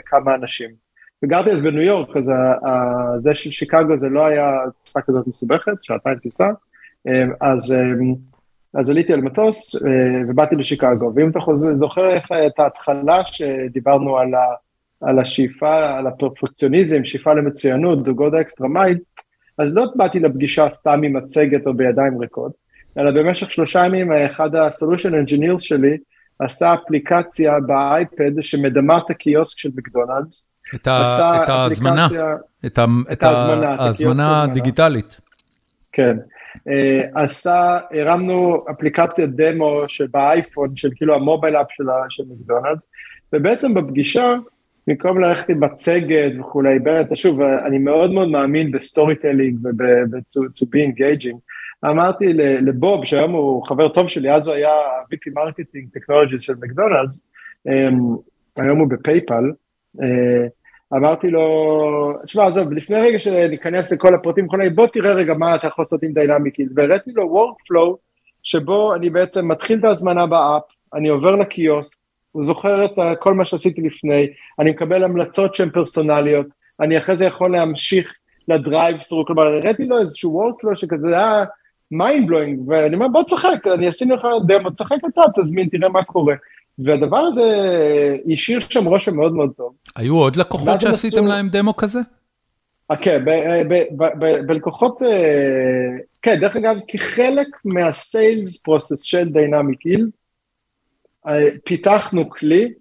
[0.06, 0.70] כמה אנשים.
[1.24, 2.30] וגרתי אז בניו יורק, אז
[3.22, 4.50] זה של שיקגו זה לא היה
[4.84, 6.48] טיסה כזאת מסובכת, שעתיים טיסה,
[7.40, 7.74] אז,
[8.74, 9.74] אז עליתי על מטוס
[10.28, 14.44] ובאתי לשיקגו, ואם אתה חוזר, זוכר איך את ההתחלה שדיברנו על, ה,
[15.00, 18.98] על השאיפה, על הפרפקציוניזם, שאיפה למצוינות, דוגות האקסטרה מייל,
[19.58, 22.52] אז לא באתי לפגישה סתם עם מצגת או בידיים ריקות,
[22.98, 25.96] אלא במשך שלושה ימים אחד ה-solution engineers שלי
[26.38, 30.48] עשה אפליקציה באייפד שמדמה את הקיוסק של מקדונלדס.
[30.74, 32.06] את ה- את ההזמנה,
[32.66, 34.42] את ה- את ההזמנה.
[34.42, 35.20] הדיגיטלית.
[35.92, 36.16] כן.
[36.68, 41.66] אה, עשה, הרמנו אפליקציה דמו שבאייפון של כאילו ה-mobile app
[42.08, 42.86] של, מקדונלדס,
[43.32, 44.34] ובעצם בפגישה,
[44.86, 51.36] במקום ללכת עם מצגת וכולי, באמת, שוב, אני מאוד מאוד מאמין ב-storytelling וב-to be engaging.
[51.84, 52.24] אמרתי
[52.66, 54.72] לבוב, שהיום הוא חבר טוב שלי, אז הוא היה
[55.12, 57.18] VP marketing טכנולוגי של מקדונלדס,
[57.66, 58.16] אמ,
[58.58, 59.52] היום הוא ב-PayPal,
[60.02, 60.46] אה,
[60.94, 61.42] אמרתי לו,
[62.24, 66.02] תשמע, עזוב, לפני רגע שניכנס לכל הפרטים וכולי, בוא תראה רגע מה אתה יכול לעשות
[66.02, 67.96] עם Dynamic Yield, והראיתי לו workflow
[68.42, 70.62] שבו אני בעצם מתחיל את ההזמנה ב-app,
[70.94, 71.98] אני עובר לקיוסק,
[72.32, 74.26] הוא זוכר את כל מה שעשיתי לפני,
[74.58, 76.46] אני מקבל המלצות שהן פרסונליות,
[76.80, 78.14] אני אחרי זה יכול להמשיך
[78.48, 81.44] ל-drive through, כלומר הראיתי לו איזשהו workflow שכזה היה
[81.94, 86.04] mind blowing, ואני אומר בוא תשחק, אני אשים לך דמו, תשחק אתה, תזמין, תראה מה
[86.04, 86.34] קורה.
[86.78, 87.42] והדבר הזה
[88.32, 89.72] השאיר שם רושם מאוד מאוד טוב.
[89.96, 92.00] היו עוד לקוחות שעשיתם עשו- להם דמו כזה?
[92.90, 95.08] אה, כן, ב- ב- בלקוחות, אה,
[96.22, 100.06] כן, דרך אגב, כחלק מה-sales process של Dynamic Yield,
[101.64, 102.72] פיתחנו כלי, אה, אה,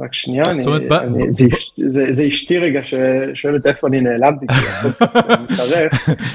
[0.00, 4.00] רק שנייה, אני, אומרת, ב- אני, זה, אש- זה, זה אשתי רגע ששואלת איפה אני
[4.00, 4.54] נעלמתי, כי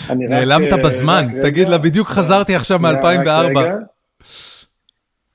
[0.10, 1.72] אני רק, נעלמת אה, בזמן, רק תגיד רגע.
[1.72, 3.60] לה, בדיוק חזרתי עכשיו שנייה, רק מ-2004.
[3.60, 3.76] רגע.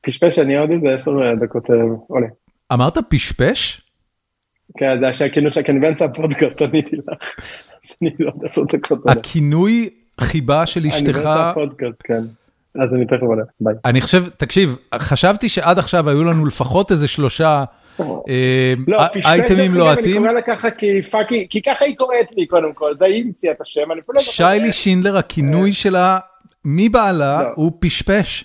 [0.00, 1.76] פשפש, אני עוד איזה עשר דקות אה,
[2.06, 2.26] עולה.
[2.72, 3.80] אמרת פשפש?
[4.78, 7.04] כן, זה השם, כאילו שאני באמצע הפודקאסט, עניתי לך,
[7.84, 9.12] אז אני עוד עשר דקות עולה.
[9.12, 9.88] הכינוי
[10.20, 12.22] חיבה של אני אשתך, באמצע הפודקאסט, כן.
[12.74, 13.74] אז אני תכף עולה, ביי.
[13.84, 17.64] אני חושב, תקשיב, חשבתי שעד עכשיו היו לנו לפחות איזה שלושה
[18.88, 20.04] לא, אייטמים לוהטים.
[20.04, 23.24] אני קורא לה ככה כי פאקי, כי ככה היא קוראת לי קודם כל, זה היא
[23.24, 26.18] המציאה את השם, אני לא שיילי שינדלר, הכינוי שלה,
[26.64, 28.44] מבעלה הוא פשפש.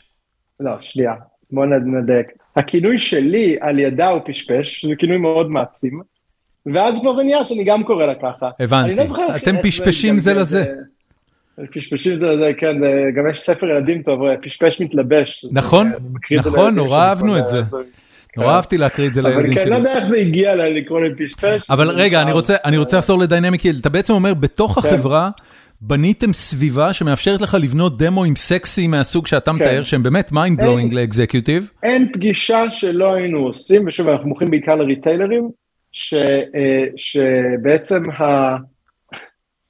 [0.59, 1.13] לא, שנייה,
[1.51, 2.27] בוא נדייק.
[2.55, 6.01] הכינוי שלי על ידה הוא פשפש, שזה כינוי מאוד מעצים,
[6.73, 8.49] ואז כבר זה נהיה שאני גם קורא לה ככה.
[8.59, 9.03] הבנתי,
[9.35, 10.73] אתם פשפשים זה לזה.
[11.73, 12.75] פשפשים זה לזה, כן,
[13.15, 15.45] גם יש ספר ילדים טוב, פשפש מתלבש.
[15.51, 15.91] נכון,
[16.31, 17.61] נכון, נורא אהבנו את זה.
[18.37, 19.63] נורא אהבתי להקריא את זה לילדים שלי.
[19.63, 21.69] אבל כן, לא יודע איך זה הגיע לקרוא להם פשפש.
[21.69, 22.21] אבל רגע,
[22.65, 24.87] אני רוצה לחזור לדיינמיק ילד, אתה בעצם אומר, בתוך כן.
[24.87, 25.29] החברה,
[25.81, 29.57] בניתם סביבה שמאפשרת לך לבנות דמואים סקסיים מהסוג שאתה כן.
[29.57, 31.69] מתאר, שהם באמת mind blowing ל executive?
[31.83, 35.49] אין פגישה שלא היינו עושים, ושוב, אנחנו מוכרים בעיקר ל retailers,
[36.13, 38.55] אה, שבעצם ה...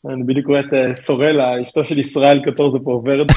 [0.09, 3.27] אני בדיוק רואה את אה, סורלה, אשתו של ישראל קטור זה פה עוברת,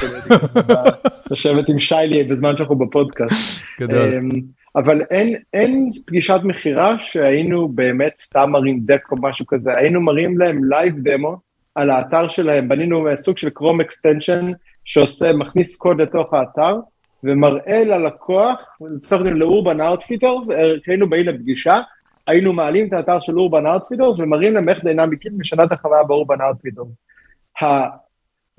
[1.31, 3.63] לשבת עם שיילי בזמן שאנחנו בפודקאסט.
[3.79, 4.13] גדול.
[4.13, 4.29] אמ,
[4.75, 10.37] אבל אין, אין פגישת מכירה שהיינו באמת סתם מראים deck או משהו כזה, היינו מראים
[10.37, 11.37] להם live demo
[11.75, 14.51] על האתר שלהם, בנינו סוג של Chrome extension
[14.85, 16.75] שעושה, מכניס קוד לתוך האתר
[17.23, 20.49] ומראה ללקוח, לצורך העניין לאורבן אאוטפיטרס,
[20.87, 21.79] היינו באים לפגישה,
[22.27, 26.41] היינו מעלים את האתר של אורבן אאוטפיטרס ומראים להם איך דיינמיקים משנה את החוויה באורבן
[26.41, 26.87] אאוטפיטרס.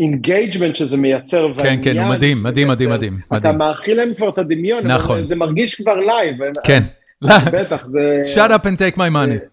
[0.01, 3.19] ה engagement שזה מייצר, כן, כן, הוא מדהים, מדהים, מדהים, מדהים.
[3.37, 5.24] אתה מאכיל להם כבר את הדמיון, נכון.
[5.24, 6.36] זה מרגיש כבר live.
[6.65, 6.81] כן.
[7.53, 8.24] בטח, זה...
[8.35, 9.51] shut up and take my money.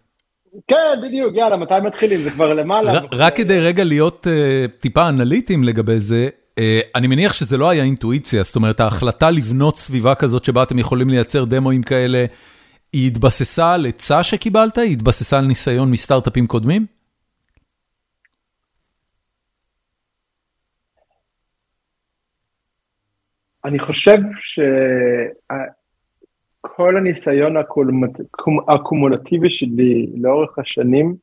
[0.68, 2.22] כן, בדיוק, יאללה, מתי מתחילים?
[2.22, 3.00] זה כבר למעלה.
[3.12, 6.30] רק כדי רגע להיות uh, טיפה אנליטיים לגבי זה,
[6.60, 6.62] uh,
[6.96, 11.10] אני מניח שזה לא היה אינטואיציה, זאת אומרת, ההחלטה לבנות סביבה כזאת שבה אתם יכולים
[11.10, 12.26] לייצר דמואים כאלה,
[12.94, 14.78] היא התבססה על עצה שקיבלת?
[14.78, 16.86] היא התבססה על ניסיון מסטארט-אפים קודמים?
[23.66, 24.18] אני חושב
[26.62, 27.56] שכל הניסיון
[28.68, 31.16] האקומולטיבי שלי לאורך השנים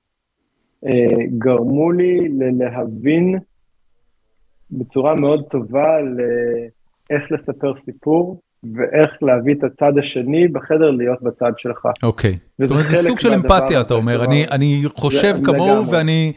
[0.87, 0.91] אה,
[1.39, 2.29] גרמו לי
[2.59, 3.39] להבין
[4.71, 8.41] בצורה מאוד טובה לאיך לספר סיפור
[8.75, 11.87] ואיך להביא את הצד השני בחדר להיות בצד שלך.
[12.03, 16.33] אוקיי, זאת אומרת זה סוג של אמפתיה אתה אומר, אני, אני חושב כמוהו ואני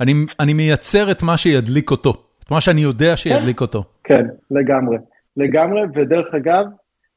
[0.00, 2.14] אני, אני מייצר את מה שידליק אותו,
[2.44, 3.84] את מה שאני יודע שידליק כן, אותו.
[4.04, 4.96] כן, לגמרי.
[5.36, 6.64] לגמרי, ודרך אגב,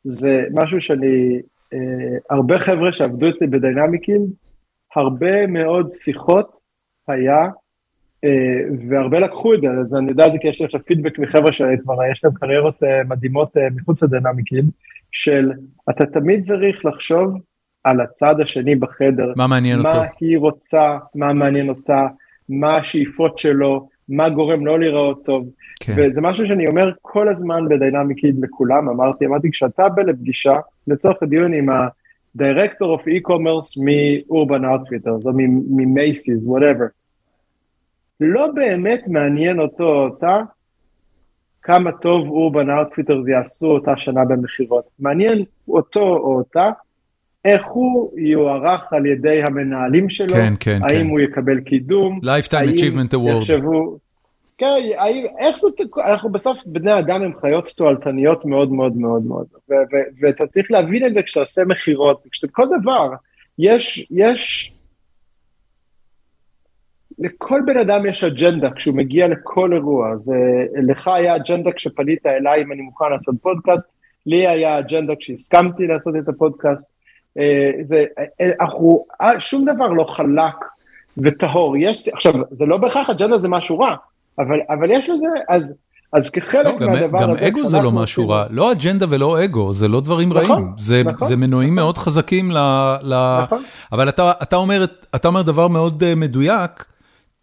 [0.04, 1.42] זה משהו שאני,
[1.74, 4.26] אה, הרבה חבר'ה שעבדו אצלי בדיינמיקים,
[4.96, 6.58] הרבה מאוד שיחות
[7.08, 7.50] היה,
[8.90, 11.52] והרבה לקחו את זה, אז אני יודע את זה כי יש לי עכשיו פידבק מחבר'ה
[11.52, 14.64] שכבר יש להם קריירות אה, מדהימות אה, מחוץ לדיינמיקים,
[15.12, 15.52] של
[15.90, 17.38] אתה תמיד צריך לחשוב
[17.84, 19.34] על הצד השני בחדר.
[19.38, 20.00] מה מעניין מה אותו?
[20.00, 22.08] מה היא רוצה, מה מעניין אותה,
[22.50, 25.50] מה השאיפות שלו, מה גורם לא להיראות טוב.
[25.80, 25.94] כן.
[25.98, 30.56] וזה משהו שאני אומר כל הזמן בדיינמיקיד לכולם, אמרתי, אמרתי, כשאתה בא לפגישה,
[30.88, 37.01] לצורך הדיון עם ה-Director of e-commerce מ-Urban Outfitters, או מ-Macy's, whatever,
[38.22, 40.42] לא באמת מעניין אותו או אותה
[41.62, 44.84] כמה טוב Urban Outfitters יעשו אותה שנה במכירות.
[45.00, 46.70] מעניין אותו או אותה
[47.46, 51.10] איך הוא יוערך על ידי המנהלים שלו, כן, כן, האם כן.
[51.10, 53.38] הוא יקבל קידום, Lifetime Achievement Award.
[53.38, 53.98] יחשבו,
[54.58, 54.66] כן,
[54.98, 55.68] האם, איך זה,
[56.12, 59.46] אנחנו בסוף בני אדם הם חיות תועלתניות מאוד מאוד מאוד מאוד,
[60.22, 63.10] ואתה צריך להבין את זה כשאתה עושה מכירות, כשאתה כל דבר,
[63.60, 64.71] יש, יש,
[67.20, 70.34] לכל בן אדם יש אג'נדה כשהוא מגיע לכל אירוע, זה,
[70.82, 73.90] לך היה אג'נדה כשפנית אליי אם אני מוכן לעשות פודקאסט,
[74.26, 76.90] לי היה אג'נדה כשהסכמתי לעשות את הפודקאסט,
[77.38, 80.56] אה, זה, אה, אנחנו, אה, שום דבר לא חלק
[81.18, 83.96] וטהור, יש, עכשיו, זה לא בהכרח אג'נדה זה משהו רע,
[84.40, 85.74] אבל, אבל יש לזה, אז,
[86.14, 87.40] אז כחלק לא, מהדבר גם הזה...
[87.40, 90.74] גם אגו זה לא משהו רע, לא אג'נדה ולא אגו, זה לא דברים נכון, רעים,
[90.78, 91.76] זה, נכון, זה מנועים נכון.
[91.76, 92.58] מאוד חזקים ל...
[93.04, 93.40] ל...
[93.44, 93.64] נכון.
[93.92, 94.86] אבל אתה, אתה, אומר,
[95.16, 96.91] אתה אומר דבר מאוד מדויק,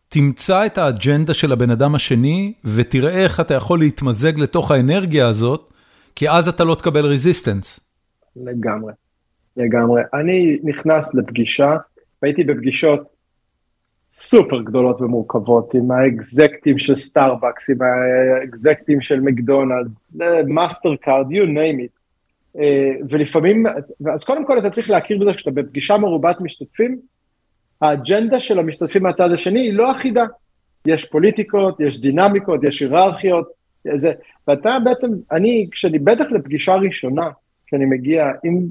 [0.09, 5.71] תמצא את האג'נדה של הבן אדם השני, ותראה איך אתה יכול להתמזג לתוך האנרגיה הזאת,
[6.15, 7.81] כי אז אתה לא תקבל resistance.
[8.37, 8.93] לגמרי,
[9.57, 10.03] לגמרי.
[10.15, 11.77] אני נכנס לפגישה,
[12.23, 13.01] והייתי בפגישות
[14.11, 20.11] סופר גדולות ומורכבות, עם ה executive של סטארבקס, עם ה executive של מקדונלדס,
[20.47, 21.99] מאסטר קארד, you name it.
[22.59, 23.65] אה, ולפעמים,
[24.15, 26.99] אז קודם כל אתה צריך להכיר בזה כשאתה בפגישה מרובת משתתפים,
[27.81, 30.25] האג'נדה של המשתתפים מהצד השני היא לא אחידה.
[30.87, 33.49] יש פוליטיקות, יש דינמיקות, יש היררכיות,
[33.97, 34.13] זה,
[34.49, 37.31] ואתה בעצם, אני, כשאני בטח לפגישה ראשונה,
[37.67, 38.67] כשאני מגיע עם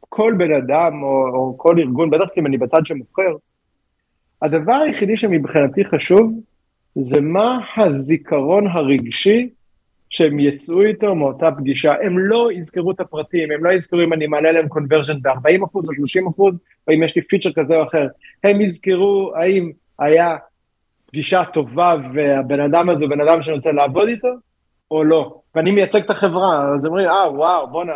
[0.00, 3.36] כל בן אדם או, או כל ארגון, בטח אם אני בצד שמוכר,
[4.42, 6.40] הדבר היחידי שמבחינתי חשוב,
[6.94, 9.48] זה מה הזיכרון הרגשי
[10.12, 14.26] שהם יצאו איתו מאותה פגישה, הם לא יזכרו את הפרטים, הם לא יזכרו אם אני
[14.26, 18.06] מעלה להם קונברז'ן ב-40% או 30% או אם יש לי פיצ'ר כזה או אחר,
[18.44, 20.36] הם יזכרו האם היה
[21.06, 24.28] פגישה טובה והבן אדם הזה הוא בן אדם שאני רוצה לעבוד איתו
[24.90, 27.92] או לא, ואני מייצג את החברה, אז אומרים, אה וואו בואנה,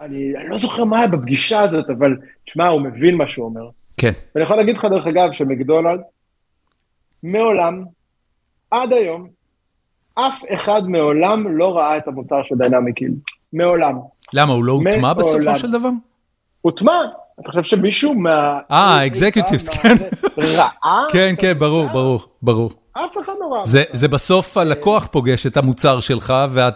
[0.00, 3.68] אני, אני לא זוכר מה היה בפגישה הזאת, אבל תשמע, הוא מבין מה שהוא אומר.
[3.96, 4.12] כן.
[4.34, 6.04] ואני יכול להגיד לך דרך אגב שמקדונלדס,
[7.22, 7.84] מעולם,
[8.70, 9.39] עד היום,
[10.26, 13.12] אף אחד מעולם לא ראה את המוצר של דיינמיק ילד.
[13.52, 13.94] מעולם.
[14.34, 15.90] למה, הוא לא הוטמע בסופו של דבר?
[16.60, 17.00] הוטמע.
[17.40, 18.58] אתה חושב שמישהו מה...
[18.70, 19.94] אה, executives, כן.
[20.36, 21.04] ראה?
[21.12, 22.70] כן, כן, ברור, ברור, ברור.
[22.92, 23.62] אף אחד לא ראה.
[23.92, 26.34] זה בסוף הלקוח פוגש את המוצר שלך,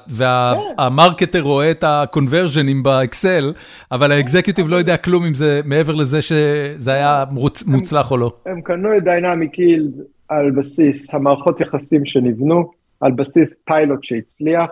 [0.08, 3.52] וה marketer רואה את ה conversions באקסל,
[3.92, 7.24] אבל ה executive לא יודע כלום אם זה מעבר לזה שזה היה
[7.66, 8.32] מוצלח או לא.
[8.46, 9.88] הם קנו את דיינמיק ילד
[10.28, 12.70] על בסיס המערכות יחסים שנבנו,
[13.04, 14.70] על בסיס פיילוט שהצליח,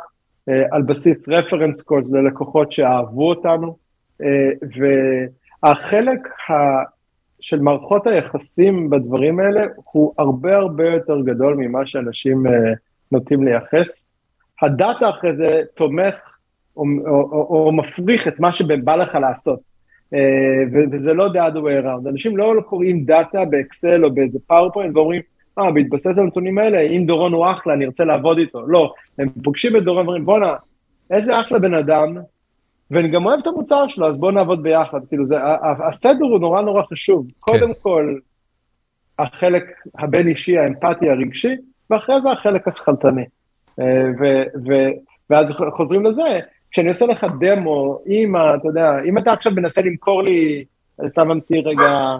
[0.48, 3.76] אה, על בסיס reference calls ללקוחות שאהבו אותנו,
[4.22, 4.50] אה,
[5.62, 6.28] והחלק
[7.40, 12.52] של מערכות היחסים בדברים האלה הוא הרבה הרבה יותר גדול ממה שאנשים אה,
[13.12, 14.06] נוטים לייחס.
[14.62, 16.14] הדאטה אחרי זה תומך
[16.76, 19.72] או, או, או, או מפריך את מה שבא לך לעשות.
[20.92, 22.08] וזה לא the other way around.
[22.08, 25.22] אנשים לא קוראים דאטה באקסל או באיזה פאוורפוינט ואומרים,
[25.58, 28.66] אה, בהתבסס על הנתונים האלה, אם דורון הוא אחלה, אני ארצה לעבוד איתו.
[28.66, 30.54] לא, הם פוגשים את דורון ואומרים, בואנה,
[31.10, 32.16] איזה אחלה בן אדם,
[32.90, 35.00] ואני גם אוהב את המוצר שלו, אז בואו נעבוד ביחד.
[35.08, 35.36] כאילו, זה,
[35.88, 37.26] הסדר הוא נורא נורא חשוב.
[37.26, 37.52] כן.
[37.52, 38.14] קודם כל,
[39.18, 39.64] החלק
[39.98, 41.56] הבין-אישי, האמפתי, הרגשי,
[41.90, 43.24] ואחרי זה החלק השכלתני.
[43.80, 44.06] אה,
[45.30, 50.22] ואז חוזרים לזה, כשאני עושה לך דמו, אם אתה יודע, אם אתה עכשיו מנסה למכור
[50.22, 50.64] לי,
[51.08, 52.16] סתם אמציא רגע,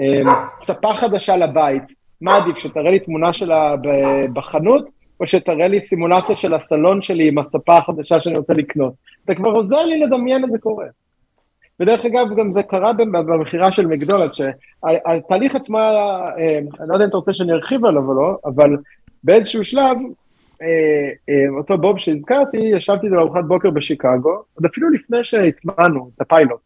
[0.00, 0.22] אה,
[0.62, 1.82] ספה חדשה לבית,
[2.24, 3.74] מה עדיף, שתראה לי תמונה שלה
[4.32, 4.90] בחנות,
[5.20, 8.94] או שתראה לי סימולציה של הסלון שלי עם הספה החדשה שאני רוצה לקנות.
[9.24, 10.86] אתה כבר עוזר לי לדמיין את זה קורה.
[11.80, 15.90] ודרך אגב, גם זה קרה במכירה של מקדונלד, שהתהליך עצמו היה,
[16.38, 18.76] אה, אני לא יודע אם אתה רוצה שאני ארחיב עליו או לא, אבל
[19.24, 19.96] באיזשהו שלב,
[20.62, 20.66] אה,
[21.30, 26.60] אה, אותו בוב שהזכרתי, ישבתי לארוחת בוקר בשיקגו, עוד אפילו לפני שהטמענו את הפיילוט.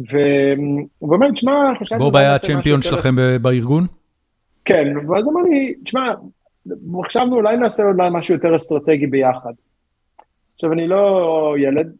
[0.00, 2.02] והוא אומר, תשמע, חשבתי...
[2.02, 3.86] בוב היה הצ'מפיון שלכם בארגון?
[4.64, 6.14] כן, ואז אמר לי, תשמע,
[7.06, 9.52] חשבנו אולי נעשה אולי משהו יותר אסטרטגי ביחד.
[10.54, 11.92] עכשיו, אני לא ילד,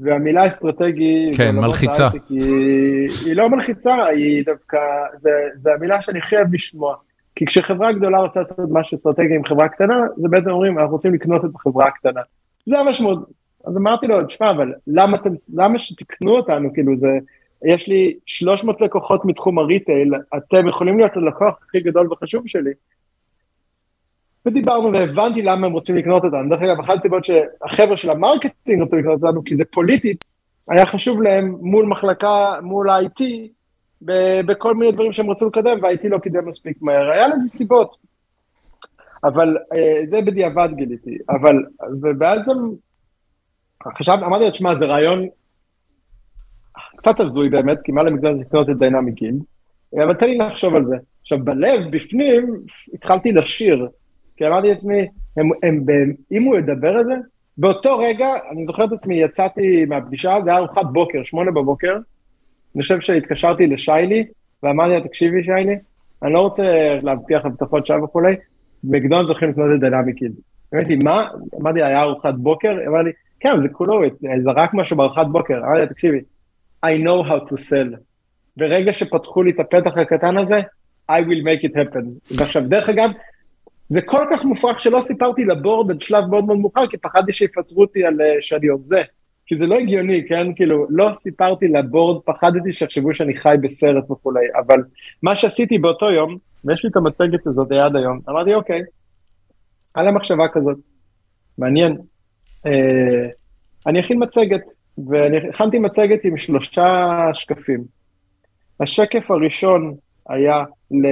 [0.00, 1.26] והמילה אסטרטגי...
[1.36, 2.08] כן, מלחיצה.
[2.28, 4.78] היא, היא לא מלחיצה, היא דווקא,
[5.16, 5.30] זה,
[5.62, 6.94] זה המילה שאני חייב לשמוע.
[7.34, 11.14] כי כשחברה גדולה רוצה לעשות משהו אסטרטגי עם חברה קטנה, זה בעצם אומרים, אנחנו רוצים
[11.14, 12.20] לקנות את החברה הקטנה.
[12.66, 13.18] זה המשמעות.
[13.66, 16.74] אז אמרתי לו, תשמע, אבל למה, אתם, למה שתקנו אותנו?
[16.74, 17.08] כאילו, זה,
[17.64, 22.70] יש לי 300 לקוחות מתחום ה retail, אתם יכולים להיות הלקוח הכי גדול וחשוב שלי.
[24.46, 26.48] ודיברנו והבנתי למה הם רוצים לקנות אותנו.
[26.48, 30.24] דרך אגב, אחת הסיבות שהחבר'ה של ה marketing רוצים לקנות אותנו, כי זה פוליטית,
[30.68, 33.22] היה חשוב להם מול מחלקה, מול ה-IT,
[34.46, 37.10] בכל מיני דברים שהם רצו לקדם, וה-IT לא קידם מספיק מהר.
[37.10, 37.96] היה לזה סיבות.
[39.24, 41.18] אבל אה, זה בדיעבד גיליתי.
[41.28, 41.56] אבל,
[42.02, 42.52] ובעצם,
[43.98, 45.28] חשבתי, אמרתי לו, תשמע, זה רעיון
[46.96, 49.40] קצת הזוי באמת, כי מה למגזר לקנות את דיינמיק גילד,
[49.94, 50.96] אבל תן לי לחשוב על זה.
[51.22, 52.60] עכשיו, בלב, בפנים,
[52.94, 53.88] התחלתי לשיר,
[54.36, 55.00] כי אמרתי לעצמי,
[55.36, 57.14] הם, הם, הם, אם הוא ידבר על זה,
[57.58, 61.96] באותו רגע, אני זוכר את עצמי, יצאתי מהפגישה, זה היה ארוחת בוקר, שמונה בבוקר,
[62.74, 64.24] אני חושב שהתקשרתי לשיילי,
[64.62, 65.76] ואמרתי לה, תקשיבי שיילי,
[66.22, 66.64] אני לא רוצה
[67.02, 68.34] להבטיח הבטחות שווא וכולי,
[68.84, 70.34] מקדונלדס הולכים לקנות את דיינמיק גילד.
[70.74, 71.28] אמרתי, מה?
[71.60, 72.76] אמרתי, היה ארוחת בוקר?
[72.86, 73.10] אמר לי,
[73.40, 74.00] כן, זה כולו,
[74.44, 75.58] זרק משהו בארוחת בוקר.
[75.58, 76.20] אמרתי תקשיבי,
[76.84, 77.96] I know how to sell.
[78.56, 80.60] ברגע שפתחו לי את הפתח הקטן הזה,
[81.10, 82.36] I will make it happen.
[82.38, 83.10] ועכשיו, דרך אגב,
[83.88, 87.82] זה כל כך מופרך שלא סיפרתי לבורד עד שלב מאוד מאוד מאוחר, כי פחדתי שיפטרו
[87.82, 89.02] אותי על uh, שאני עושה.
[89.46, 90.54] כי זה לא הגיוני, כן?
[90.54, 94.82] כאילו, לא סיפרתי לבורד, פחדתי שיחשבו שאני חי בסרט וכולי, אבל
[95.22, 98.82] מה שעשיתי באותו יום, ויש לי את המצגת הזאת עד היום, אמרתי, אוקיי,
[99.94, 100.76] היה לה מחשבה כזאת,
[101.58, 101.96] מעניין,
[102.66, 103.28] אה,
[103.86, 104.62] אני אכין מצגת,
[105.08, 107.84] ואני הכנתי מצגת עם שלושה שקפים.
[108.80, 109.94] השקף הראשון
[110.28, 111.06] היה ל...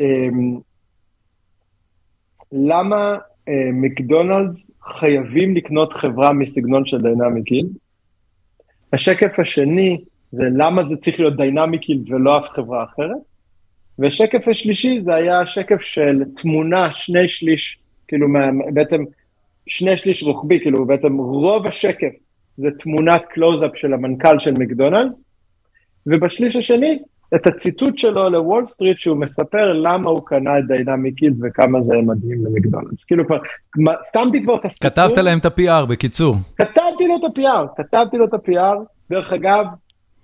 [0.00, 0.58] אמ,
[2.52, 3.18] למה
[3.48, 7.66] אה, מקדונלדס חייבים לקנות חברה מסגנון של דיינמיק ילד.
[8.92, 13.16] השקף השני זה למה זה צריך להיות דיינמיק ילד ולא אף חברה אחרת.
[13.98, 17.78] והשקף השלישי זה היה שקף של תמונה שני שליש,
[18.08, 18.26] כאילו
[18.74, 19.04] בעצם
[19.66, 22.12] שני שליש רוחבי, כאילו בעצם רוב השקף
[22.56, 25.20] זה תמונת קלוז-אפ של המנכ"ל של מקדונלדס,
[26.06, 26.98] ובשליש השני
[27.34, 31.94] את הציטוט שלו לוול סטריט שהוא מספר למה הוא קנה את דיינמיק ילד וכמה זה
[31.96, 33.04] מדהים למקדונלדס.
[33.04, 33.38] כאילו כבר,
[34.12, 34.90] שמתי כבר את הסיפור.
[34.90, 36.34] כתבת להם את ה-PR בקיצור.
[36.56, 38.78] כתבתי לו את ה-PR, כתבתי לו את ה-PR,
[39.10, 39.66] דרך אגב,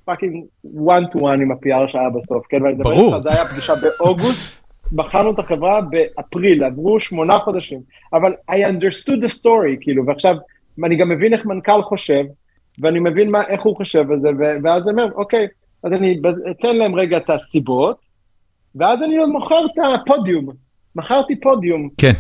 [0.05, 2.59] fucking one to one עם ה-PR שהיה בסוף, כן?
[2.79, 3.23] ברור.
[3.23, 4.59] זה היה פגישה באוגוסט,
[4.93, 7.81] בחרנו את החברה באפריל, עברו שמונה חודשים,
[8.13, 10.37] אבל I understood the story, כאילו, ועכשיו,
[10.85, 12.25] אני גם מבין איך מנכ"ל חושב,
[12.79, 14.29] ואני מבין מה, איך הוא חושב על זה,
[14.63, 15.47] ואז אני אומר, אוקיי,
[15.83, 17.97] אז אני אתן להם רגע את הסיבות,
[18.75, 20.49] ואז אני מוכר את הפודיום.
[20.97, 21.89] מכרתי פודיום.
[21.99, 22.13] כן.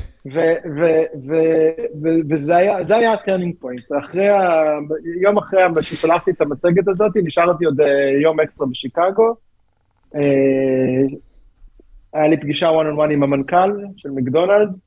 [2.30, 3.85] וזה היה, היה ה turning point.
[3.98, 4.62] אחרי, ה,
[5.22, 9.35] יום אחרי ששלחתי את המצגת הזאת, נשארתי עוד אה, יום אקסטרה בשיקגו.
[10.14, 10.20] אה,
[12.12, 14.80] היה לי פגישה one on one עם המנכ"ל של מקדונלדס,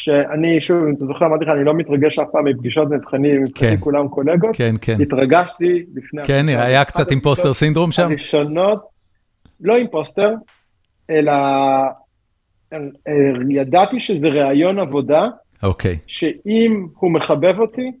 [0.00, 3.68] שאני, שוב, אם אתה זוכר, אמרתי לך, אני לא מתרגש אף פעם מפגישות מבחנים, מבחני
[3.68, 3.76] כן.
[3.80, 4.56] כולם קולגות.
[4.56, 4.96] כן, כן.
[5.02, 6.24] התרגשתי לפני...
[6.24, 8.02] כן, היה קצת אימפוסטר סינדרום שם?
[8.02, 8.82] הראשונות,
[9.60, 10.34] לא אימפוסטר,
[11.10, 11.32] אלא
[12.72, 12.78] אה,
[13.50, 15.26] ידעתי שזה ראיון עבודה,
[15.62, 15.98] אוקיי.
[16.06, 17.92] שאם הוא מחבב אותי,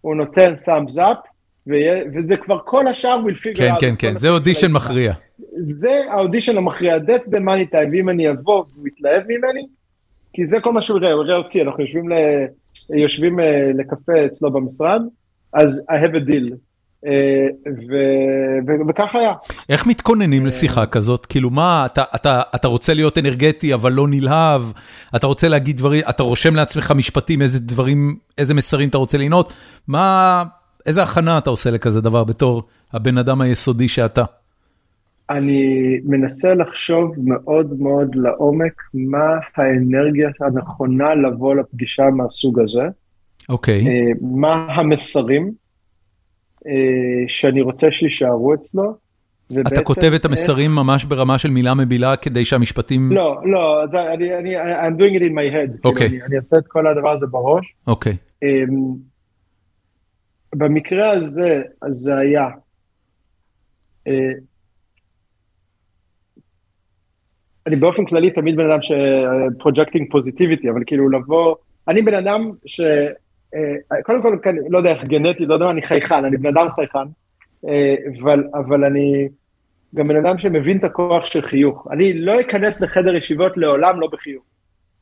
[0.00, 1.30] הוא נותן thumbs up,
[2.14, 3.80] וזה כבר כל השאר will figure כן, out.
[3.80, 5.12] כן, כן, כן, זה אודישן מכריע.
[5.62, 9.66] זה האודישן המכריע, that's the money time, ואם אני אבוא והוא יתלהב ממני,
[10.32, 12.14] כי זה כל מה שהוא יראה, הוא יראה אותי, אנחנו יושבים, ל...
[12.90, 15.02] יושבים אה, לקפה אצלו במשרד,
[15.52, 16.54] אז I have a deal.
[17.06, 17.10] אה,
[17.66, 17.94] ו...
[18.66, 18.88] ו...
[18.88, 19.32] וכך היה.
[19.68, 21.26] איך מתכוננים לשיחה כזאת?
[21.26, 24.62] כאילו מה, אתה, אתה, אתה רוצה להיות אנרגטי אבל לא נלהב,
[25.16, 29.52] אתה רוצה להגיד דברים, אתה רושם לעצמך משפטים, איזה דברים, איזה מסרים אתה רוצה לנעות,
[29.88, 30.44] מה,
[30.86, 32.62] איזה הכנה אתה עושה לכזה דבר בתור
[32.92, 34.24] הבן אדם היסודי שאתה?
[35.30, 42.82] אני מנסה לחשוב מאוד מאוד לעומק מה האנרגיה הנכונה לבוא לפגישה מהסוג הזה.
[43.48, 43.82] אוקיי.
[43.82, 43.88] Okay.
[43.88, 45.52] אה, מה המסרים
[46.66, 46.72] אה,
[47.28, 48.94] שאני רוצה שיישארו אצלו.
[49.66, 53.12] אתה כותב את המסרים ממש ברמה של מילה מבילה כדי שהמשפטים...
[53.12, 55.78] לא, לא, אני, אני, I'm doing it in my head.
[55.84, 56.06] אוקיי.
[56.06, 56.10] Okay.
[56.10, 57.74] כאילו, אני, אעשה את כל הדבר הזה בראש.
[57.86, 58.12] אוקיי.
[58.12, 58.44] Okay.
[58.44, 58.94] אמ,
[60.54, 62.48] במקרה הזה, זה היה.
[64.06, 64.12] אה,
[67.66, 71.54] אני באופן כללי תמיד בן אדם שפרוג'קטינג פוזיטיביטי, אבל כאילו לבוא,
[71.88, 72.80] אני בן אדם ש...
[73.54, 76.68] אה, קודם כל, כן, לא יודע איך גנטי, לא יודע, אני חייכן, אני בן אדם
[76.74, 76.98] חייכן,
[77.68, 79.28] אה, אבל, אבל אני
[79.94, 81.88] גם בן אדם שמבין את הכוח של חיוך.
[81.90, 84.44] אני לא אכנס לחדר ישיבות לעולם לא בחיוך.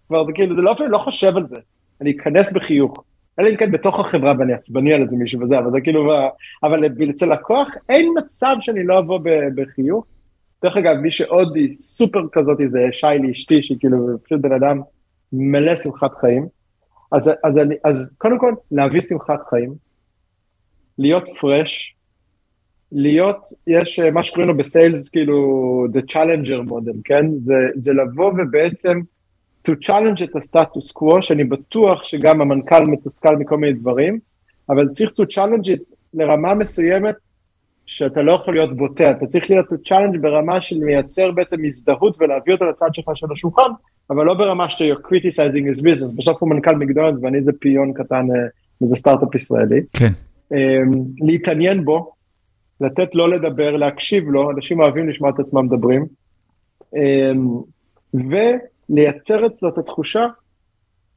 [0.08, 1.56] כבר כאילו, זה לא לא חושב על זה,
[2.00, 3.04] אני אכנס בחיוך.
[3.40, 6.12] אלא אם כן בתוך החברה ואני עצבני על איזה מישהו וזה, אבל זה כאילו,
[6.62, 9.20] אבל אצל לקוח אין מצב שאני לא אבוא
[9.54, 10.04] בחיוך.
[10.62, 14.80] דרך אגב, מי שעוד היא סופר כזאת זה שיילי אשתי, שהיא כאילו פשוט בן אדם
[15.32, 16.46] מלא שמחת חיים.
[17.12, 19.74] אז, אז, אני, אז קודם כל, להביא שמחת חיים,
[20.98, 21.94] להיות פרש,
[22.92, 27.26] להיות, יש מה שקוראים לו בסיילס, כאילו, the challenger model, כן?
[27.38, 29.00] זה, זה לבוא ובעצם
[29.68, 34.18] to challenge את הסטטוס קוו, שאני בטוח שגם המנכ"ל מתוסכל מכל מיני דברים,
[34.70, 37.14] אבל צריך to challenge it לרמה מסוימת
[37.88, 42.54] שאתה לא יכול להיות בוטה, אתה צריך להיות challenge ברמה של מייצר בעצם הזדהות ולהביא
[42.54, 43.70] אותו לצד שלך של השולחן,
[44.10, 47.92] אבל לא ברמה שאתה you're criticizing his business, בסוף הוא מנכ"ל מקדונלדס ואני איזה פיון
[47.92, 48.26] קטן
[48.80, 49.80] מאיזה אה, סטארט-אפ ישראלי.
[49.92, 50.12] כן.
[50.54, 52.12] Um, להתעניין בו,
[52.80, 56.06] לתת לו לדבר, להקשיב לו, אנשים אוהבים לשמוע את עצמם מדברים,
[56.94, 56.98] um,
[58.14, 60.26] ולייצר אצלו את התחושה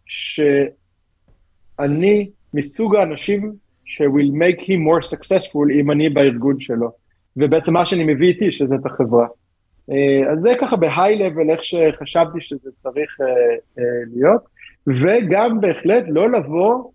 [0.05, 3.53] שאני מסוג האנשים
[3.91, 6.91] ש-will make him more successful אם אני בארגון שלו.
[7.37, 9.27] ובעצם מה שאני מביא איתי, שזה את החברה.
[9.91, 13.27] אה, אז זה ככה בהיי-לבל, איך שחשבתי שזה צריך אה,
[13.79, 14.41] אה, להיות,
[14.87, 16.91] וגם בהחלט לא לבוא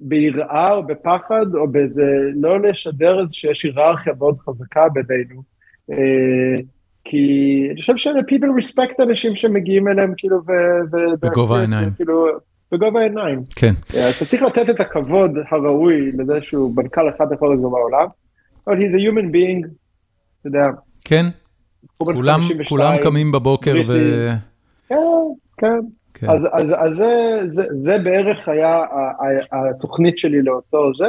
[0.00, 2.04] ביראה או בפחד, או באיזה,
[2.34, 5.42] לא לשדר שיש היררכיה מאוד חזקה בינינו.
[7.04, 10.52] כי אני חושב ש-people respect אנשים שמגיעים אליהם כאילו ו...
[11.20, 11.90] בגובה העיניים.
[11.96, 12.26] כאילו,
[12.72, 13.42] בגובה העיניים.
[13.56, 13.72] כן.
[13.88, 18.06] אתה צריך לתת את הכבוד הראוי לזה שהוא מנכ"ל אחד יכול להיות בעולם,
[18.66, 19.68] אבל he's a human being,
[20.40, 20.66] אתה יודע.
[21.04, 21.26] כן,
[21.96, 23.92] כולם, כולם קמים בבוקר ו...
[24.88, 24.96] כן,
[25.56, 25.80] כן.
[26.14, 26.30] כן.
[26.30, 28.84] אז, אז, אז זה, זה, זה בערך היה
[29.52, 31.06] התוכנית שלי לאותו זה.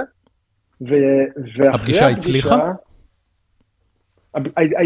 [0.82, 0.94] ו,
[1.74, 2.72] הפגישה הצליחה?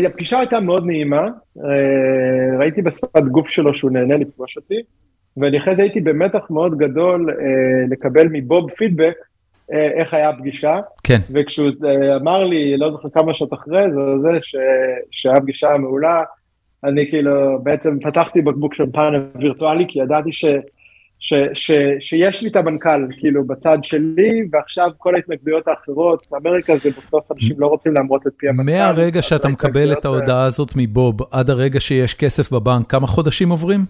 [0.06, 1.22] הפגישה הייתה מאוד נעימה,
[1.58, 4.76] אה, ראיתי בשפת גוף שלו שהוא נהנה לפגוש אותי,
[5.38, 7.36] ואני אחרי זה הייתי במתח מאוד גדול אה,
[7.90, 9.16] לקבל מבוב פידבק
[9.74, 10.80] אה, איך היה הפגישה.
[11.04, 11.20] כן.
[11.32, 14.56] וכשהוא אה, אמר לי, לא זוכר כמה שעות אחרי זה, זה ש,
[15.12, 16.24] שהיה פגישה מעולה,
[16.84, 20.46] אני כאילו בעצם פתחתי בקבוק שמפן וירטואלי, כי ידעתי ש,
[21.20, 26.90] ש, ש, שיש לי את המנכ"ל, כאילו, בצד שלי, ועכשיו כל ההתנגדויות האחרות, אמריקה זה
[26.90, 28.72] בסוף אנשים לא רוצים להמרות את פי המנכ"ל.
[28.72, 33.86] מהרגע שאתה מקבל את ההודעה הזאת מבוב, עד הרגע שיש כסף בבנק, כמה חודשים עוברים?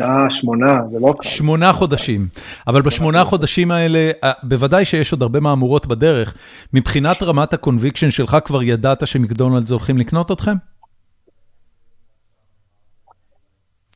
[0.00, 1.28] אה, שמונה, זה לא קל.
[1.28, 2.28] שמונה חודשים.
[2.66, 6.34] אבל בשמונה חודשים האלה, אה, בוודאי שיש עוד הרבה מהמורות בדרך.
[6.72, 10.54] מבחינת רמת ה conviction שלך, כבר ידעת שמקדונלדס הולכים לקנות אתכם?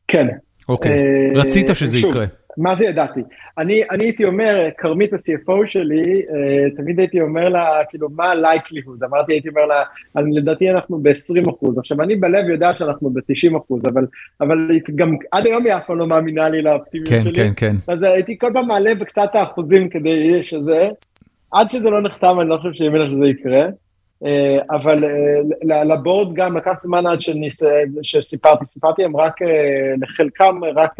[0.07, 0.27] כן.
[0.69, 2.25] אוקיי, אה, רצית שזה יקרה.
[2.57, 3.19] מה זה ידעתי?
[3.57, 9.05] אני, אני הייתי אומר, כרמית ה-CFO שלי, uh, תמיד הייתי אומר לה, כאילו, מה ה-likelihood?
[9.05, 9.83] אמרתי, הייתי אומר לה,
[10.15, 11.77] לדעתי אנחנו ב-20 אחוז.
[11.77, 14.05] עכשיו, אני בלב יודע שאנחנו ב-90 אחוז, אבל,
[14.41, 17.33] אבל גם עד היום היא אף פעם לא מאמינה לי לאופטימיות כן, שלי.
[17.33, 17.75] כן, כן.
[17.93, 20.89] אז הייתי כל פעם מעלה בקצת האחוזים כדי שזה,
[21.51, 23.65] עד שזה לא נחתם, אני לא חושב שהיא האמינה שזה יקרה.
[24.23, 27.19] אה, אבל אה, לבורד גם לקח זמן עד
[28.01, 29.47] שסיפרתי, סיפרתי הם רק, אה,
[30.01, 30.91] לחלקם רק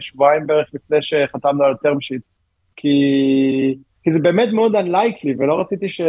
[0.00, 2.22] שבועיים בערך לפני שחתמנו על term sheet,
[2.76, 2.88] כי,
[4.02, 6.00] כי זה באמת מאוד unlikely ולא רציתי ש...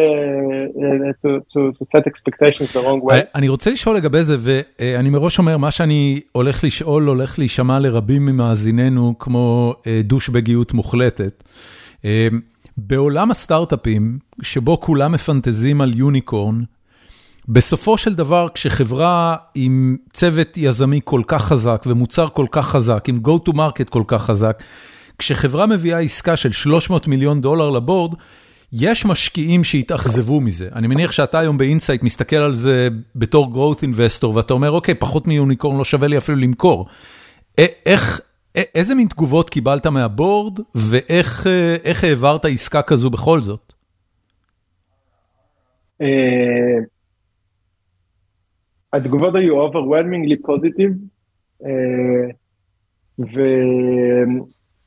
[1.25, 3.15] to, to, to set expectations the wrong way.
[3.35, 8.25] אני רוצה לשאול לגבי זה, ואני מראש אומר, מה שאני הולך לשאול הולך להישמע לרבים
[8.25, 11.43] ממאזיננו כמו דושבגיות מוחלטת.
[12.87, 16.63] בעולם הסטארט-אפים, שבו כולם מפנטזים על יוניקורן,
[17.47, 23.19] בסופו של דבר, כשחברה עם צוות יזמי כל כך חזק ומוצר כל כך חזק, עם
[23.25, 24.63] go to market כל כך חזק,
[25.17, 28.13] כשחברה מביאה עסקה של 300 מיליון דולר ל board,
[28.73, 30.69] יש משקיעים שהתאכזבו מזה.
[30.75, 35.27] אני מניח שאתה היום באינסייט מסתכל על זה בתור growth investor, ואתה אומר, אוקיי, פחות
[35.27, 36.85] מ unicorn לא שווה לי אפילו למכור.
[37.85, 38.21] איך,
[38.55, 43.73] איזה מין תגובות קיבלת מה board, ואיך אה, העברת עסקה כזו בכל זאת?
[46.01, 46.77] אה,
[48.93, 50.93] התגובות היו overwhelmingly positive,
[51.65, 52.29] אה,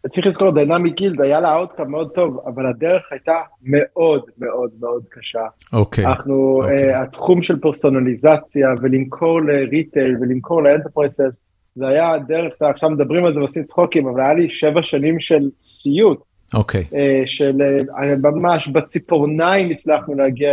[0.04, 5.02] וצריך לזכור, דיינמיק יילד היה לה outcome מאוד טוב, אבל הדרך הייתה מאוד מאוד מאוד
[5.10, 5.46] קשה.
[5.72, 6.06] אוקיי.
[6.06, 6.94] אנחנו, אוקיי.
[6.94, 11.38] התחום של פרסונליזציה ולמכור ל retail ולמכור ל enterprises,
[11.76, 15.48] זה היה דרך, עכשיו מדברים על זה ועושים צחוקים, אבל היה לי שבע שנים של
[15.60, 16.18] סיוט.
[16.54, 16.84] אוקיי.
[16.94, 20.50] אה, של אה, ממש בציפורניים הצלחנו להגיע,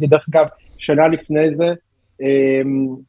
[0.00, 0.46] דרך אגב,
[0.78, 1.72] שנה לפני זה,
[2.22, 2.62] אה,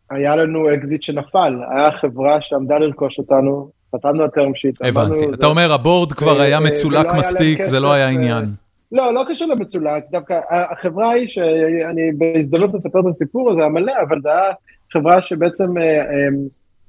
[0.10, 4.88] היה לנו אקזיט שנפל, היה חברה שעמדה לרכוש אותנו, חתמנו על term sheet.
[4.88, 8.46] הבנתי, אתה אומר ה board כבר היה מצולק מספיק, זה לא היה עניין.
[8.92, 14.22] לא, לא קשור למצולק, דווקא החברה היא שאני בהזדמנות מספר את הסיפור הזה המלא, אבל
[14.22, 14.52] זו הייתה
[14.94, 15.74] חברה שבעצם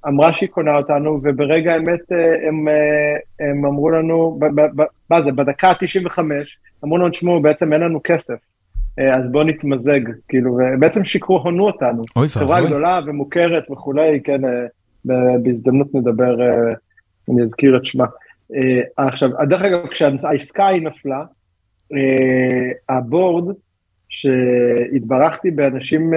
[0.09, 4.41] אמרה שהיא קונה אותנו, וברגע האמת אה, הם, אה, הם אמרו לנו,
[5.11, 6.19] מה זה, בדקה ה-95,
[6.85, 8.35] אמרו לנו, תשמעו, בעצם אין לנו כסף,
[8.99, 12.03] אה, אז בואו נתמזג, כאילו, ובעצם שיקרו, הונו אותנו.
[12.17, 12.45] אוי ואבוי.
[12.45, 14.41] חברה גדולה ומוכרת וכולי, כן,
[15.43, 16.37] בהזדמנות נדבר,
[17.31, 18.05] אני אזכיר את שמה.
[18.97, 21.25] עכשיו, דרך אגב, כשהעסקה היא נפלה,
[22.89, 23.55] הבורד,
[24.09, 26.11] שהתברכתי באנשים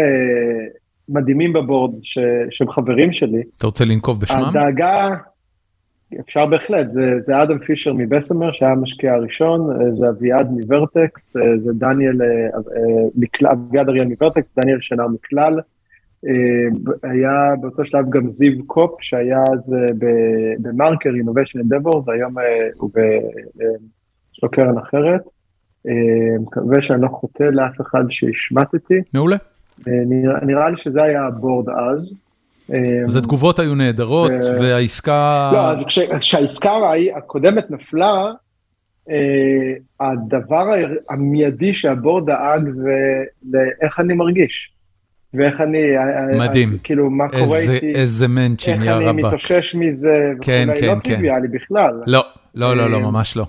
[1.10, 2.18] מדהימים בבורד ש,
[2.50, 3.44] שהם חברים שלי.
[3.58, 4.44] אתה רוצה לנקוב בשמם?
[4.50, 5.10] הדאגה,
[6.20, 11.34] אפשר בהחלט, זה, זה אדם פישר מבסמר שהיה המשקיע הראשון, זה אביעד מוורטקס,
[11.64, 15.60] זה דניאל, אה, אביעד אריאל מוורטקס, דניאל שנר מכלל.
[16.28, 19.94] אה, היה באותו שלב גם זיו קופ שהיה אז אה,
[20.62, 22.36] במרקר Innovation Endeavor, והיום
[22.76, 23.00] הוא ב...
[24.34, 25.22] יש לו קרן אחרת.
[26.40, 29.02] מקווה שאני לא חוטא לאף אחד שהשמטתי.
[29.14, 29.36] מעולה.
[29.88, 32.14] נראה, נראה לי שזה היה הבורד אז.
[33.06, 34.62] אז התגובות היו נהדרות, ו...
[34.62, 35.52] והעסקה...
[35.54, 36.72] לא, אז כש, כשהעסקה
[37.18, 38.32] הקודמת נפלה,
[39.10, 40.66] אה, הדבר
[41.10, 44.72] המיידי שהבורד דאג זה לאיך אני מרגיש.
[45.34, 49.02] ואיך אני, אה, אה, מדהים, כאילו מה איזה, קורה איתי, איזה מנצ'ין, יא רבאק.
[49.02, 51.00] איך אני מתאושש מזה, כן, כן, לא כן.
[51.00, 52.02] טריוויאלי בכלל.
[52.08, 52.24] לא,
[52.56, 53.46] לא, לא, לא, ממש לא.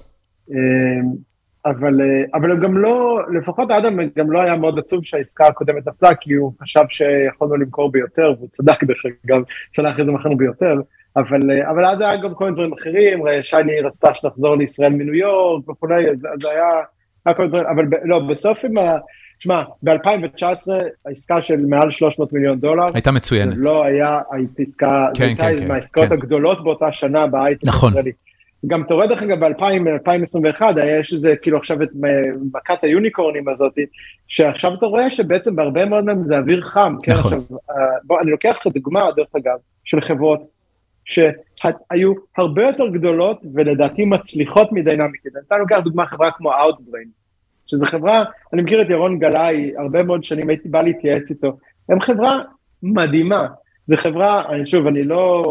[1.66, 5.89] אבל, אה, אבל הם גם לא, לפחות אדם גם לא היה מאוד עצוב שהעסקה הקודמת
[5.89, 9.43] נפלה, כי הוא חשב שיכולנו למכור ביותר, והוא צדק דרך אגב,
[9.73, 10.74] שנה אחרי זה מכרנו ביותר,
[11.16, 15.15] אבל, אה, אבל אז היה גם כל מיני דברים אחרים, שייני רצתה שנחזור לישראל מניו
[15.15, 16.69] יורק וכולי, אז, אז היה,
[17.27, 18.99] היה כל מיני דברים, אבל ב, לא, בסוף עם ה...
[19.39, 20.45] שמע, ב-2019
[21.07, 23.55] העסקה של מעל 300 מיליון דולר, הייתה מצוינת.
[23.57, 26.12] לא היה, הייתה עסקה, כן, כן, כן, מהעסקאות כן.
[26.12, 27.89] הגדולות באותה שנה בהייטק נכון.
[27.89, 28.12] הישראלי.
[28.66, 31.89] גם אתה רואה דרך אגב ב-2021, יש איזה כאילו עכשיו את
[32.55, 33.74] מכת היוניקורנים הזאת,
[34.28, 36.97] שעכשיו אתה רואה שבעצם בהרבה מאוד מהם זה אוויר חם.
[37.03, 37.32] כן, נכון.
[37.32, 37.59] עכשיו,
[38.05, 40.41] בוא, אני לוקח לך דוגמה דרך אגב, של חברות
[41.05, 45.31] שהיו הרבה יותר גדולות ולדעתי מצליחות מדיינמיקד.
[45.47, 47.09] אתה לוקח דוגמה חברה כמו Outbrain,
[47.66, 51.59] שזו חברה, אני מכיר את ירון גלאי הרבה מאוד שנים, הייתי בא להתייעץ איתו,
[51.89, 52.43] הם חברה
[52.82, 53.47] מדהימה.
[53.87, 55.45] זה חברה, אני שוב, אני לא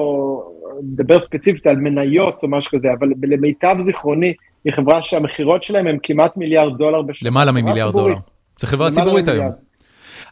[0.84, 4.34] מדבר ספציפית על מניות או משהו כזה, אבל למיטב זיכרוני,
[4.66, 7.30] היא חברה שהמכירות שלהם הם כמעט מיליארד דולר בשנה.
[7.30, 8.16] למעלה ממיליארד דולר.
[8.60, 9.52] זה חברה ציבורית היום.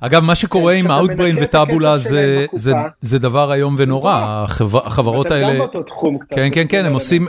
[0.01, 1.97] אגב, מה שקורה כן, עם Outbrain וטאבולה
[3.01, 4.45] זה דבר איום ונורא,
[4.85, 5.47] החברות האלה...
[5.47, 6.35] אתה גם באותו תחום קצת.
[6.35, 6.85] כן, כן, כן,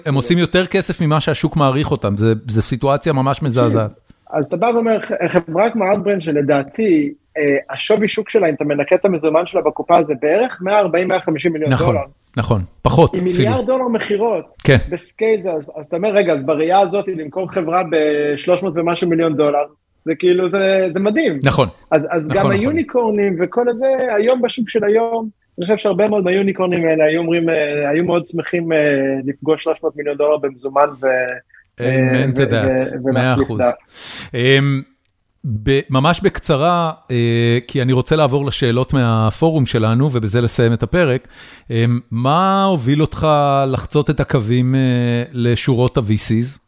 [0.07, 2.15] הם עושים יותר כסף ממה שהשוק מעריך אותם,
[2.47, 3.91] זו סיטואציה ממש מזעזעת.
[4.31, 8.97] אז אתה בא ואומר, חברה כמו Outbrain שלדעתי, אה, השווי שוק שלה, אם אתה מנקה
[8.97, 10.65] את המזומן שלה בקופה, זה בערך 140-150
[11.51, 11.99] מיליון נכון, דולר.
[11.99, 12.11] נכון,
[12.83, 13.27] פחות אפילו.
[13.27, 14.77] עם מיליארד דולר מכירות, כן.
[14.91, 19.65] בסקייל זה, אז אתה אומר, רגע, אז בראייה הזאת למכור חברה ב-300 ומשהו מיליון דולר,
[20.05, 21.39] זה כאילו, זה, זה מדהים.
[21.45, 21.69] נכון.
[21.91, 22.53] אז, אז נכון, גם נכון.
[22.53, 25.29] היוניקורנים וכל זה, היום בשוק של היום,
[25.59, 28.79] אני חושב שהרבה מאוד מהיוניקורנים האלה היו אומרים, אה, היו מאוד שמחים אה,
[29.25, 31.07] לפגוש 300 מיליון דולר במזומן ו...
[31.81, 33.61] Amen to that, מאה אחוז.
[35.91, 41.29] ממש בקצרה, אה, כי אני רוצה לעבור לשאלות מהפורום שלנו ובזה לסיים את הפרק.
[41.71, 43.27] אמ, מה הוביל אותך
[43.67, 44.75] לחצות את הקווים
[45.33, 46.59] לשורות ה-VCs?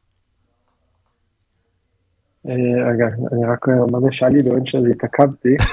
[2.47, 5.57] רגע, אני רק אומר שאלי דואג שהתעכבתי.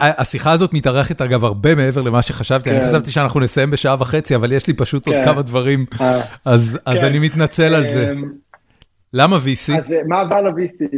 [0.00, 2.88] השיחה הזאת מתארכת אגב הרבה מעבר למה שחשבתי, אני כן.
[2.88, 5.24] חשבתי שאנחנו נסיים בשעה וחצי, אבל יש לי פשוט עוד כן.
[5.24, 6.20] כמה דברים, אה.
[6.44, 7.04] אז כן.
[7.04, 8.12] אני מתנצל על זה.
[9.16, 9.78] למה VC?
[9.78, 10.96] אז אה, מעבר ל-VC?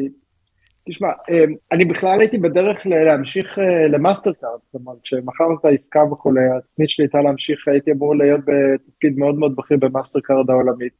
[0.88, 6.04] תשמע, אמ, אני בכלל הייתי בדרך להמשיך אה, למאסטר קארד, זאת אומרת, כשמכרנו את העסקה
[6.12, 10.92] וכולי, התוכנית שלי הייתה להמשיך, הייתי אמור להיות בתפקיד מאוד מאוד בכיר במאסטר קארד העולמית.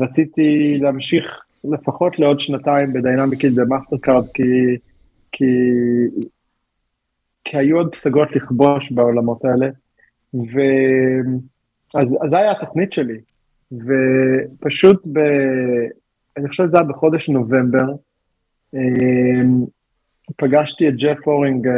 [0.00, 1.24] רציתי להמשיך
[1.64, 4.42] לפחות לעוד שנתיים בדיינמיק יילד במאסטר קארד, כי,
[5.32, 5.44] כי,
[7.44, 9.68] כי היו עוד פסגות לכבוש בעולמות האלה,
[10.34, 13.18] ואז אז זה היה התוכנית שלי,
[13.72, 15.18] ופשוט ב...
[16.38, 17.86] אני חושב שזה היה בחודש נובמבר,
[18.74, 19.64] אמ,
[20.36, 21.72] פגשתי את ג'ף הורינג, אה,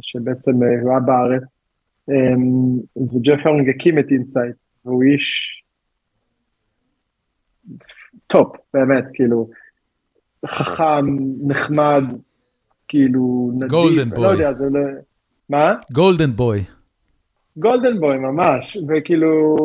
[0.00, 1.42] שבעצם אה, הוא היה בארץ,
[2.08, 5.56] אמ, וג'ף הורינג הקים את אינסייט, והוא איש
[8.26, 9.48] טופ, באמת, כאילו,
[10.46, 11.06] חכם,
[11.46, 12.02] נחמד,
[12.88, 14.24] כאילו, נדיב, golden boy.
[14.24, 14.80] לא יודע, זה לא...
[15.48, 15.74] מה?
[15.92, 16.64] golden boy.
[17.56, 19.56] golden boy, ממש, וכאילו,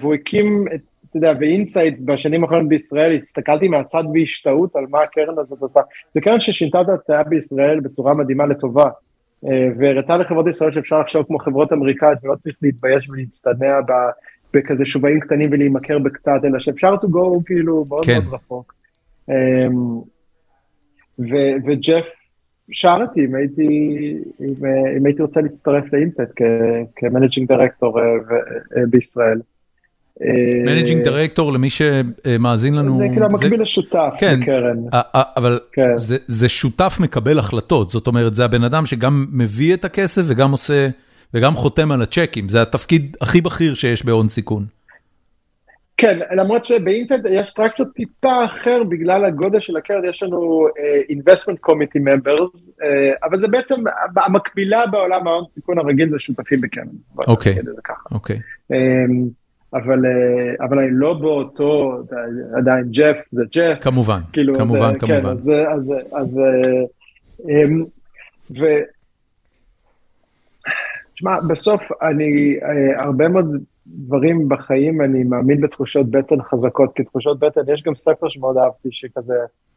[0.00, 0.64] והוא הקים,
[1.10, 5.80] אתה יודע, ואינסייט בשנים האחרונות בישראל, הסתכלתי מהצד בהשתאות על מה הקרן הזאת עושה.
[6.14, 8.88] זו קרן ששינתה את התעשייה בישראל בצורה מדהימה לטובה,
[9.46, 13.80] אה, והראתה לחברות ישראל שאפשר לחשוב כמו חברות אמריקאיות, ולא צריך להתבייש ולהצטנע
[14.54, 18.12] בכזה שובעים קטנים ולהימכר בקצת, אלא שאפשר to go כאילו מאוד כן.
[18.22, 18.74] מאוד רחוק.
[19.30, 19.74] Um,
[21.66, 22.04] וג'ף
[22.70, 23.62] שאל אותי אם הייתי,
[24.40, 24.66] אם,
[24.96, 26.20] אם הייתי רוצה להצטרף לאינסייט
[26.96, 28.02] כ managing director uh,
[28.90, 29.40] בישראל.
[30.64, 34.76] מנג'ינג דירקטור למי שמאזין לנו, זה כאילו המקביל לשותף כן, בקרן.
[35.12, 35.96] אבל כן.
[35.96, 40.50] זה, זה שותף מקבל החלטות, זאת אומרת זה הבן אדם שגם מביא את הכסף וגם
[40.50, 40.88] עושה
[41.34, 44.66] וגם חותם על הצ'קים, זה התפקיד הכי בכיר שיש בהון סיכון.
[45.96, 51.70] כן, למרות שבאינסייט יש structure טיפה אחר בגלל הגודל של הקרן, יש לנו uh, investment
[51.70, 52.82] committee members, uh,
[53.28, 53.74] אבל זה בעצם
[54.16, 56.86] המקבילה בעולם ההון סיכון הרגיל זה שותפים בקרן.
[57.26, 57.56] אוקיי,
[58.12, 58.40] אוקיי.
[59.74, 62.02] אבל, uh, אבל אני לא באותו,
[62.56, 63.78] עדיין ג'ף זה ג'ף.
[63.80, 65.20] כמובן, כאילו, כמובן, זה, כמובן.
[65.20, 66.40] כן, אז, אז, אז,
[67.40, 67.84] um,
[68.60, 68.64] ו...
[71.16, 73.46] תשמע, בסוף אני, אה, הרבה מאוד
[73.86, 78.88] דברים בחיים, אני מאמין בתחושות בטן חזקות, כי תחושות בטן, יש גם ספר שמאוד אהבתי,
[78.92, 79.34] שכזה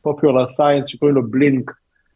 [0.07, 1.71] Popular Science, שקוראים לו בלינק,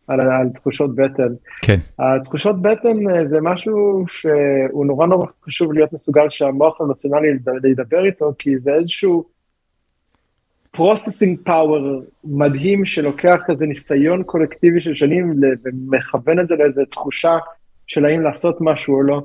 [0.07, 1.33] על, על תחושות בטן.
[1.61, 1.77] כן.
[1.99, 7.27] התחושות בטן אה, זה משהו שהוא נורא נורא חשוב להיות מסוגל שהמוח הנציונלי
[7.71, 9.25] ידבר איתו, כי זה איזשהו
[10.77, 17.37] processing power מדהים שלוקח כזה ניסיון קולקטיבי של שנים ומכוון את זה לאיזו תחושה
[17.87, 19.21] של האם לעשות משהו או לא.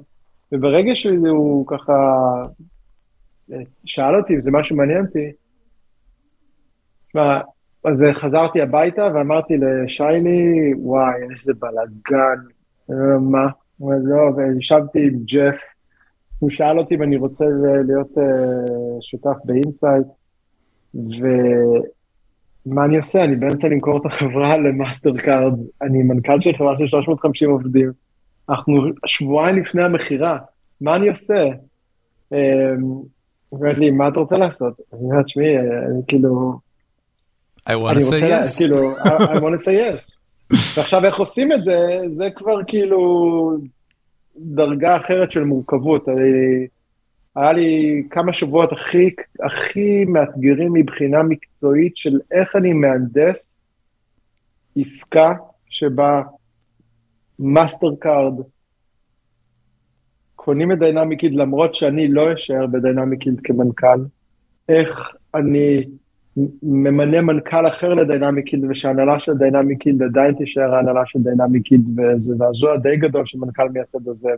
[0.52, 1.92] וברגע שהוא ככה
[3.84, 5.32] שאל אותי אם זה משהו מעניין אותי,
[7.88, 12.40] אז חזרתי הביתה ואמרתי לשייני, וואי, איזה בלאגן,
[13.20, 13.46] מה?
[13.78, 15.62] הוא אומר, לא, וישבתי עם ג'ף,
[16.38, 17.44] הוא שאל אותי אם אני רוצה
[17.86, 18.20] להיות uh,
[19.00, 20.06] שותף באינסייט,
[22.64, 23.24] ומה אני עושה?
[23.24, 27.92] אני באמצע למכור את החברה למאסטר קארד, אני מנכ"ל של חברה של 350 עובדים.
[28.48, 30.38] אנחנו שבועיים לפני המכירה,
[30.80, 31.44] מה אני עושה?
[32.32, 32.38] אמ,
[33.52, 34.74] אומרת לי, מה אתה רוצה לעשות?
[34.92, 35.56] אני אומר, תשמעי,
[36.08, 36.67] כאילו...
[37.68, 38.56] I want to say yes.
[38.56, 40.18] כאילו, I want to say yes.
[40.76, 43.58] ועכשיו איך עושים את זה, זה כבר כאילו
[44.36, 46.08] דרגה אחרת של מורכבות.
[46.08, 46.66] אני,
[47.36, 49.10] היה לי כמה שבועות הכי,
[49.46, 53.58] הכי מאתגרים מבחינה מקצועית של איך אני מהנדס
[54.76, 55.32] עסקה
[55.68, 56.22] שבה
[57.38, 58.34] מאסטר קארד
[60.36, 64.00] קונים את דיינמיק יילד למרות שאני לא אשאר בדיינמיק יילד כמנכ"ל,
[64.68, 65.84] איך אני
[66.62, 71.80] ממנה מנכ"ל אחר לדיינמיק יילד ושההנהלה של דיינמיק יילד עדיין תישאר ההנהלה של דיינמיק יילד
[71.98, 74.36] וזה זעזוע די גדול שמנכ"ל מייסד עוזב.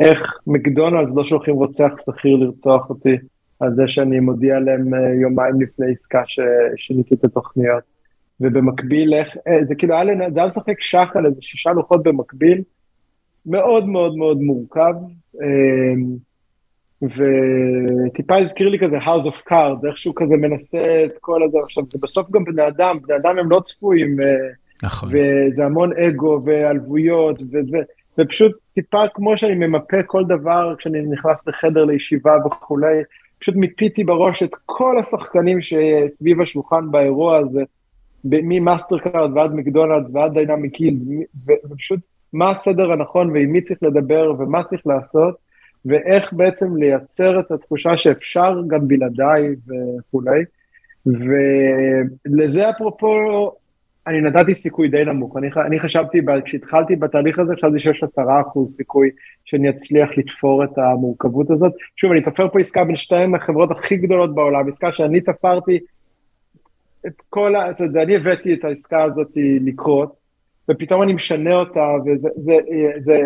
[0.00, 3.16] איך מקדונלדס לא שולחים רוצח שכיר לרצוח אותי
[3.60, 7.82] על זה שאני מודיע להם אה, יומיים לפני עסקה ששיניתי את התוכניות.
[8.40, 10.32] ובמקביל איך, אה, זה כאילו היה לנ...
[10.32, 12.62] זה היה לשחק שח על איזה שישה לוחות במקביל,
[13.46, 14.94] מאוד מאוד מאוד מורכב,
[15.42, 16.16] אמ,
[17.02, 21.98] וטיפה הזכיר לי כזה House of Cards, איכשהו כזה מנסה את כל הזה, עכשיו זה
[22.02, 24.26] בסוף גם בני אדם, בני אדם הם לא צפויים, אה,
[24.82, 25.08] נכון.
[25.08, 27.78] וזה המון אגו ועלבויות, וזה,
[28.18, 32.96] ופשוט טיפה כמו שאני ממפה כל דבר כשאני נכנס לחדר לישיבה וכולי,
[33.40, 37.62] פשוט מיפיתי בראש את כל השחקנים שסביב השולחן באירוע הזה,
[38.24, 40.76] ממאסטר קארד ועד מקדונלדס ועד דיינמיק
[41.46, 42.00] ופשוט
[42.32, 45.47] מה הסדר הנכון ועם מי צריך לדבר ומה צריך לעשות,
[45.84, 50.44] ואיך בעצם לייצר את התחושה שאפשר גם בלעדיי וכולי.
[51.06, 53.52] ולזה אפרופו,
[54.06, 55.36] אני נתתי סיכוי די נמוך.
[55.36, 59.10] אני, אני חשבתי, כשהתחלתי בתהליך הזה, חשבתי שיש עשרה אחוז סיכוי
[59.44, 61.72] שאני אצליח לתפור את המורכבות הזאת.
[61.96, 65.78] שוב, אני תופר פה עסקה בין שתיים החברות הכי גדולות בעולם, עסקה שאני תפרתי
[67.06, 67.72] את כל ה...
[67.72, 69.30] זאת אומרת, אני הבאתי את העסקה הזאת
[69.60, 70.16] לקרות,
[70.70, 72.54] ופתאום אני משנה אותה, וזה, זה,
[72.98, 73.20] זה,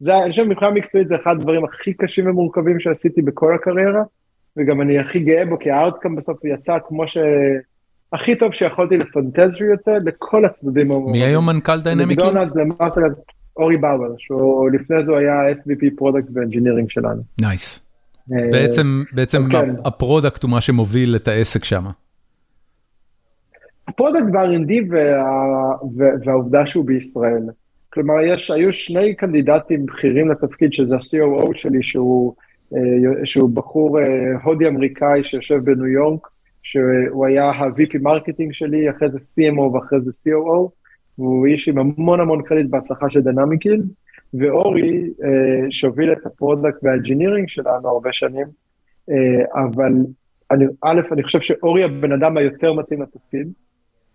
[0.00, 4.02] זה, אני חושב מבחינה מקצועית זה אחד הדברים הכי קשים ומורכבים שעשיתי בכל הקריירה,
[4.56, 7.18] וגם אני הכי גאה בו, כי ה outcome בסוף יצא כמו ש...
[8.12, 10.88] הכי טוב שיכולתי לפנטז שהוא יוצא לכל הצדדים.
[11.12, 12.18] מי היום מנכ"ל דיינמיק?
[12.18, 13.00] מקדונלדס למעשה
[13.56, 17.22] אורי באואר, שהוא לפני זה היה SVP product ו engineering שלנו.
[17.40, 17.86] nice.
[18.32, 19.74] אה, בעצם, בעצם כן.
[19.84, 21.84] ה product הוא מה שמוביל את העסק שם.
[23.88, 24.94] ה product וה-R&D
[26.24, 27.42] והעובדה שהוא בישראל.
[27.96, 32.34] כלומר, יש, היו שני קנדידטים בכירים לתפקיד, שזה ה-COO שלי, שהוא,
[32.74, 32.80] אה,
[33.24, 34.04] שהוא בחור אה,
[34.44, 36.28] הודי אמריקאי שיושב בניו יורק,
[36.62, 40.70] שהוא היה ה-VP marketing שלי, אחרי זה CMO ואחרי זה COO,
[41.18, 43.82] והוא איש עם המון המון קרדיט בהצלחה של Dynamic Yield,
[44.34, 48.46] ואורי, אה, שהוביל את ה product וה engineering שלנו הרבה שנים,
[49.54, 49.92] אבל
[50.50, 53.52] אני, א', אני חושב שאורי הבן אדם היותר מתאים לתפקיד,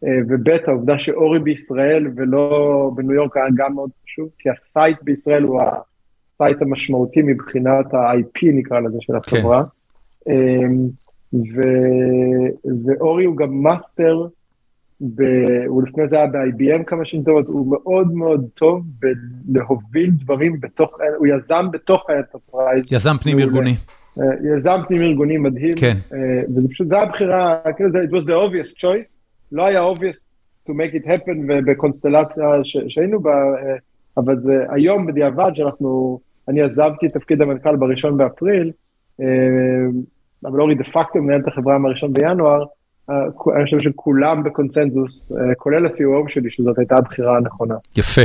[0.03, 5.43] וב' העובדה שאורי בישראל ולא בניו יורק היה גם מאוד חשוב, כי ה site בישראל
[5.43, 9.63] הוא ה site המשמעותי מבחינת ה-IP נקרא לזה של החברה.
[10.25, 10.31] כן.
[11.33, 11.61] ו...
[12.85, 14.27] ואורי הוא גם master,
[15.01, 15.21] ב...
[15.67, 18.83] הוא לפני זה היה ב-IBM כמה שנים טובות, הוא מאוד מאוד טוב
[19.45, 22.85] בלהוביל דברים בתוך, הוא יזם בתוך ה enterprise.
[22.91, 23.75] יזם פנים ארגוני.
[24.19, 24.25] אה,
[24.57, 25.73] יזם פנים ארגוני מדהים.
[25.75, 25.97] כן.
[26.55, 29.20] וזה פשוט, זה הבחירה, כאילו זה, it was the obvious choice.
[29.51, 30.31] לא היה obvious
[30.69, 32.45] to make it happen ובקונסטלציה
[32.87, 33.75] שהיינו בה, אה,
[34.17, 38.71] אבל זה היום בדיעבד שאנחנו, אני עזבתי את תפקיד המנכ"ל בראשון באפריל,
[39.21, 39.25] אה,
[40.45, 42.63] אבל אורי דה פקטו מנהל את החברה מהראשון בינואר,
[43.09, 43.15] אה,
[43.55, 47.75] אני חושב שכולם בקונצנזוס, כולל ה-COO שלי, שזאת הייתה הבחירה הנכונה.
[47.97, 48.21] יפה.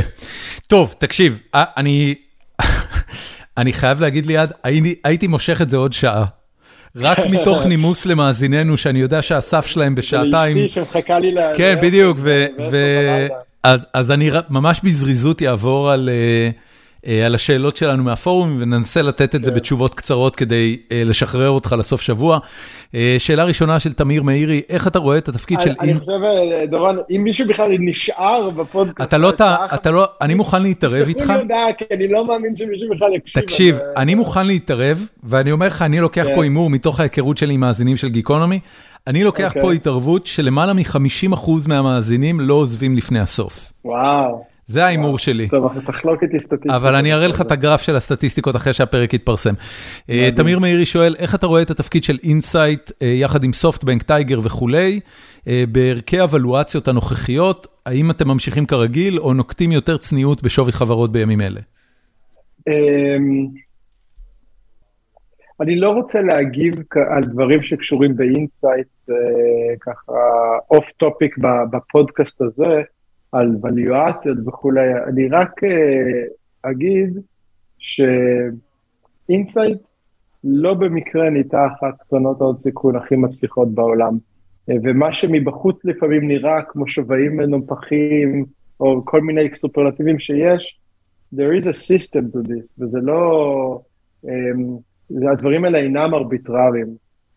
[0.67, 2.15] טוב, תקשיב, אני,
[3.57, 4.51] אני חייב להגיד ליעד,
[5.03, 6.25] הייתי מושך את זה עוד שעה.
[6.95, 10.57] רק מתוך נימוס למאזיננו, שאני יודע שהסף שלהם בשעתיים.
[10.57, 11.39] לאשתי שמחכה לי ל...
[11.55, 12.17] כן, בדיוק,
[13.93, 16.09] אז אני ממש בזריזות אעבור על...
[17.07, 19.55] אה, אה, על השאלות שלנו מהפורום וננסה לתת את זה כן.
[19.55, 22.39] בתשובות קצרות כדי אה, לשחרר אותך לסוף שבוע.
[23.17, 25.73] שאלה ראשונה של תמיר מאירי, איך אתה רואה את התפקיד של...
[25.79, 26.11] אני חושב,
[26.69, 29.09] דורון, אם מישהו בכלל נשאר בפודקאסט...
[29.09, 29.33] אתה לא,
[29.73, 31.19] אתה לא, אני מוכן להתערב איתך.
[31.19, 33.41] שלחו לי הודעה, כי אני לא מאמין שמישהו בכלל יקשיב.
[33.41, 36.41] תקשיב, אני מוכן להתערב, ואני אומר לך, אני לוקח פה כן.
[36.41, 38.59] הימור מתוך ההיכרות שלי עם מאזינים של גיקונומי,
[39.07, 39.75] אני לוקח פה אוקיי.
[39.75, 43.73] התערבות שלמעלה מ-50% מהמאזינים לא עוזבים לפני הסוף.
[43.85, 44.56] וואו.
[44.67, 45.47] זה ההימור שלי.
[45.47, 46.75] טוב, תחלוק איתי סטטיסטיקות.
[46.75, 49.53] אבל אני אראה לך את הגרף של הסטטיסטיקות אחרי שהפרק יתפרסם.
[50.09, 54.03] אה, תמיר מאירי שואל, איך אתה רואה את התפקיד של Insight אה, יחד עם SoftBank,
[54.03, 54.99] Tiger וכולי,
[55.47, 61.41] אה, בערכי הוולואציות הנוכחיות, האם אתם ממשיכים כרגיל או נוקטים יותר צניעות בשווי חברות בימים
[61.41, 61.59] אלה?
[62.67, 63.47] אמ,
[65.61, 66.73] אני לא רוצה להגיב
[67.15, 68.87] על דברים שקשורים ב Insight,
[69.81, 70.13] ככה
[70.71, 71.35] off topic
[71.71, 72.81] בפודקאסט הזה.
[73.31, 76.23] על וליואציות וכולי, אני רק אה,
[76.61, 77.19] אגיד
[79.27, 79.87] ש Insight
[80.43, 84.17] לא במקרה נהייתה אחת קרנות ההון סיכון הכי מצליחות בעולם.
[84.69, 88.45] אה, ומה שמבחוץ לפעמים נראה כמו שווים מנופחים,
[88.79, 90.79] או כל מיני סופרלטיבים שיש,
[91.35, 93.81] there is a system to this, וזה לא,
[94.25, 94.29] um,
[95.31, 96.87] הדברים האלה אינם ארביטרריים,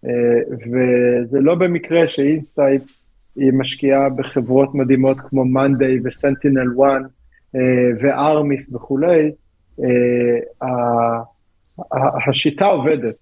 [0.05, 0.09] uh,
[0.51, 2.82] וזה לא במקרה ש Insight
[3.36, 6.69] היא משקיעה בחברות מדהימות כמו monday ו Sentinel
[7.52, 7.61] 1
[8.01, 9.31] ו Armis וכולי.
[9.81, 11.20] אה,
[12.28, 13.15] השיטה עובדת,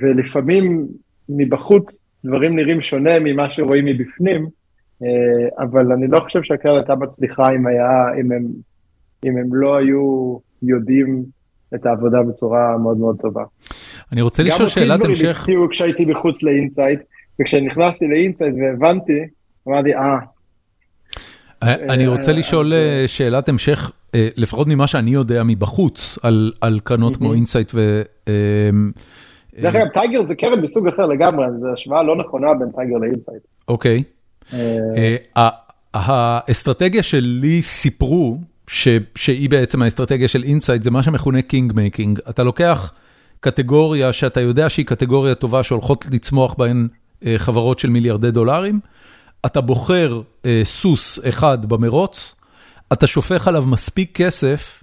[0.00, 0.86] ולפעמים
[1.28, 4.46] מבחוץ דברים נראים שונה ממה שרואים מבפנים,
[5.58, 7.90] אבל אני לא חושב שהקרן הייתה מצליחה אם היה,
[8.20, 8.44] אם הם,
[9.24, 11.24] אם הם לא היו יודעים
[11.74, 13.44] את העבודה בצורה מאוד מאוד טובה.
[14.12, 15.22] אני רוצה לשאול שאלת המשך.
[15.22, 17.00] גם אותי דברים כשהייתי מחוץ ל Insight,
[17.40, 19.12] וכשנכנסתי ל Insight והבנתי,
[19.68, 20.18] אמרתי, אה.
[21.62, 26.18] אני רוצה לשאול אה, שאלת המשך, אה, לפחות ממה שאני יודע מבחוץ,
[26.60, 28.02] על קרנות כמו Insight ו...
[28.28, 28.34] אה,
[29.60, 33.01] דרך אגב, Tiger זה קרן מסוג אחר לגמרי, זו השוואה לא נכונה בין Tiger ל
[33.01, 33.42] Insight.
[33.68, 34.02] אוקיי.
[35.94, 38.38] האסטרטגיה שלי סיפרו,
[39.14, 42.20] שהיא בעצם האסטרטגיה של Insight, זה מה שמכונה king making.
[42.30, 42.92] אתה לוקח
[43.40, 46.88] קטגוריה שאתה יודע שהיא קטגוריה טובה, שהולכות לצמוח בהן
[47.36, 48.80] חברות של מיליארדי דולרים,
[49.46, 50.20] אתה בוחר
[50.64, 52.34] סוס אחד במרוץ,
[52.92, 54.82] אתה שופך עליו מספיק כסף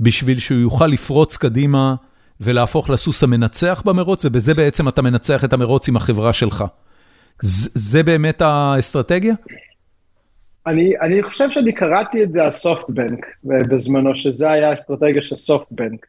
[0.00, 1.94] בשביל שהוא יוכל לפרוץ קדימה
[2.40, 6.64] ולהפוך לסוס המנצח במרוץ, ובזה בעצם אתה מנצח את המרוץ עם החברה שלך.
[7.42, 9.34] זה באמת האסטרטגיה?
[10.66, 16.06] אני, אני חושב שאני קראתי את זה על סופטבנק בזמנו, שזה היה האסטרטגיה של סופטבנק,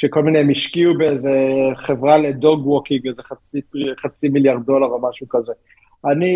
[0.00, 1.30] שכל מיני הם השקיעו באיזה
[1.86, 3.60] חברה לדוג ווקינג, איזה חצי,
[4.02, 5.52] חצי מיליארד דולר או משהו כזה.
[6.04, 6.34] אני,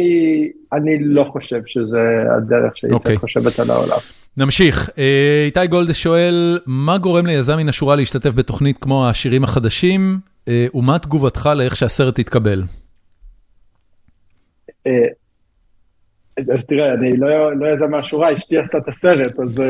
[0.72, 1.98] אני לא חושב שזה
[2.36, 2.94] הדרך שהיא okay.
[2.94, 3.16] אוקיי.
[3.16, 3.98] חושבת על העולם.
[4.36, 10.18] נמשיך, אה, איתי גולדה שואל, מה גורם ליזם מן השורה להשתתף בתוכנית כמו העשירים החדשים,
[10.48, 12.62] אה, ומה תגובתך לאיך שהסרט התקבל?
[14.86, 14.92] אה,
[16.38, 19.62] אז תראה, אני לא, לא יזם מהשורה, אשתי עשתה את הסרט, אז,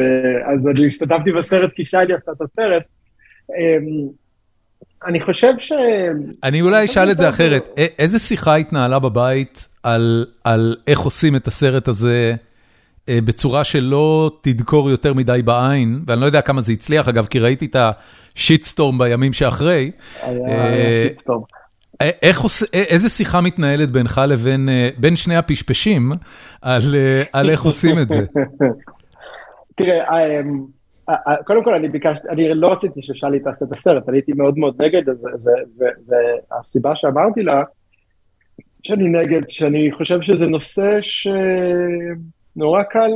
[0.45, 2.83] אז אני השתתפתי בסרט כי שיילי עשתה את הסרט.
[3.51, 4.09] אמ,
[5.07, 5.73] אני חושב ש...
[6.43, 7.69] אני אולי אשאל את זה אחרת,
[7.99, 12.35] איזה שיחה התנהלה בבית על, איך עושים את הסרט הזה
[13.09, 17.39] אה, בצורה שלא תדקור יותר מדי בעין, ואני לא יודע כמה זה הצליח, אגב, כי
[17.39, 17.77] ראיתי את
[18.35, 19.91] השיטסטורם בימים שאחרי.
[20.23, 21.43] היה שיטסטורם.
[22.01, 26.13] אה, איך עושה, איזה שיחה מתנהלת בינך לבין, אה, בין שני הפשפשים
[26.63, 26.95] על,
[27.33, 28.25] על איך עושים את זה?
[29.79, 30.25] תראה,
[31.47, 34.83] קודם כל אני ביקשתי, אני לא רציתי ששאלי תעשה את הסרט, אני הייתי מאוד מאוד
[34.83, 35.03] נגד,
[36.51, 37.63] והסיבה שאמרתי לה,
[38.83, 43.11] שאני נגד, שאני חושב שזה נושא שנורא קל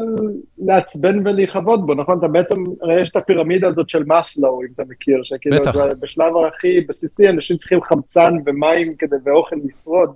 [0.59, 2.19] לעצבן ולהיכבוד בו, נכון?
[2.19, 5.57] אתה בעצם, הרי יש את הפירמידה הזאת של מאסלו, אם אתה מכיר, שכאילו.
[6.01, 10.11] בשלב הכי בסיסי אנשים צריכים חמצן ומים כדי, ואוכל לשרוד,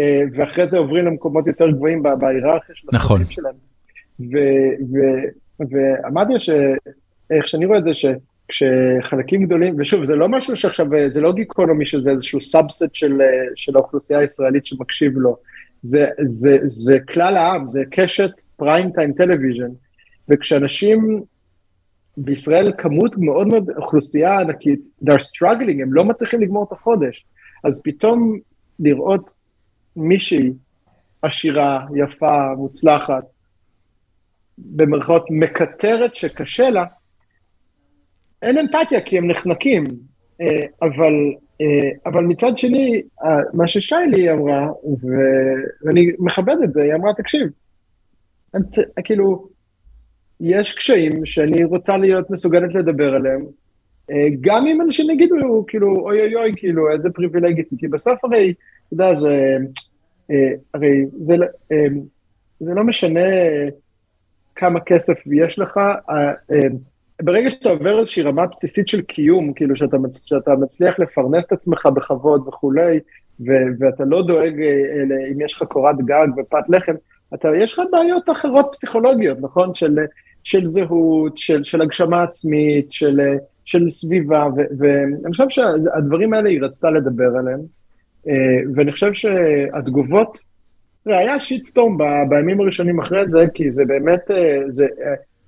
[0.00, 3.24] אה, ואחרי זה עוברים למקומות יותר גבוהים בהיררכיה של נכון.
[3.24, 3.54] שלהם.
[5.70, 8.06] ואמרתי שאיך שאני רואה את זה, ש...
[8.48, 13.20] כשחלקים גדולים, ושוב, זה לא משהו שעכשיו, זה לא גיקונומי שזה איזשהו subset של,
[13.54, 15.36] של האוכלוסייה הישראלית שמקשיב לו,
[15.82, 19.70] זה, זה, זה כלל העם, זה קשת prime time television,
[20.28, 21.22] וכשאנשים
[22.16, 27.24] בישראל כמות מאוד מאוד אוכלוסייה ענקית, they're struggling, הם לא מצליחים לגמור את החודש,
[27.64, 28.38] אז פתאום
[28.78, 29.30] לראות
[29.96, 30.52] מישהי
[31.22, 33.24] עשירה, יפה, מוצלחת,
[34.58, 36.84] במרכאות מקטרת שקשה לה,
[38.42, 39.84] אין אמפתיה כי הם נחנקים,
[40.40, 41.14] אה, אבל,
[41.60, 43.02] אה, אבל מצד שני,
[43.52, 44.68] מה ששיילי אמרה,
[45.84, 47.48] ואני מכבד את זה, היא אמרה, תקשיב,
[48.56, 49.48] את, כאילו,
[50.40, 53.46] יש קשיים שאני רוצה להיות מסוגלת לדבר עליהם,
[54.10, 58.54] אה, גם אם אנשים יגידו, כאילו, אוי אוי אוי, כאילו, איזה פריבילגית, כי בסוף הרי,
[58.86, 59.56] אתה יודע, זה,
[60.74, 61.46] הרי זה, לא,
[62.60, 63.20] זה לא משנה
[64.56, 65.80] כמה כסף יש לך,
[67.22, 71.86] ברגע שאתה עובר איזושהי רמה בסיסית של קיום, כאילו שאתה, שאתה מצליח לפרנס את עצמך
[71.86, 73.00] בכבוד וכולי,
[73.40, 76.94] ו- ואתה לא דואג אה, אם יש לך קורת גג ופת לחם,
[77.34, 79.74] אתה, יש לך בעיות אחרות פסיכולוגיות, נכון?
[79.74, 79.98] של,
[80.44, 83.20] של זהות, של, של הגשמה עצמית, של,
[83.64, 84.46] של סביבה,
[84.78, 87.60] ואני חושב שהדברים האלה היא רצתה לדבר עליהם,
[88.28, 88.34] אה,
[88.74, 90.38] ואני חושב שהתגובות,
[91.04, 91.98] תראה, היה שיטסטורם
[92.28, 94.86] בימים הראשונים אחרי זה, כי זה באמת, אה, זה,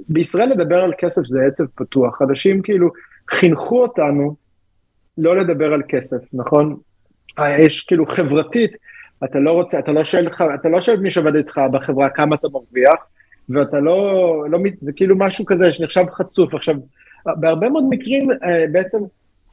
[0.08, 2.90] בישראל לדבר על כסף זה עצב פתוח, אנשים כאילו
[3.30, 4.34] חינכו אותנו
[5.18, 6.76] לא לדבר על כסף, נכון?
[7.58, 8.76] יש כאילו חברתית,
[9.24, 12.48] אתה לא רוצה, אתה לא שואל, אתה לא שואל מי שעובד איתך בחברה כמה אתה
[12.48, 13.06] מרוויח,
[13.48, 16.54] ואתה לא, לא, זה כאילו משהו כזה שנחשב חצוף.
[16.54, 16.74] עכשיו,
[17.26, 18.98] בהרבה מאוד מקרים אה, בעצם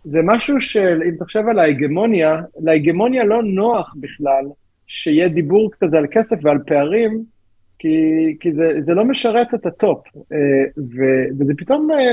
[0.03, 4.45] זה משהו של, אם תחשב על ההגמוניה, להגמוניה לא נוח בכלל
[4.91, 7.23] שיהיה דיבור כזה על כסף ועל פערים,
[7.79, 7.97] כי,
[8.39, 10.37] כי זה, זה לא משרת את ה top, אה,
[10.77, 11.03] ו,
[11.39, 12.11] וזה פתאום, אה,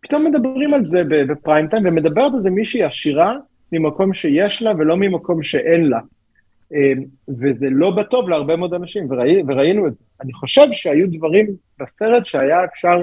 [0.00, 3.36] פתאום מדברים על זה ב prime time, ומדברת על זה מישהי עשירה
[3.72, 6.00] ממקום שיש לה ולא ממקום שאין לה.
[6.74, 6.92] אה,
[7.28, 10.04] וזה לא בטוב להרבה מאוד אנשים, וראי, וראינו את זה.
[10.20, 11.46] אני חושב שהיו דברים
[11.80, 13.02] בסרט שהיה אפשר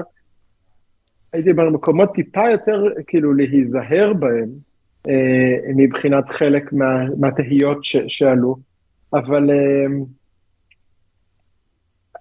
[1.32, 4.48] הייתי אומר, מקומות טיפה יותר כאילו להיזהר בהם,
[5.76, 8.56] מבחינת חלק מה, מהתהיות ש, שעלו,
[9.14, 9.86] אבל אה,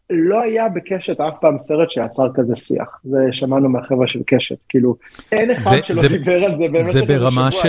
[0.10, 4.96] לא היה בקשת אף פעם סרט שיצר כזה שיח, זה שמענו מהחבר'ה של קשת, כאילו
[5.32, 7.66] אין אחד זה, שלא זה, דיבר על זה במשך זה ברמה ש...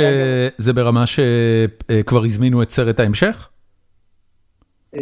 [0.59, 3.49] זה ברמה שכבר הזמינו את סרט ההמשך?
[4.97, 5.01] אה,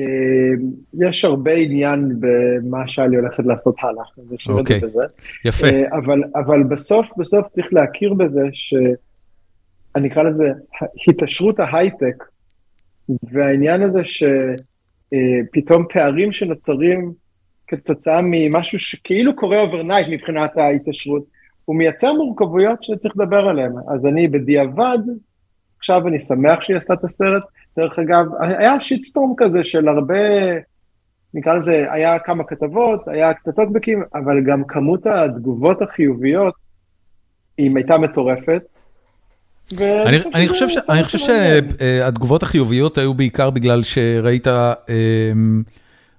[1.00, 4.04] יש הרבה עניין במה שאלי הולכת לעשות הלאה,
[4.48, 5.02] אוקיי, בזה.
[5.44, 5.66] יפה.
[5.66, 10.44] אה, אבל, אבל בסוף, בסוף צריך להכיר בזה שאני אקרא לזה
[11.08, 12.24] התעשרות ההייטק,
[13.22, 17.12] והעניין הזה שפתאום פערים שנוצרים
[17.66, 21.24] כתוצאה ממשהו שכאילו קורה overnight מבחינת ההתעשרות,
[21.64, 23.72] הוא מייצר מורכבויות שצריך לדבר עליהן.
[23.94, 24.98] אז אני בדיעבד,
[25.78, 27.42] עכשיו אני שמח שהיא עשתה את הסרט,
[27.76, 30.18] דרך אגב, היה shitstorm כזה של הרבה,
[31.34, 36.54] נקרא לזה, היה כמה כתבות, היה קצת טוקבקים, אבל גם כמות התגובות החיוביות,
[37.58, 38.62] אם הייתה מטורפת.
[40.88, 45.62] אני חושב שהתגובות החיוביות היו בעיקר בגלל שראית אמ,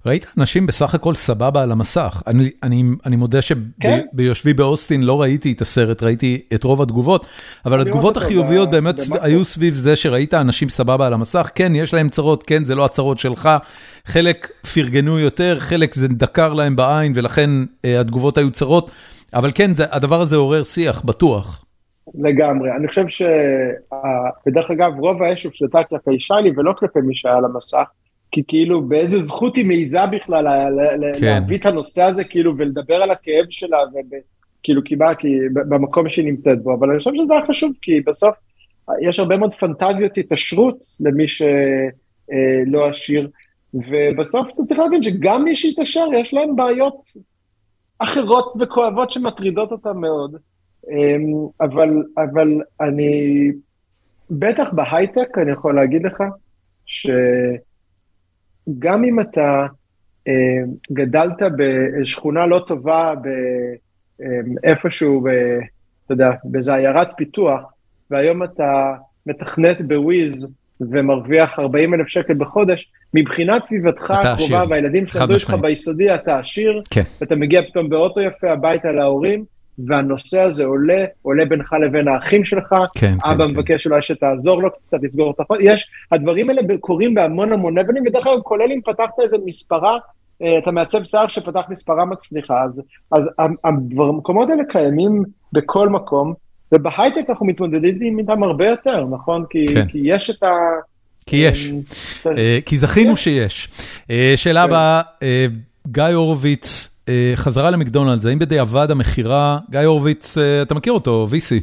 [0.05, 2.21] ראית אנשים בסך הכל סבבה על המסך.
[2.27, 4.57] אני, אני, אני מודה שביושבי כן?
[4.57, 7.27] באוסטין לא ראיתי את הסרט, ראיתי את רוב התגובות,
[7.65, 11.49] אבל התגובות החיוביות באמת היו סביב זה שראית אנשים סבבה על המסך.
[11.55, 13.49] כן, יש להם צרות, כן, זה לא הצרות שלך.
[14.05, 17.49] חלק פרגנו יותר, חלק זה דקר להם בעין, ולכן
[17.85, 18.91] אה, התגובות היו צרות.
[19.33, 21.62] אבל כן, זה, הדבר הזה עורר שיח, בטוח.
[22.15, 22.71] לגמרי.
[22.71, 23.21] אני חושב ש...
[24.47, 27.87] ודרך אגב, רוב האש הופשטה כלפי שיילי ולא כלפי מי שהיה על המסך.
[28.31, 30.47] כי כאילו באיזה זכות היא מעיזה בכלל
[31.19, 31.25] כן.
[31.25, 33.77] להביא את הנושא הזה כאילו ולדבר על הכאב שלה
[34.59, 38.01] וכאילו כי מה, כי במקום שהיא נמצאת בו, אבל אני חושב שזה היה חשוב כי
[38.01, 38.35] בסוף
[39.01, 43.29] יש הרבה מאוד פנטזיות התעשרות למי שלא עשיר,
[43.73, 46.95] ובסוף אתה צריך להבין שגם מי שהתעשר יש להם בעיות
[47.99, 50.35] אחרות וכואבות שמטרידות אותם מאוד,
[51.61, 53.51] אבל, אבל אני,
[54.29, 56.23] בטח בהייטק אני יכול להגיד לך,
[56.85, 57.07] ש...
[58.79, 59.65] גם אם אתה
[60.27, 60.33] אה,
[60.91, 63.13] גדלת בשכונה לא טובה
[64.19, 65.59] באיפשהו, אה,
[66.05, 67.61] אתה יודע, באיזה עיירת פיתוח,
[68.11, 68.93] והיום אתה
[69.25, 70.47] מתכנת בוויז
[70.81, 77.03] ומרוויח 40 אלף שקל בחודש, מבחינת סביבתך הקרובה והילדים שלמדו איתך ביסודי, אתה עשיר, כן.
[77.21, 79.45] ואתה מגיע פתאום באוטו יפה הביתה להורים,
[79.87, 83.89] והנושא הזה עולה, עולה בינך לבין האחים שלך, כן, אבא כן, מבקש כן.
[83.89, 88.27] אולי שתעזור לו קצת לסגור את החודש, יש, הדברים האלה קורים בהמון המון אבנים, ודרך
[88.27, 89.97] אגב, כולל אם פתחת איזה מספרה,
[90.41, 92.81] אה, אתה מעצב שיער שפתח מספרה מצליחה, אז,
[93.11, 93.29] אז
[93.63, 95.23] המקומות האלה קיימים
[95.53, 96.33] בכל מקום,
[96.71, 99.45] ובהייטק אנחנו מתמודדים איתם הרבה יותר, נכון?
[99.49, 99.87] כי, כן.
[99.87, 100.51] כי יש את ה...
[101.25, 101.71] כי יש,
[102.27, 103.69] אה, אה, כי זכינו שיש.
[104.35, 104.69] שאלה כן.
[104.69, 105.01] הבאה,
[105.87, 106.92] גיא הורוביץ, אה,
[107.35, 111.53] חזרה למקדונלדס, האם בדיעבד המכירה, גיא הורוביץ, אה, אתה מכיר אותו, VC.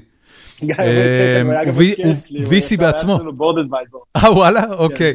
[2.28, 3.18] הוא VC בעצמו.
[4.16, 4.62] אה וואלה?
[4.62, 4.72] כן.
[4.72, 5.14] אוקיי.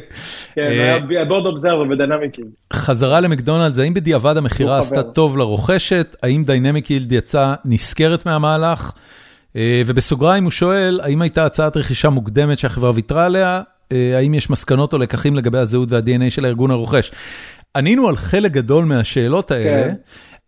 [0.56, 0.62] כן,
[1.10, 2.36] היה board observer ב Dynamic
[2.74, 6.16] חזרה למקדונלדס, האם בדיעבד המכירה עשתה טוב לרוכשת?
[6.24, 8.92] האם Dynamic Yield יצא נשכרת מהמהלך?
[9.86, 13.62] ובסוגריים הוא שואל, האם הייתה הצעת רכישה מוקדמת שהחברה ויתרה עליה?
[13.92, 17.12] האם יש מסקנות או לקחים לגבי הזהות וה-DNA של הארגון הרוכש?
[17.76, 19.96] ענינו על חלק גדול מהשאלות האלה, כן.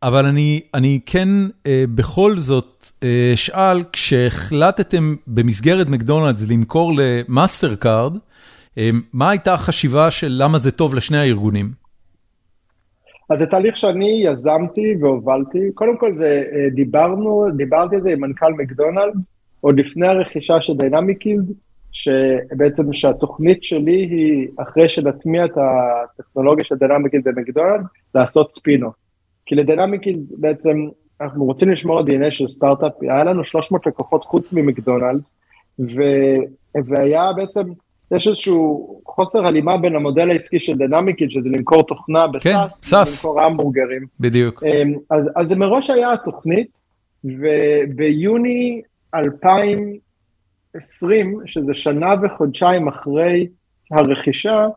[0.04, 1.28] אבל אני, אני כן
[1.68, 8.18] אה, בכל זאת אה, אשאל, כשהחלטתם במסגרת מקדונלדס למכור למאסטר קארד,
[8.78, 11.72] אה, מה הייתה החשיבה של למה זה טוב לשני הארגונים?
[13.30, 15.72] אז זה תהליך שאני יזמתי והובלתי.
[15.74, 19.32] קודם כל זה, אה, דיברנו, דיברתי על זה עם מנכ"ל מקדונלדס,
[19.62, 21.46] עוד לפני הרכישה של Dynamic Yield.
[21.98, 28.90] שבעצם שהתוכנית שלי היא, אחרי שנטמיע את הטכנולוגיה של דינמיקילד במקדונלד, לעשות ספינו.
[29.46, 30.88] כי ל Dynamic Yield בעצם,
[31.22, 35.36] אנחנו רוצים לשמור על DNA של סטארט-אפ, היה לנו 300 לקוחות חוץ ממקדונלדס,
[35.80, 36.02] ו...
[36.86, 37.64] והיה בעצם,
[38.12, 42.44] יש איזשהו חוסר הלימה בין המודל העסקי של Dynamic Yield, שזה למכור תוכנה ב SaaS,
[42.44, 44.06] כן, SaaS, למכור המבורגרים.
[44.20, 44.64] בדיוק.
[44.64, 46.68] אמ, אז, אז זה מראש היה התוכנית,
[47.26, 48.82] וביוני
[49.16, 49.98] 2000,
[50.78, 53.48] 2020, שזה שנה וחודשיים אחרי
[53.92, 54.68] הרכישה,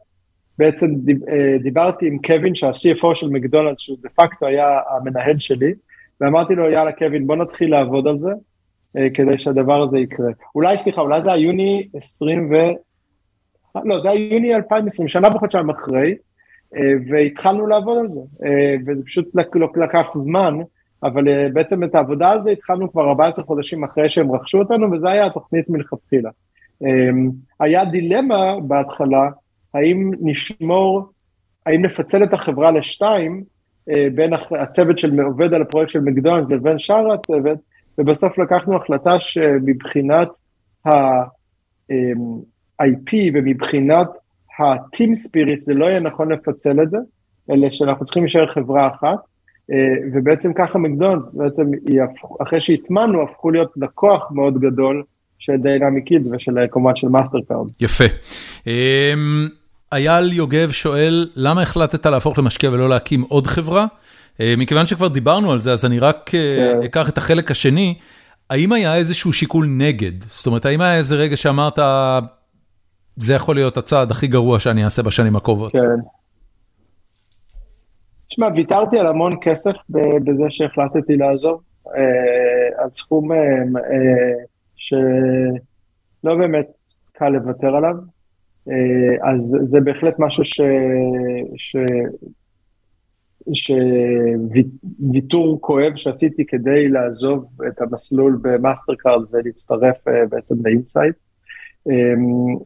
[0.58, 0.86] בעצם
[1.28, 5.72] אה, דיברתי עם קווין, שה-CFO של מקדונלדס, שהוא דה פקטו היה המנהל שלי,
[6.20, 8.30] ואמרתי לו, יאללה קווין, בוא נתחיל לעבוד על זה,
[8.96, 10.30] אה, כדי שהדבר הזה יקרה.
[10.54, 12.54] אולי, סליחה, אולי זה היה יוני 20 ו...
[13.84, 16.14] לא, זה היה יוני 2020, שנה וחודשיים אחרי,
[16.76, 18.20] אה, והתחלנו לעבוד על זה,
[18.86, 19.28] וזה פשוט
[19.76, 20.54] לקח זמן,
[21.02, 24.92] אבל uh, בעצם את העבודה על זה התחלנו כבר 14 חודשים אחרי שהם רכשו אותנו,
[24.92, 26.30] וזו הייתה התוכנית מלכתחילה.
[26.84, 26.86] Um,
[27.60, 29.28] היה דילמה בהתחלה,
[29.74, 31.10] האם נשמור,
[31.66, 33.44] האם נפצל את החברה לשתיים,
[33.90, 37.58] uh, בין הצוות של עובד על הפרויקט של מקדונלדס לבין שאר הצוות,
[37.98, 40.28] ובסוף לקחנו החלטה שמבחינת
[40.84, 44.08] ה-IP אמ, ומבחינת
[44.58, 46.98] ה-team spirit זה לא יהיה נכון לפצל את זה,
[47.50, 49.14] אלא שאנחנו צריכים להישאר חברה אחת, אה,
[50.12, 51.62] ובעצם ככה מקדונלדס, בעצם
[52.42, 55.02] אחרי שהטמענו הפכו להיות לקוח מאוד גדול
[55.38, 57.66] של Dynamic Yield ושל כמובן של מאסטר קארד.
[57.80, 58.04] יפה.
[58.66, 59.48] אמ,
[59.92, 63.86] אייל יוגב שואל, למה החלטת להפוך למשקיע ולא להקים עוד חברה?
[64.40, 66.82] אה, מכיוון שכבר דיברנו על זה, אז אני רק אה, כן.
[66.84, 67.94] אקח את החלק השני.
[68.50, 70.12] האם היה איזשהו שיקול נגד?
[70.28, 71.78] זאת אומרת, האם היה איזה רגע שאמרת,
[73.16, 75.72] זה יכול להיות הצעד הכי גרוע שאני אעשה בשנים הקרובות?
[75.72, 75.78] כן.
[78.30, 79.76] תשמע, ויתרתי על המון כסף
[80.24, 81.62] בזה שהחלטתי לעזוב,
[81.96, 83.28] אה, על סכום
[84.76, 86.66] שלא באמת
[87.12, 87.94] קל לוותר עליו.
[88.68, 90.60] אה, אז זה בהחלט משהו ש...
[91.56, 91.76] ש...
[93.54, 101.16] שוויתור כואב שעשיתי כדי לעזוב את המסלול במאסטר קארד ולהצטרף אה, בעצם לאינסייט.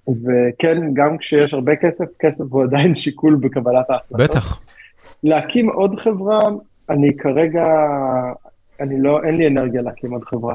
[0.08, 4.20] וכן, גם כשיש הרבה כסף, כסף הוא עדיין שיקול בקבלת ההחלטות.
[4.20, 4.63] בטח.
[5.24, 6.50] להקים עוד חברה,
[6.90, 7.66] אני כרגע
[8.80, 10.54] אני לא, אין לי אנרגיה להקים עוד חברה.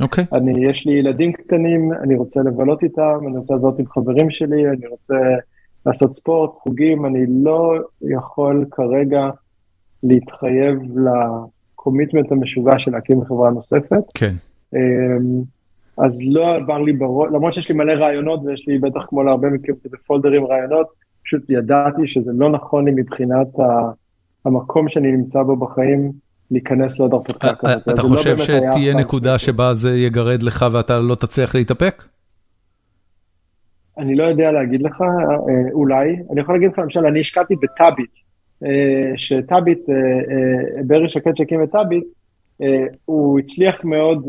[0.00, 0.24] אוקיי.
[0.24, 0.36] Okay.
[0.36, 4.68] אני, יש לי ילדים קטנים, אני רוצה לבלות איתם, אני רוצה לבלות עם חברים שלי,
[4.68, 5.14] אני רוצה
[5.86, 9.30] לעשות ספורט, חוגים, אני לא יכול כרגע
[10.02, 14.04] להתחייב לקומיטמנט המשוגע של להקים חברה נוספת.
[14.14, 14.34] כן.
[14.74, 15.42] אמ,
[15.98, 19.48] אז לא עבר לי בראש, למרות שיש לי מלא רעיונות ויש לי בטח כמו להרבה
[19.50, 20.86] מכם כזה פולדרים רעיונות,
[21.24, 23.48] פשוט ידעתי שזה לא נכון לי מבחינת
[24.44, 26.24] המקום שאני נמצא בו בחיים.
[26.50, 27.88] להיכנס לעוד הרפתקה כזאת.
[27.88, 32.02] אתה לא חושב שתהיה נקודה שבה זה יגרד לך ואתה לא תצליח להתאפק?
[33.98, 36.16] אני לא יודע להגיד לך, אה, אולי.
[36.32, 38.10] אני יכול להגיד לך, למשל, אני השקעתי בטאביט,
[38.64, 42.04] אה, שטאביט, אה, ברי שקד שהקים את טאביט,
[43.04, 44.26] הוא הצליח מאוד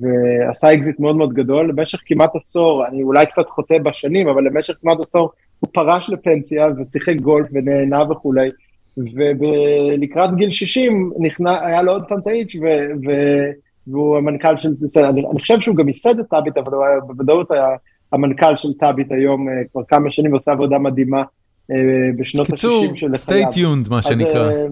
[0.00, 4.74] ועשה אקזיט מאוד מאוד גדול, במשך כמעט עשור, אני אולי קצת חוטא בשנים, אבל למשך
[4.80, 5.30] כמעט עשור
[5.60, 8.50] הוא פרש לפנסיה ושיחק גולף ונהנה וכולי.
[8.96, 12.56] ולקראת גיל 60 נכנע, היה לו עוד פעם את האיץ'
[13.86, 17.50] והוא המנכ"ל של, אני, אני חושב שהוא גם ייסד את טאביט, אבל הוא היה בוודאות
[17.50, 17.66] היה
[18.12, 21.22] המנכ"ל של טאביט היום אה, כבר כמה שנים, ועושה עבודה מדהימה
[21.70, 21.76] אה,
[22.18, 23.50] בשנות ה-60 של לחייו.
[23.50, 24.50] קיצור, stay tuned מה שנקרא.
[24.50, 24.66] אה,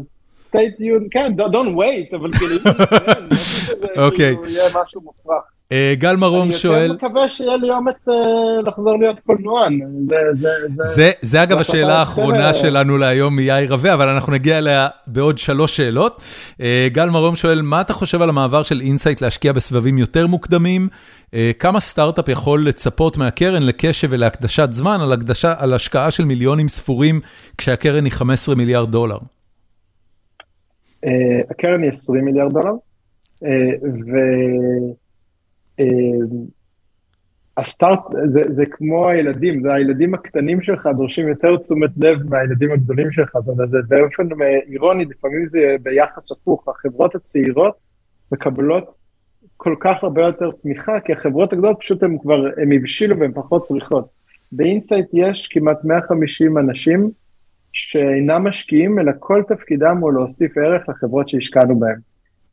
[0.49, 2.57] stay tuned, כן, don't wait, אבל כאילו,
[4.07, 4.37] אוקיי.
[4.47, 5.43] יהיה משהו מופרך.
[5.73, 6.75] אה, גל מרום שואל...
[6.75, 8.15] אני יותר מקווה שיהיה לי אומץ אה,
[8.67, 9.81] לחזור להיות קולנוען.
[11.23, 16.23] זה אגב השאלה האחרונה שלנו להיום מיאיר רווה, אבל אנחנו נגיע אליה בעוד שלוש שאלות.
[16.61, 20.89] אה, גל מרום שואל, מה אתה חושב על המעבר של אינסייט להשקיע בסבבים יותר מוקדמים?
[21.59, 24.99] כמה סטארט-אפ יכול לצפות מהקרן לקשב ולהקדשת זמן
[25.59, 27.21] על השקעה של מיליונים ספורים
[27.59, 29.19] כשהקרן היא 15 מיליארד דולר?
[31.51, 32.73] הקרן היא 20 מיליארד דולר,
[33.83, 34.17] ו...
[35.79, 36.59] אמ,
[37.59, 37.99] הסטארט,
[38.29, 43.31] זה, זה כמו הילדים, זה הילדים הקטנים שלך דורשים יותר תשומת לב מהילדים הגדולים שלך,
[43.41, 44.29] זאת אומרת, זה באופן
[44.69, 47.75] אירוני, לפעמים זה ביחס הפוך, החברות הצעירות
[48.33, 48.95] מקבלות
[49.57, 53.63] כל כך הרבה יותר תמיכה, כי החברות הגדולות פשוט הן כבר, הן הבשילו והן פחות
[53.63, 54.09] צריכות.
[54.53, 57.11] באינסייט יש כמעט 150 אנשים
[57.79, 61.99] שאינם משקיעים, אלא כל תפקידם הוא להוסיף ערך לחברות שהשקענו בהן.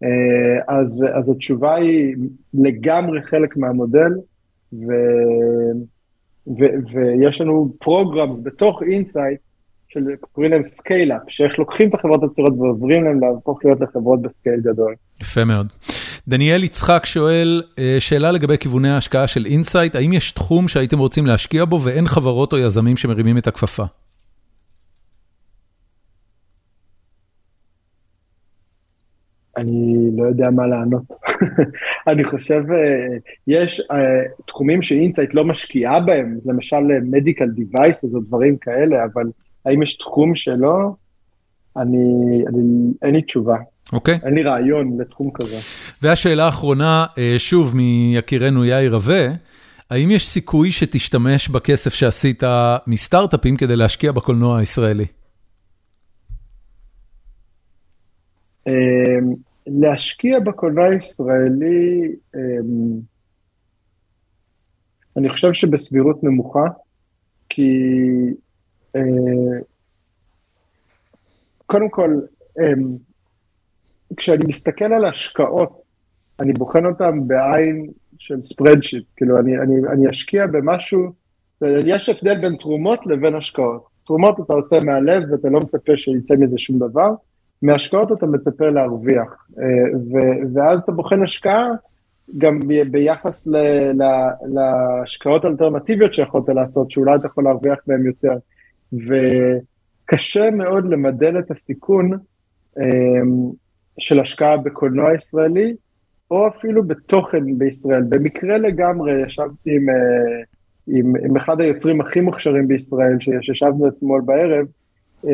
[0.04, 2.16] אה, אז, אז התשובה היא
[2.54, 4.12] לגמרי חלק מהמודל,
[4.74, 4.92] ו,
[6.48, 9.40] ו, ויש לנו programs בתוך אינסייט,
[9.88, 14.60] שקוראים להם scale-up, שאיך לוקחים את החברות הצעירות ועוזרים להם להפוך להיות לחברות ב scale
[14.60, 14.96] גדול.
[15.22, 15.68] יפה מאוד.
[16.28, 21.26] דניאל יצחק שואל, אה, שאלה לגבי כיווני ההשקעה של אינסייט, האם יש תחום שהייתם רוצים
[21.26, 23.84] להשקיע בו ואין חברות או יזמים שמרימים את הכפפה?
[29.58, 31.04] אני לא יודע מה לענות.
[32.12, 33.18] אני חושב, אה,
[33.48, 33.98] יש אה,
[34.48, 39.24] תחומים שאינסייט לא משקיעה בהם, למשל מדיקל דיווייסס או דברים כאלה, אבל
[39.66, 40.94] האם יש תחום שלא?
[41.78, 41.98] אני,
[42.48, 43.58] אני, אין לי תשובה.
[43.94, 44.20] אוקיי.
[44.24, 45.56] אין לי רעיון לתחום כזה.
[46.02, 49.28] והשאלה האחרונה, אה, שוב, מיקירנו יאיר רווה,
[49.90, 52.44] האם יש סיכוי שתשתמש בכסף שעשית
[52.88, 55.06] מסטארט-אפים כדי להשקיע בקולנוע הישראלי?
[59.68, 63.00] להשקיע בקולנוע הישראלי, אמ,
[65.18, 66.66] אני חושב שבסבירות נמוכה,
[67.50, 67.72] כי
[68.96, 69.02] אה,
[71.66, 72.20] קודם כל,
[72.60, 72.98] אמ,
[74.18, 75.84] כשאני מסתכל על השקעות,
[76.40, 81.12] אני בוחן אותן בעין של ספרדשיט, כאילו אני, אני, אני אשקיע במשהו,
[81.62, 83.88] יש הבדל בין תרומות לבין השקעות.
[84.06, 87.10] תרומות אתה עושה מהלב ואתה לא מצפה שיצא מזה שום דבר,
[87.62, 89.48] מהשקעות אתה מצפה להרוויח,
[90.54, 91.68] ואז אתה בוחן השקעה
[92.38, 92.60] גם
[92.92, 93.48] ביחס
[94.54, 98.38] להשקעות אלטרנטיביות שיכולת לעשות, שאולי אתה יכול להרוויח בהן יותר.
[98.94, 102.12] וקשה מאוד למדל את הסיכון
[104.00, 105.74] של השקעה בקולנוע ישראלי,
[106.32, 108.04] או אפילו בתוכן בישראל.
[108.10, 110.44] במקרה לגמרי ישבתי עם, אה,
[110.88, 114.66] עם, עם אחד היוצרים הכי מוכשרים בישראל, שישבנו אתמול בערב,
[115.28, 115.32] אה,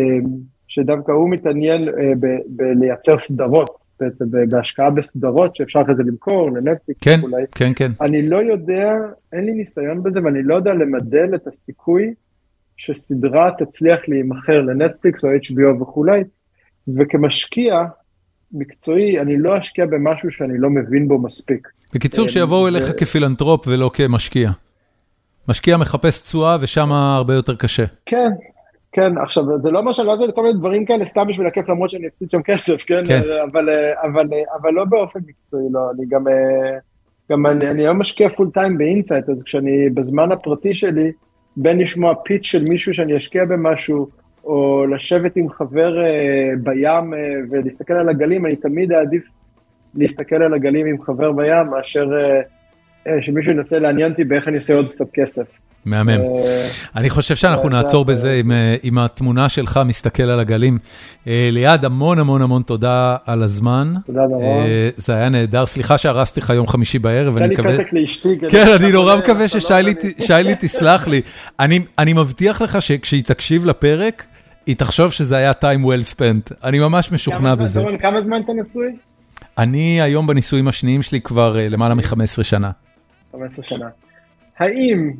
[0.72, 7.03] שדווקא הוא מתעניין אה, ב, בלייצר סדרות, בעצם בהשקעה בסדרות שאפשר אחרי זה למכור לנטפליקס
[7.03, 7.43] כן, וכולי.
[7.56, 7.91] כן, כן.
[8.02, 8.93] אני לא יודע,
[9.34, 12.14] אין לי ניסיון בזה ואני לא יודע למדל את הסיכוי
[12.77, 16.23] שסדרה תצליח להימכר לנטפליקס או HBO וכולי,
[16.98, 17.84] וכמשקיע,
[18.52, 21.68] מקצועי, אני לא אשקיע במשהו שאני לא מבין בו מספיק.
[21.93, 24.52] בקיצור, אה, שיבואו אליך כפילנטרופ ולא כמשקיע.
[25.49, 27.85] משקיע מחפש תשואה ושם הרבה יותר קשה.
[28.06, 28.30] כן,
[28.91, 31.69] כן, עכשיו, זה לא אומר שאני לא עושה כל מיני דברים כאלה סתם בשביל הכיף
[31.69, 33.05] למרות שאני אפסיד שם כסף, כן?
[33.07, 33.22] כן.
[33.51, 33.69] אבל,
[34.03, 34.27] אבל,
[34.61, 36.23] אבל לא באופן מקצועי, לא, אני גם,
[37.31, 41.11] גם אני, אני היום משקיע full time באינסייט, אז כשאני בזמן הפרטי שלי,
[41.57, 44.09] בין לשמוע pitch של מישהו שאני אשקיע במשהו,
[44.43, 47.18] או לשבת עם חבר אה, בים אה,
[47.49, 49.23] ולהסתכל על הגלים, אני תמיד אעדיף
[49.95, 54.57] להסתכל על הגלים עם חבר בים, מאשר אה, אה, שמישהו ינסה לעניין אותי באיך אני
[54.57, 55.45] עושה עוד קצת כסף.
[55.86, 56.22] מהמם.
[56.95, 58.41] אני חושב שאנחנו נעצור בזה
[58.84, 60.78] עם התמונה שלך מסתכל על הגלים.
[61.26, 63.94] ליעד, המון המון המון תודה על הזמן.
[64.06, 64.66] תודה דרון.
[64.98, 67.72] זה היה נהדר, סליחה שהרסתי לך יום חמישי בערב, אני מקווה...
[67.72, 68.38] תן לי פתק לאשתי.
[68.49, 71.22] כן, אני נורא מקווה ששיילי תסלח לי.
[71.99, 74.26] אני מבטיח לך שכשהיא תקשיב לפרק,
[74.66, 77.82] היא תחשוב שזה היה time well spent, אני ממש משוכנע בזה.
[77.99, 78.86] כמה זמן אתה נשוי?
[79.58, 82.72] אני היום בנישואים השניים שלי כבר למעלה מ-15 שנה.
[83.32, 83.86] 15 שנה.
[84.60, 85.12] האם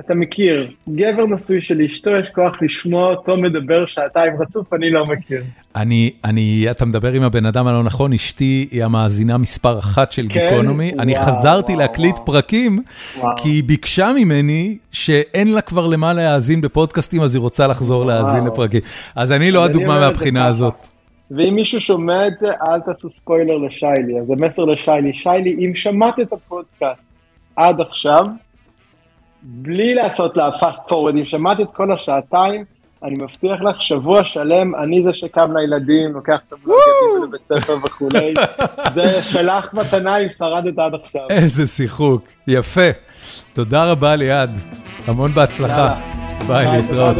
[0.00, 5.06] אתה מכיר, גבר נשוי של אשתו יש כוח לשמוע אותו מדבר שעתיים רצוף, אני לא
[5.06, 5.42] מכיר.
[5.76, 10.26] אני, אני, אתה מדבר עם הבן אדם הלא נכון, אשתי היא המאזינה מספר אחת של
[10.28, 10.48] כן?
[10.50, 10.92] גיקונומי.
[10.98, 12.26] אני וואו, חזרתי וואו, להקליט וואו.
[12.26, 12.78] פרקים,
[13.18, 13.36] וואו.
[13.36, 18.08] כי היא ביקשה ממני שאין לה כבר למה להאזין בפודקאסטים, אז היא רוצה לחזור וואו.
[18.08, 18.80] להאזין לפרקים.
[19.16, 20.86] אז אני לא הדוגמה מהבחינה הזאת.
[21.30, 24.20] ואם מישהו שומע את זה, אל תעשו ספוילר לשיילי.
[24.20, 25.14] אז זה מסר לשיילי.
[25.14, 27.10] שיילי, אם שמעת את הפודקאסט
[27.56, 28.26] עד עכשיו,
[29.42, 30.50] בלי לעשות לה
[30.88, 32.64] forward, אם שמעתי את כל השעתיים,
[33.04, 38.34] אני מבטיח לך, שבוע שלם, אני זה שקם לילדים, לוקח את הבלוגים לבית ספר וכולי.
[38.94, 41.26] זה שלח מתנה אם שרדת עד עכשיו.
[41.30, 42.90] איזה שיחוק, יפה.
[43.52, 44.50] תודה רבה ליעד,
[45.06, 46.00] המון בהצלחה.
[46.46, 47.16] ביי, להתראות.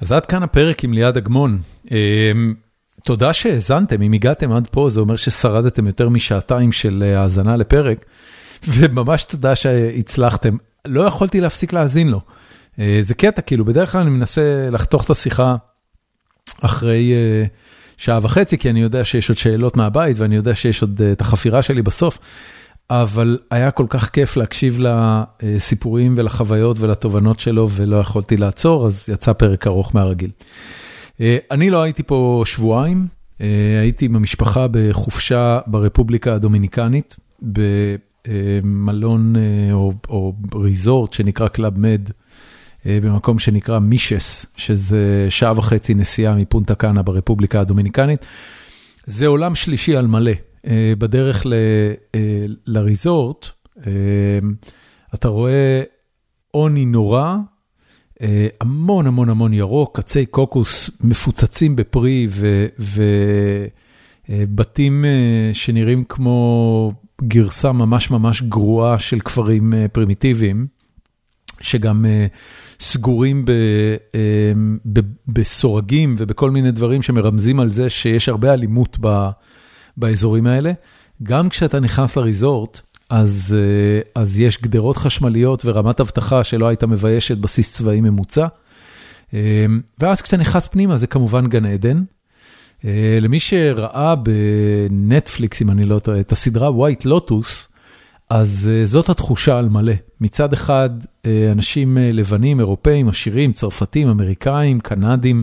[0.00, 1.58] אז עד כאן הפרק עם ליעד אגמון.
[3.04, 8.04] תודה שהאזנתם, אם הגעתם עד פה זה אומר ששרדתם יותר משעתיים של אה, האזנה לפרק,
[8.68, 10.56] וממש תודה שהצלחתם.
[10.86, 12.20] לא יכולתי להפסיק להאזין לו.
[12.78, 15.56] אה, זה קטע, כאילו בדרך כלל אני מנסה לחתוך את השיחה
[16.60, 17.44] אחרי אה,
[17.96, 21.62] שעה וחצי, כי אני יודע שיש עוד שאלות מהבית ואני יודע שיש עוד את החפירה
[21.62, 22.18] שלי בסוף,
[22.90, 24.78] אבל היה כל כך כיף להקשיב
[25.42, 30.30] לסיפורים ולחוויות ולתובנות שלו ולא יכולתי לעצור, אז יצא פרק ארוך מהרגיל.
[31.22, 33.06] אה, אני לא הייתי פה שבועיים,
[33.40, 37.16] אה, הייתי עם המשפחה בחופשה ברפובליקה הדומיניקנית,
[38.24, 42.10] במלון אה, או, או ריזורט שנקרא קלאב מד,
[42.86, 48.26] במקום שנקרא מישס, שזה שעה וחצי נסיעה מפונטה קאנה ברפובליקה הדומיניקנית.
[49.06, 50.32] זה עולם שלישי על מלא.
[50.98, 51.54] בדרך ל,
[52.66, 53.46] לריזורט,
[55.14, 55.82] אתה רואה
[56.50, 57.36] עוני נורא,
[58.60, 62.28] המון המון המון ירוק, עצי קוקוס מפוצצים בפרי
[64.28, 66.92] ובתים אה, שנראים כמו
[67.22, 70.66] גרסה ממש ממש גרועה של כפרים אה, פרימיטיביים,
[71.60, 72.04] שגם
[72.80, 73.44] סגורים
[75.28, 78.98] בסורגים ובכל מיני דברים שמרמזים על זה שיש הרבה אלימות
[79.96, 80.72] באזורים האלה.
[81.22, 82.80] גם כשאתה נכנס לריזורט,
[83.12, 88.46] אז אה, אז יש גדרות חשמליות ורמת אבטחה שלא הייתה מביישת בסיס צבאי ממוצע.
[89.34, 89.66] אה,
[89.98, 92.02] ואז כשאתה נכנס פנימה זה כמובן גן עדן.
[92.84, 97.68] אה, למי שראה בנטפליקס, אם אני לא טועה, את הסדרה White Lotus,
[98.30, 99.94] אז זאת התחושה על מלא.
[100.20, 100.90] מצד אחד,
[101.52, 105.42] אנשים לבנים, אירופאים, עשירים, צרפתים, אמריקאים, קנדים,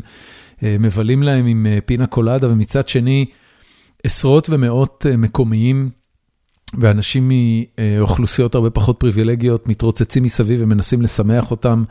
[0.61, 3.25] מבלים להם עם פינה קולדה, ומצד שני,
[4.03, 5.89] עשרות ומאות מקומיים
[6.77, 7.31] ואנשים
[7.77, 11.83] מאוכלוסיות הרבה פחות פריבילגיות מתרוצצים מסביב ומנסים לשמח אותם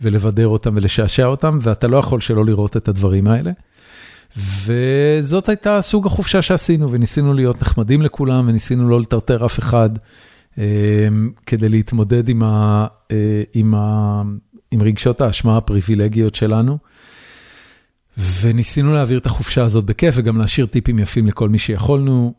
[0.00, 3.50] ולבדר אותם ולשעשע אותם, ואתה לא יכול שלא לראות את הדברים האלה.
[4.36, 9.90] וזאת הייתה סוג החופשה שעשינו, וניסינו להיות נחמדים לכולם, וניסינו לא לטרטר אף אחד,
[11.46, 12.86] כדי להתמודד עם, ה,
[13.54, 14.22] עם, ה,
[14.70, 16.78] עם רגשות האשמה הפריבילגיות שלנו.
[18.40, 22.34] וניסינו להעביר את החופשה הזאת בכיף וגם להשאיר טיפים יפים לכל מי שיכולנו,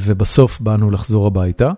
[0.00, 1.70] ובסוף באנו לחזור הביתה.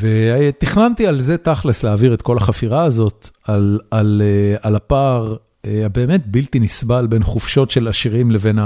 [0.00, 4.22] ותכננתי על זה תכלס להעביר את כל החפירה הזאת, על, על,
[4.62, 8.58] על הפער הבאמת בלתי נסבל בין חופשות של עשירים לבין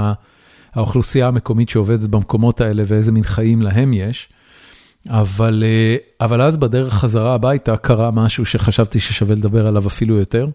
[0.73, 4.29] האוכלוסייה המקומית שעובדת במקומות האלה ואיזה מין חיים להם יש.
[5.09, 5.63] אבל,
[6.21, 10.47] אבל אז בדרך חזרה הביתה קרה משהו שחשבתי ששווה לדבר עליו אפילו יותר.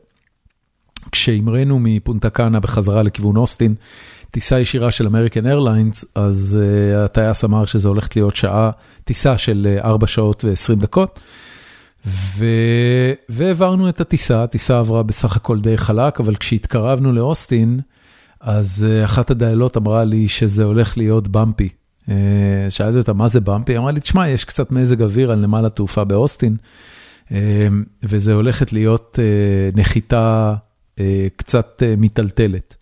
[1.13, 3.75] כשהמראנו מפונטה קאנה בחזרה לכיוון אוסטין,
[4.35, 8.71] טיסה ישירה של אמריקן איירליינס, אז uh, הטייס אמר שזה הולכת להיות שעה,
[9.05, 11.21] טיסה של 4 שעות ו-20 דקות.
[12.07, 12.45] ו...
[13.29, 17.81] והעברנו את הטיסה, הטיסה עברה בסך הכל די חלק, אבל כשהתקרבנו לאוסטין,
[18.41, 21.69] אז uh, אחת הדיילות אמרה לי שזה הולך להיות במפי.
[22.03, 22.11] Uh,
[22.69, 23.77] שאלתי אותה, מה זה במפי?
[23.77, 26.57] אמרה לי, תשמע, יש קצת מזג אוויר על נמל התעופה באוסטין,
[27.29, 27.33] uh,
[28.03, 30.55] וזה הולכת להיות uh, נחיתה
[30.97, 31.01] uh,
[31.37, 32.77] קצת uh, מיטלטלת.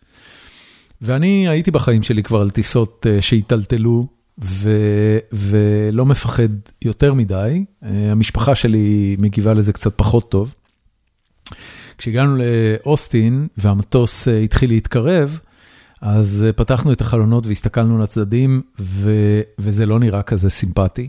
[1.02, 4.06] ואני הייתי בחיים שלי כבר על טיסות uh, שהיטלטלו,
[5.32, 6.48] ולא מפחד
[6.84, 10.54] יותר מדי, המשפחה שלי מגיבה לזה קצת פחות טוב.
[11.98, 15.40] כשהגענו לאוסטין והמטוס התחיל להתקרב,
[16.00, 19.10] אז פתחנו את החלונות והסתכלנו לצדדים, ו,
[19.58, 21.08] וזה לא נראה כזה סימפטי.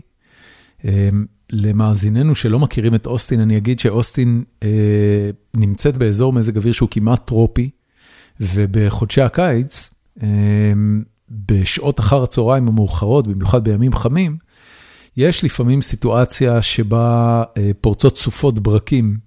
[1.52, 7.26] למאזיננו שלא מכירים את אוסטין, אני אגיד שאוסטין אה, נמצאת באזור מזג אוויר שהוא כמעט
[7.26, 7.70] טרופי,
[8.40, 9.90] ובחודשי הקיץ,
[10.22, 10.28] אה,
[11.30, 14.36] בשעות אחר הצהריים המאוחרות, במיוחד בימים חמים,
[15.16, 19.18] יש לפעמים סיטואציה שבה אה, פורצות סופות ברקים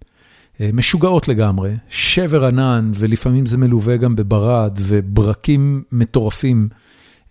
[0.62, 6.70] אה, משוגעות לגמרי, שבר ענן, ולפעמים זה מלווה גם בברד, וברקים מטורפים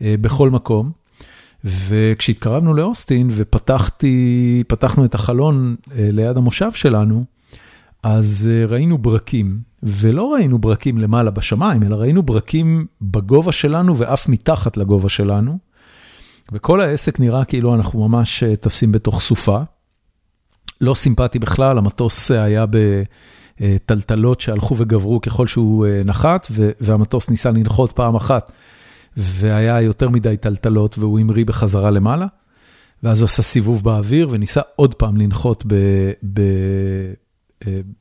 [0.03, 0.91] אה, בכל מקום.
[1.65, 7.25] וכשהתקרבנו לאוסטין ופתחתי, פתחנו את החלון ליד המושב שלנו,
[8.03, 9.59] אז ראינו ברקים,
[9.89, 15.59] ולא ראינו ברקים למעלה בשמיים, אלא ראינו ברקים בגובה שלנו ואף מתחת לגובה שלנו.
[16.53, 19.61] וכל העסק נראה כאילו אנחנו ממש טסים בתוך סופה.
[20.81, 22.65] לא סימפטי בכלל, המטוס היה
[23.61, 26.47] בטלטלות שהלכו וגברו ככל שהוא נחת,
[26.81, 28.53] והמטוס ניסה לנחות פעם אחת,
[29.17, 32.27] והיה יותר מדי טלטלות והוא המריא בחזרה למעלה.
[33.03, 35.65] ואז הוא עשה סיבוב באוויר וניסה עוד פעם לנחות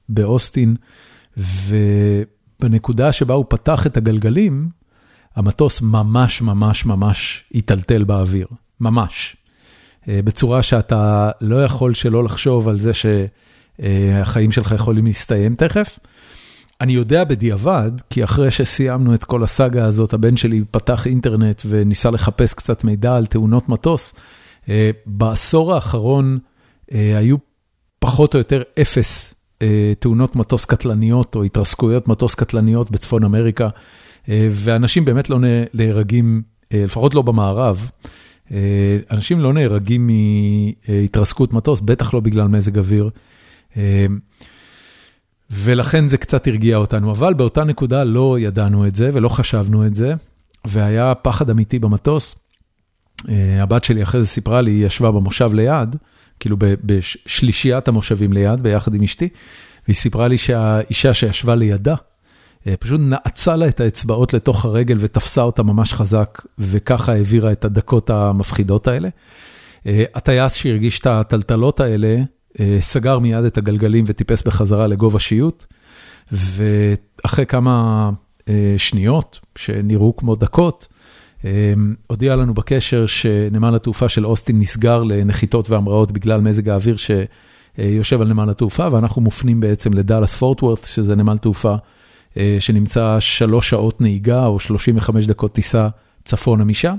[0.10, 0.76] באוסטין.
[1.38, 4.70] ובנקודה שבה הוא פתח את הגלגלים,
[5.36, 8.48] המטוס ממש ממש ממש היטלטל באוויר,
[8.80, 9.38] ממש.
[10.08, 16.00] אה, בצורה שאתה לא יכול שלא לחשוב על זה שהחיים שלך יכולים להסתיים תכף.
[16.82, 22.12] אני יודע בדיעבד, כי אחרי שסיימנו את כל הסאגה הזאת, הבן שלי פתח אינטרנט וניסה
[22.12, 24.14] לחפש קצת מידע על תאונות מטוס.
[24.70, 26.38] אה, בעשור האחרון
[26.92, 27.38] אה, היו
[28.00, 29.36] פחות או יותר אפס אה,
[30.00, 33.70] תאונות מטוס קטלניות או התרסקויות מטוס קטלניות בצפון אמריקה,
[34.30, 35.40] אה, ואנשים באמת לא
[35.74, 36.42] נהרגים,
[36.74, 37.90] אה, לפחות לא במערב,
[39.12, 40.10] אנשים לא נהרגים
[40.88, 43.10] מהתרסקות מטוס, בטח לא בגלל מזג אוויר.
[45.52, 49.96] ולכן זה קצת הרגיע אותנו, אבל באותה נקודה לא ידענו את זה ולא חשבנו את
[49.96, 50.14] זה,
[50.68, 52.36] והיה פחד אמיתי במטוס.
[53.62, 55.96] הבת שלי אחרי זה סיפרה לי, היא ישבה במושב ליד,
[56.40, 59.30] כאילו בשלישיית המושבים ליד, ביחד עם אשתי,
[59.88, 61.96] והיא סיפרה לי שהאישה שישבה לידה,
[62.68, 67.66] אה, פשוט נעצה לה את האצבעות לתוך הרגל ותפסה אותה ממש חזק, וככה העבירה את
[67.66, 69.10] הדקות המפחידות האלה.
[69.88, 72.18] אה, הטייס שהרגיש את הטלטלות האלה,
[72.60, 75.66] אה, סגר מיד את הגלגלים וטיפס בחזרה לגובה שיוט,
[76.32, 78.10] ואחרי כמה
[78.78, 80.88] שניות, שנראו כמו דקות,
[82.08, 88.28] הודיע לנו בקשר שנמל התעופה של אוסטין נסגר לנחיתות והמראות בגלל מזג האוויר שיושב על
[88.28, 91.76] נמל התעופה, ואנחנו מופנים בעצם לדאלאס פורטוורת, שזה נמל תעופה
[92.38, 95.88] אה, שנמצא שלוש שעות נהיגה או 35 דקות טיסה
[96.24, 96.96] צפונה משם.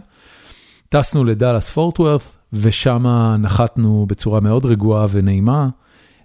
[0.89, 3.07] טסנו לדאלאס פורטוורת, ושם
[3.39, 5.69] נחתנו בצורה מאוד רגועה ונעימה.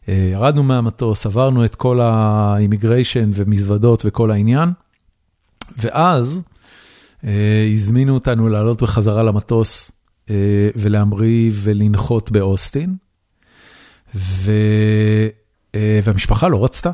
[0.10, 4.72] אה, ירדנו מהמטוס, עברנו את כל האימיגריישן ומזוודות וכל העניין,
[5.78, 6.42] ואז
[7.74, 9.92] הזמינו אותנו לעלות בחזרה למטוס
[10.30, 12.96] אה, ולהמריא ולנחות באוסטין,
[14.16, 14.52] ו...
[15.76, 16.92] אה, והמשפחה לא רצתה.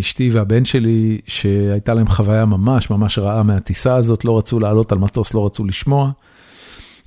[0.00, 4.98] אשתי והבן שלי, שהייתה להם חוויה ממש ממש רעה מהטיסה הזאת, לא רצו לעלות על
[4.98, 6.10] מטוס, לא רצו לשמוע.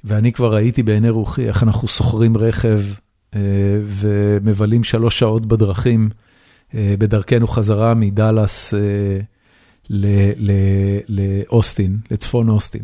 [0.04, 2.82] ואני כבר ראיתי בעיני רוחי איך אנחנו שוכרים רכב
[3.84, 6.10] ומבלים שלוש שעות בדרכים
[6.74, 8.74] בדרכנו חזרה מדאלאס
[11.08, 12.84] לאוסטין, לצפון אוסטין.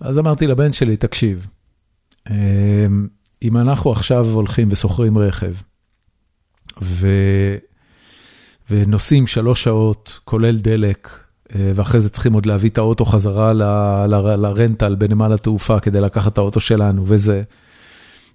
[0.00, 1.46] אז אמרתי לבן שלי, תקשיב,
[2.30, 3.08] אמ,
[3.42, 5.54] אם אנחנו עכשיו הולכים ושוכרים רכב,
[6.82, 7.08] ו...
[8.70, 11.08] ונוסעים שלוש שעות, כולל דלק,
[11.54, 13.62] אה, ואחרי זה צריכים עוד להביא את האוטו חזרה ל...
[14.06, 14.34] ל...
[14.36, 17.42] לרנטל בנמל התעופה כדי לקחת את האוטו שלנו, וזה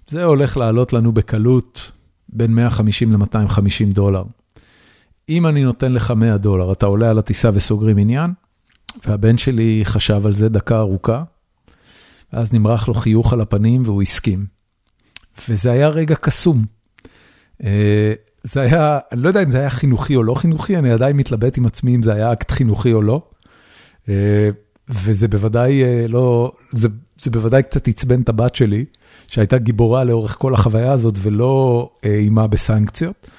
[0.08, 1.92] זה הולך לעלות לנו בקלות
[2.28, 4.22] בין 150 ל-250 דולר.
[5.28, 8.30] אם אני נותן לך 100 דולר, אתה עולה על הטיסה וסוגרים עניין,
[9.06, 11.22] והבן שלי חשב על זה דקה ארוכה,
[12.32, 14.46] ואז נמרח לו חיוך על הפנים והוא הסכים.
[15.48, 16.64] וזה היה רגע קסום.
[17.64, 21.16] אה, זה היה, אני לא יודע אם זה היה חינוכי או לא חינוכי, אני עדיין
[21.16, 23.22] מתלבט עם עצמי אם זה היה אקט חינוכי או לא.
[24.08, 24.50] אה,
[24.88, 28.84] וזה בוודאי אה, לא, זה, זה בוודאי קצת עצבן את הבת שלי,
[29.26, 33.30] שהייתה גיבורה לאורך כל החוויה הזאת ולא אימה בסנקציות.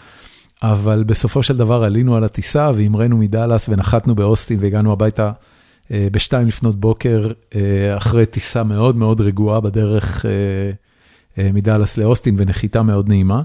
[0.63, 5.31] אבל בסופו של דבר עלינו על הטיסה והמראנו מדאלאס ונחתנו באוסטין והגענו הביתה
[5.91, 7.31] בשתיים לפנות בוקר,
[7.97, 10.25] אחרי טיסה מאוד מאוד רגועה בדרך
[11.37, 13.41] מדאלאס לאוסטין ונחיתה מאוד נעימה.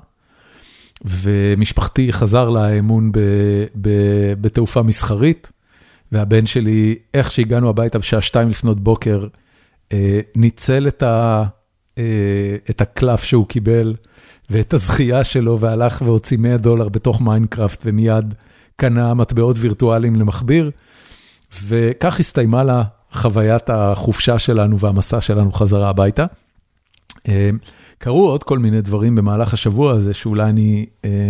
[1.05, 3.13] ומשפחתי חזר לאמון
[4.41, 5.53] בתעופה מסחרית,
[6.13, 9.27] והבן שלי, איך שהגענו הביתה בשעה שתיים לפנות בוקר,
[10.37, 11.45] ניצל את ה...
[12.71, 13.95] את הקלף שהוא קיבל
[14.51, 18.35] ואת הזכייה שלו והלך והוציא 100 דולר בתוך מיינקראפט ומיד
[18.77, 20.71] קנה מטבעות וירטואליים למכביר.
[21.65, 22.83] וכך הסתיימה לה
[23.13, 26.27] חוויית החופשה שלנו והמסע שלנו חזרה הביתה.
[27.99, 30.87] קרו עוד כל מיני דברים במהלך השבוע הזה, שאולי אני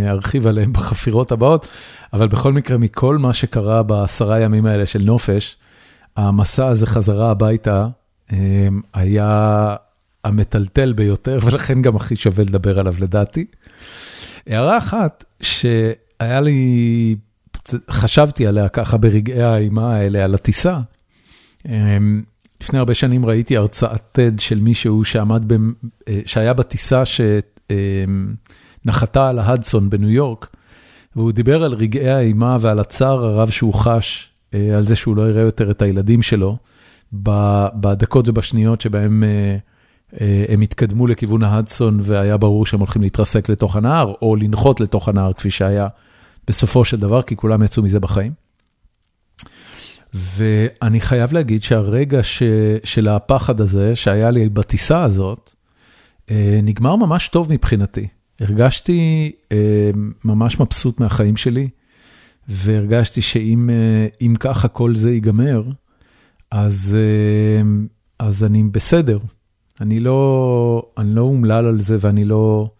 [0.09, 1.67] ארחיב עליהם בחפירות הבאות,
[2.13, 5.57] אבל בכל מקרה, מכל מה שקרה בעשרה ימים האלה של נופש,
[6.17, 7.87] המסע הזה חזרה הביתה
[8.95, 9.77] היה
[10.25, 13.45] המטלטל ביותר, ולכן גם הכי שווה לדבר עליו לדעתי.
[14.47, 17.17] הערה אחת שהיה לי,
[17.91, 20.79] חשבתי עליה ככה ברגעי האימה האלה על הטיסה.
[22.61, 25.53] לפני הרבה שנים ראיתי הרצאת TED של מישהו שעמד,
[26.27, 27.03] שהיה בטיסה
[28.85, 30.51] שנחתה על ההדסון בניו יורק,
[31.17, 35.43] והוא דיבר על רגעי האימה ועל הצער הרב שהוא חש על זה שהוא לא יראה
[35.43, 36.57] יותר את הילדים שלו,
[37.13, 39.25] בדקות ובשניות שבהם
[40.49, 45.33] הם התקדמו לכיוון ההדסון והיה ברור שהם הולכים להתרסק לתוך הנהר, או לנחות לתוך הנהר
[45.33, 45.87] כפי שהיה
[46.49, 48.33] בסופו של דבר, כי כולם יצאו מזה בחיים.
[50.15, 52.43] ואני חייב להגיד שהרגע ש,
[52.85, 55.55] של הפחד הזה שהיה לי בטיסה הזאת,
[56.63, 58.09] נגמר ממש טוב מבחינתי.
[58.41, 59.33] הרגשתי
[60.25, 61.69] ממש מבסוט מהחיים שלי,
[62.49, 65.63] והרגשתי שאם ככה כל זה ייגמר,
[66.51, 66.97] אז,
[68.19, 69.19] אז אני בסדר.
[69.81, 72.71] אני לא, אני לא אומלל על זה ואני לא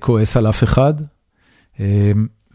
[0.00, 0.94] כועס על אף אחד.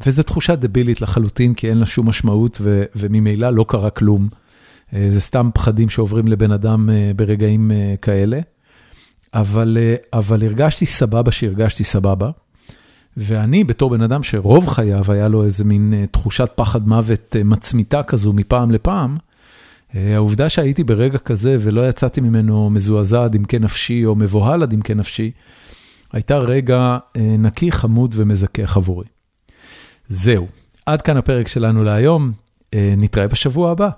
[0.05, 2.61] וזו תחושה דבילית לחלוטין, כי אין לה שום משמעות
[2.95, 4.29] וממילא לא קרה כלום.
[4.91, 7.71] זה סתם פחדים שעוברים לבן אדם ברגעים
[8.01, 8.39] כאלה.
[9.33, 9.77] אבל,
[10.13, 12.29] אבל הרגשתי סבבה שהרגשתי סבבה.
[13.17, 18.33] ואני בתור בן אדם שרוב חייו היה לו איזה מין תחושת פחד מוות מצמיתה כזו
[18.33, 19.17] מפעם לפעם,
[19.93, 24.93] העובדה שהייתי ברגע כזה ולא יצאתי ממנו מזועזע עד עמקי נפשי או מבוהל עד עמקי
[24.93, 25.31] נפשי,
[26.13, 29.05] הייתה רגע נקי, חמוד ומזכך עבורי.
[30.07, 30.47] זהו,
[30.85, 32.31] עד כאן הפרק שלנו להיום,
[32.75, 33.89] נתראה בשבוע הבא.